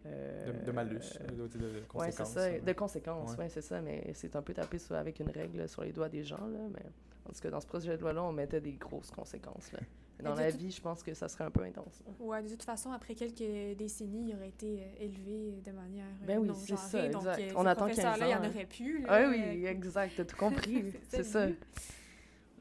euh, 0.06 0.52
De, 0.60 0.66
de 0.66 0.70
malus, 0.72 1.00
euh, 1.20 1.26
de, 1.28 1.46
de- 1.46 1.58
de 1.58 1.64
Ouais, 1.66 2.10
c'est 2.10 2.22
conséquences. 2.22 2.28
ça, 2.32 2.40
euh. 2.40 2.60
de 2.60 2.72
conséquences, 2.72 3.30
Ouais. 3.32 3.38
ouais, 3.38 3.48
c'est 3.48 3.60
ça, 3.62 3.80
mais 3.82 4.10
c'est 4.14 4.36
un 4.36 4.42
peu 4.42 4.54
tapé 4.54 4.78
sur, 4.78 4.94
avec 4.96 5.18
une 5.20 5.30
règle 5.30 5.68
sur 5.68 5.82
les 5.82 5.92
doigts 5.92 6.08
des 6.08 6.22
gens, 6.24 6.36
là, 6.46 6.58
mais 6.72 6.84
en 7.28 7.32
tout 7.32 7.40
cas, 7.40 7.50
dans 7.50 7.60
ce 7.60 7.66
projet 7.66 7.96
de 7.96 8.00
loi-là, 8.02 8.22
on 8.22 8.32
mettait 8.32 8.60
des 8.60 8.72
grosses 8.74 9.10
conséquences, 9.10 9.72
là. 9.72 9.80
Dans 10.22 10.34
la 10.36 10.52
toute- 10.52 10.60
vie, 10.60 10.70
je 10.70 10.80
pense 10.80 11.02
que 11.02 11.12
ça 11.12 11.28
serait 11.28 11.42
un 11.44 11.50
peu 11.50 11.62
intense. 11.64 12.00
là. 12.06 12.12
Ouais, 12.24 12.40
de 12.42 12.48
toute 12.48 12.62
façon, 12.62 12.92
après 12.92 13.14
quelques 13.16 13.76
décennies, 13.76 14.28
il 14.30 14.36
aurait 14.36 14.48
été 14.50 14.78
euh, 14.80 15.04
élevé 15.04 15.60
de 15.64 15.72
manière 15.72 16.04
euh, 16.22 16.26
Ben 16.26 16.38
oui, 16.38 16.46
non 16.48 16.54
c'est 16.54 16.68
genrée. 16.76 16.80
ça, 16.88 17.08
donc, 17.08 17.22
exact. 17.22 17.40
euh, 17.40 17.52
On 17.56 17.66
attend 17.66 17.86
15 17.86 17.96
professeurs-là, 17.96 18.26
il 18.28 18.30
y 18.30 18.34
en 18.34 18.44
ans, 18.44 18.48
aurait 18.48 18.66
plus. 18.66 19.00
là. 19.02 19.06
Ah 19.10 19.28
oui, 19.28 19.66
exact, 19.66 20.12
t'as 20.16 20.24
tout 20.24 20.36
compris, 20.36 20.84
C'est 21.08 21.16
c'est 21.16 21.24
ça. 21.24 21.48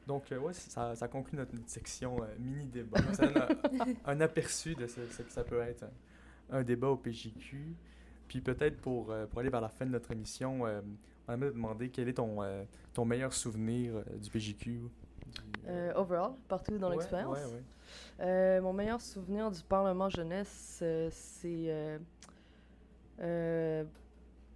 Donc, 0.06 0.30
euh, 0.32 0.38
ouais, 0.38 0.52
ça, 0.52 0.94
ça 0.94 1.08
conclut 1.08 1.38
notre, 1.38 1.54
notre 1.54 1.68
section 1.70 2.22
euh, 2.22 2.26
mini-débat. 2.38 3.00
Ça 3.14 3.26
donne 3.26 3.42
un, 3.42 4.12
un 4.12 4.20
aperçu 4.20 4.74
de 4.74 4.86
ce, 4.86 5.06
ce 5.08 5.22
que 5.22 5.32
ça 5.32 5.44
peut 5.44 5.60
être 5.60 5.84
un, 6.50 6.58
un 6.58 6.62
débat 6.62 6.88
au 6.88 6.96
PJQ. 6.96 7.74
Puis 8.28 8.40
peut-être 8.40 8.80
pour, 8.80 9.10
euh, 9.10 9.26
pour 9.26 9.40
aller 9.40 9.50
vers 9.50 9.60
la 9.62 9.68
fin 9.68 9.86
de 9.86 9.90
notre 9.90 10.10
émission, 10.12 10.62
on 11.26 11.32
aimerait 11.32 11.50
te 11.50 11.54
demander 11.54 11.88
quel 11.90 12.08
est 12.08 12.14
ton, 12.14 12.38
ton 12.92 13.04
meilleur 13.04 13.32
souvenir 13.32 13.94
du 14.20 14.28
PJQ. 14.30 14.70
du- 14.70 14.90
overall, 15.94 16.32
partout 16.48 16.76
dans 16.76 16.88
Ouais, 16.90 16.96
l'expérience. 16.96 17.38
ouais, 17.38 18.24
ouais. 18.26 18.60
Mon 18.60 18.72
meilleur 18.74 19.00
souvenir 19.00 19.50
du 19.50 19.62
Parlement 19.62 20.10
jeunesse, 20.10 20.82
c'est 21.10 21.98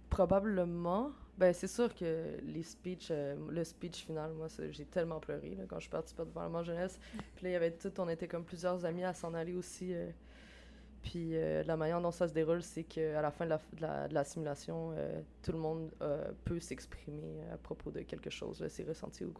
probablement. 0.09 1.11
Ben, 1.37 1.53
c'est 1.53 1.67
sûr 1.67 1.95
que 1.95 2.37
les 2.43 2.63
speeches, 2.63 3.11
euh, 3.11 3.35
le 3.49 3.63
speech 3.63 4.05
final, 4.05 4.33
moi, 4.33 4.47
j'ai 4.71 4.83
tellement 4.83 5.21
pleuré 5.21 5.57
quand 5.69 5.79
je 5.79 5.89
participais 5.89 6.23
au 6.23 6.25
Parlement 6.25 6.63
jeunesse. 6.63 6.99
Puis 7.35 7.45
là, 7.45 7.49
il 7.49 7.53
y 7.53 7.55
avait 7.55 7.71
tout, 7.71 7.91
on 7.99 8.09
était 8.09 8.27
comme 8.27 8.43
plusieurs 8.43 8.83
amis 8.83 9.05
à 9.05 9.13
s'en 9.13 9.33
aller 9.33 9.55
aussi. 9.55 9.93
euh, 9.93 10.09
Puis 11.01 11.37
euh, 11.37 11.63
la 11.63 11.77
manière 11.77 12.01
dont 12.01 12.11
ça 12.11 12.27
se 12.27 12.33
déroule, 12.33 12.61
c'est 12.61 12.83
qu'à 12.83 13.21
la 13.21 13.31
fin 13.31 13.45
de 13.45 13.51
la, 13.51 13.61
la, 13.79 14.07
de 14.09 14.13
la 14.13 14.25
simulation, 14.25 14.93
tout 15.41 15.53
le 15.53 15.59
monde 15.59 15.91
peut 16.43 16.59
s'exprimer 16.59 17.41
à 17.53 17.57
propos 17.57 17.89
de 17.89 18.01
quelque 18.01 18.29
chose, 18.29 18.59
là, 18.59 18.67
ses 18.67 18.83
ressentis. 18.83 19.23
Ou... 19.23 19.33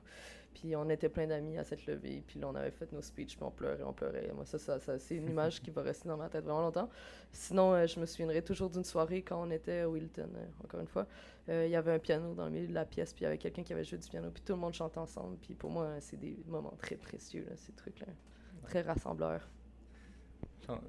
Puis 0.53 0.75
on 0.75 0.89
était 0.89 1.09
plein 1.09 1.27
d'amis 1.27 1.57
à 1.57 1.63
cette 1.63 1.85
levée, 1.85 2.23
puis 2.25 2.39
là 2.39 2.47
on 2.49 2.55
avait 2.55 2.71
fait 2.71 2.91
nos 2.91 3.01
speeches, 3.01 3.35
puis 3.35 3.43
on 3.43 3.51
pleurait, 3.51 3.83
on 3.83 3.93
pleurait. 3.93 4.31
Moi, 4.35 4.45
ça, 4.45 4.57
ça, 4.57 4.79
ça 4.79 4.97
c'est 4.99 5.15
une 5.15 5.29
image 5.29 5.61
qui 5.61 5.71
va 5.71 5.81
rester 5.81 6.09
dans 6.09 6.17
ma 6.17 6.27
tête 6.29 6.43
vraiment 6.43 6.61
longtemps. 6.61 6.89
Sinon, 7.31 7.73
euh, 7.73 7.87
je 7.87 7.99
me 7.99 8.05
souviendrai 8.05 8.41
toujours 8.41 8.69
d'une 8.69 8.83
soirée 8.83 9.21
quand 9.21 9.41
on 9.41 9.51
était 9.51 9.79
à 9.79 9.89
Wilton, 9.89 10.29
euh, 10.35 10.45
encore 10.63 10.79
une 10.81 10.87
fois. 10.87 11.05
Euh, 11.49 11.65
Il 11.65 11.71
y 11.71 11.75
avait 11.75 11.93
un 11.93 11.99
piano 11.99 12.33
dans 12.33 12.45
le 12.45 12.51
milieu 12.51 12.67
de 12.67 12.73
la 12.73 12.85
pièce, 12.85 13.13
puis 13.13 13.21
il 13.21 13.25
y 13.25 13.27
avait 13.27 13.37
quelqu'un 13.37 13.63
qui 13.63 13.73
avait 13.73 13.83
joué 13.83 13.97
du 13.97 14.09
piano, 14.09 14.29
puis 14.31 14.43
tout 14.43 14.53
le 14.53 14.59
monde 14.59 14.73
chantait 14.73 14.97
ensemble. 14.97 15.37
Puis 15.37 15.53
pour 15.53 15.69
moi, 15.69 15.95
c'est 15.99 16.17
des 16.17 16.37
moments 16.47 16.73
très 16.77 16.95
précieux, 16.95 17.45
là, 17.49 17.55
ces 17.55 17.71
trucs-là. 17.73 18.07
Très 18.63 18.81
rassembleurs. 18.81 19.47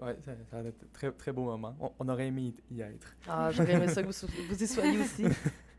Ouais, 0.02 0.16
ça, 0.24 0.32
ça 0.50 0.58
a 0.58 0.62
été 0.62 0.86
très, 0.92 1.10
très 1.12 1.32
beau 1.32 1.44
moment. 1.44 1.74
On, 1.80 1.90
on 1.98 2.08
aurait 2.10 2.26
aimé 2.26 2.54
y 2.70 2.74
y 2.74 2.80
être. 2.82 3.16
Ah, 3.26 3.50
j'aurais 3.50 3.72
aimé 3.74 3.88
ça 3.88 4.02
que 4.02 4.08
vous, 4.08 4.26
vous 4.48 4.62
y 4.62 4.66
soyez 4.66 5.00
aussi. 5.00 5.24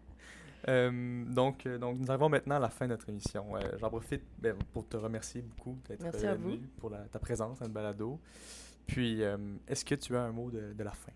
Euh, 0.67 1.23
donc, 1.25 1.65
euh, 1.65 1.77
donc, 1.77 1.97
nous 1.97 2.09
arrivons 2.11 2.29
maintenant 2.29 2.55
à 2.55 2.59
la 2.59 2.69
fin 2.69 2.85
de 2.85 2.91
notre 2.91 3.09
émission. 3.09 3.55
Euh, 3.55 3.59
J'en 3.79 3.89
profite 3.89 4.23
ben, 4.39 4.55
pour 4.73 4.87
te 4.87 4.95
remercier 4.97 5.41
beaucoup 5.41 5.77
d'être 5.87 6.03
venu 6.35 6.57
pour 6.77 6.89
la- 6.89 7.05
ta 7.07 7.19
présence 7.19 7.59
dans 7.59 7.65
le 7.65 7.71
balado. 7.71 8.19
Puis, 8.85 9.23
euh, 9.23 9.37
est-ce 9.67 9.83
que 9.85 9.95
tu 9.95 10.15
as 10.15 10.21
un 10.21 10.31
mot 10.31 10.51
de, 10.51 10.73
de 10.73 10.83
la 10.83 10.91
fin? 10.91 11.11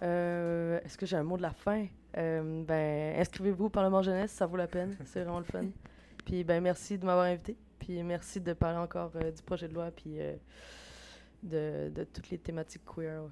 Est-ce 0.00 0.98
que 0.98 1.06
j'ai 1.06 1.16
un 1.16 1.22
mot 1.22 1.36
de 1.38 1.42
la 1.42 1.52
fin? 1.52 1.86
Ben, 2.14 3.18
inscrivez-vous 3.18 3.66
au 3.66 3.70
Parlement 3.70 4.02
jeunesse, 4.02 4.30
ça 4.32 4.46
vaut 4.46 4.56
la 4.56 4.66
peine, 4.66 4.96
c'est 5.06 5.20
vraiment 5.22 5.38
le 5.38 5.44
fun. 5.44 5.64
Puis, 6.24 6.44
ben, 6.44 6.62
merci 6.62 6.98
de 6.98 7.04
m'avoir 7.06 7.26
invité. 7.26 7.56
Puis, 7.78 8.02
merci 8.02 8.40
de 8.40 8.52
parler 8.52 8.78
encore 8.78 9.10
du 9.12 9.42
projet 9.42 9.68
de 9.68 9.74
loi, 9.74 9.90
puis 9.90 10.18
de, 11.42 11.88
de 11.90 12.04
toutes 12.04 12.30
les 12.30 12.38
thématiques 12.38 12.82
queer, 12.84 13.22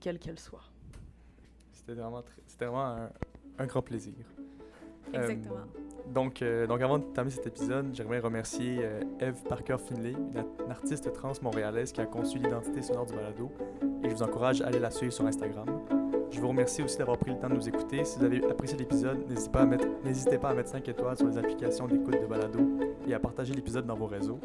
quelles 0.00 0.18
qu'elles 0.18 0.38
soient. 0.38 0.64
C'était 1.72 1.94
vraiment, 1.94 2.22
c'était 2.46 2.66
vraiment 2.66 2.86
un, 2.86 3.10
un 3.58 3.66
grand 3.66 3.82
plaisir. 3.82 4.14
Euh, 5.14 5.18
Exactement. 5.28 5.54
donc, 6.12 6.42
euh, 6.42 6.66
donc, 6.66 6.80
avant 6.82 6.98
de 6.98 7.04
terminer 7.04 7.34
cet 7.36 7.46
épisode, 7.46 7.86
j'aimerais 7.92 8.20
remercier 8.20 8.78
euh, 8.82 9.00
Eve 9.20 9.42
Parker-Finlay, 9.48 10.12
une, 10.12 10.38
a- 10.38 10.64
une 10.64 10.70
artiste 10.70 11.12
trans 11.12 11.32
montréalaise 11.42 11.92
qui 11.92 12.00
a 12.00 12.06
conçu 12.06 12.38
l'identité 12.38 12.82
sonore 12.82 13.06
du 13.06 13.14
balado. 13.14 13.50
Et 14.02 14.10
je 14.10 14.14
vous 14.14 14.22
encourage 14.22 14.60
à 14.62 14.66
aller 14.66 14.78
la 14.80 14.90
suivre 14.90 15.12
sur 15.12 15.26
Instagram. 15.26 15.66
Je 16.30 16.40
vous 16.40 16.48
remercie 16.48 16.82
aussi 16.82 16.98
d'avoir 16.98 17.16
pris 17.18 17.30
le 17.30 17.38
temps 17.38 17.48
de 17.48 17.54
nous 17.54 17.68
écouter. 17.68 18.04
Si 18.04 18.18
vous 18.18 18.24
avez 18.24 18.44
apprécié 18.44 18.76
l'épisode, 18.76 19.18
n'hésitez 19.28 19.50
pas, 19.52 19.60
à 19.60 19.66
mettre- 19.66 19.86
n'hésitez 20.04 20.38
pas 20.38 20.48
à 20.50 20.54
mettre 20.54 20.70
5 20.70 20.88
étoiles 20.88 21.16
sur 21.16 21.28
les 21.28 21.38
applications 21.38 21.86
d'écoute 21.86 22.20
de 22.20 22.26
balado 22.26 22.58
et 23.06 23.14
à 23.14 23.20
partager 23.20 23.54
l'épisode 23.54 23.86
dans 23.86 23.94
vos 23.96 24.06
réseaux. 24.06 24.40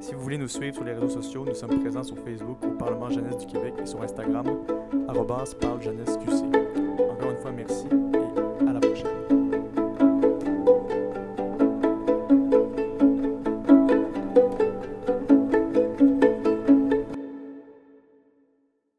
Si 0.00 0.14
vous 0.14 0.20
voulez 0.20 0.38
nous 0.38 0.48
suivre 0.48 0.74
sur 0.74 0.84
les 0.84 0.94
réseaux 0.94 1.08
sociaux, 1.10 1.44
nous 1.46 1.54
sommes 1.54 1.78
présents 1.80 2.02
sur 2.02 2.18
Facebook 2.18 2.56
au 2.64 2.70
Parlement 2.70 3.10
Jeunesse 3.10 3.36
du 3.36 3.46
Québec 3.46 3.74
et 3.80 3.86
sur 3.86 4.02
Instagram, 4.02 4.46
arrobas 5.08 5.54
parle 5.60 5.80
jeunesse 5.82 6.16
QC. 6.24 6.42
Encore 6.98 7.30
une 7.30 7.36
fois, 7.36 7.52
merci 7.52 7.86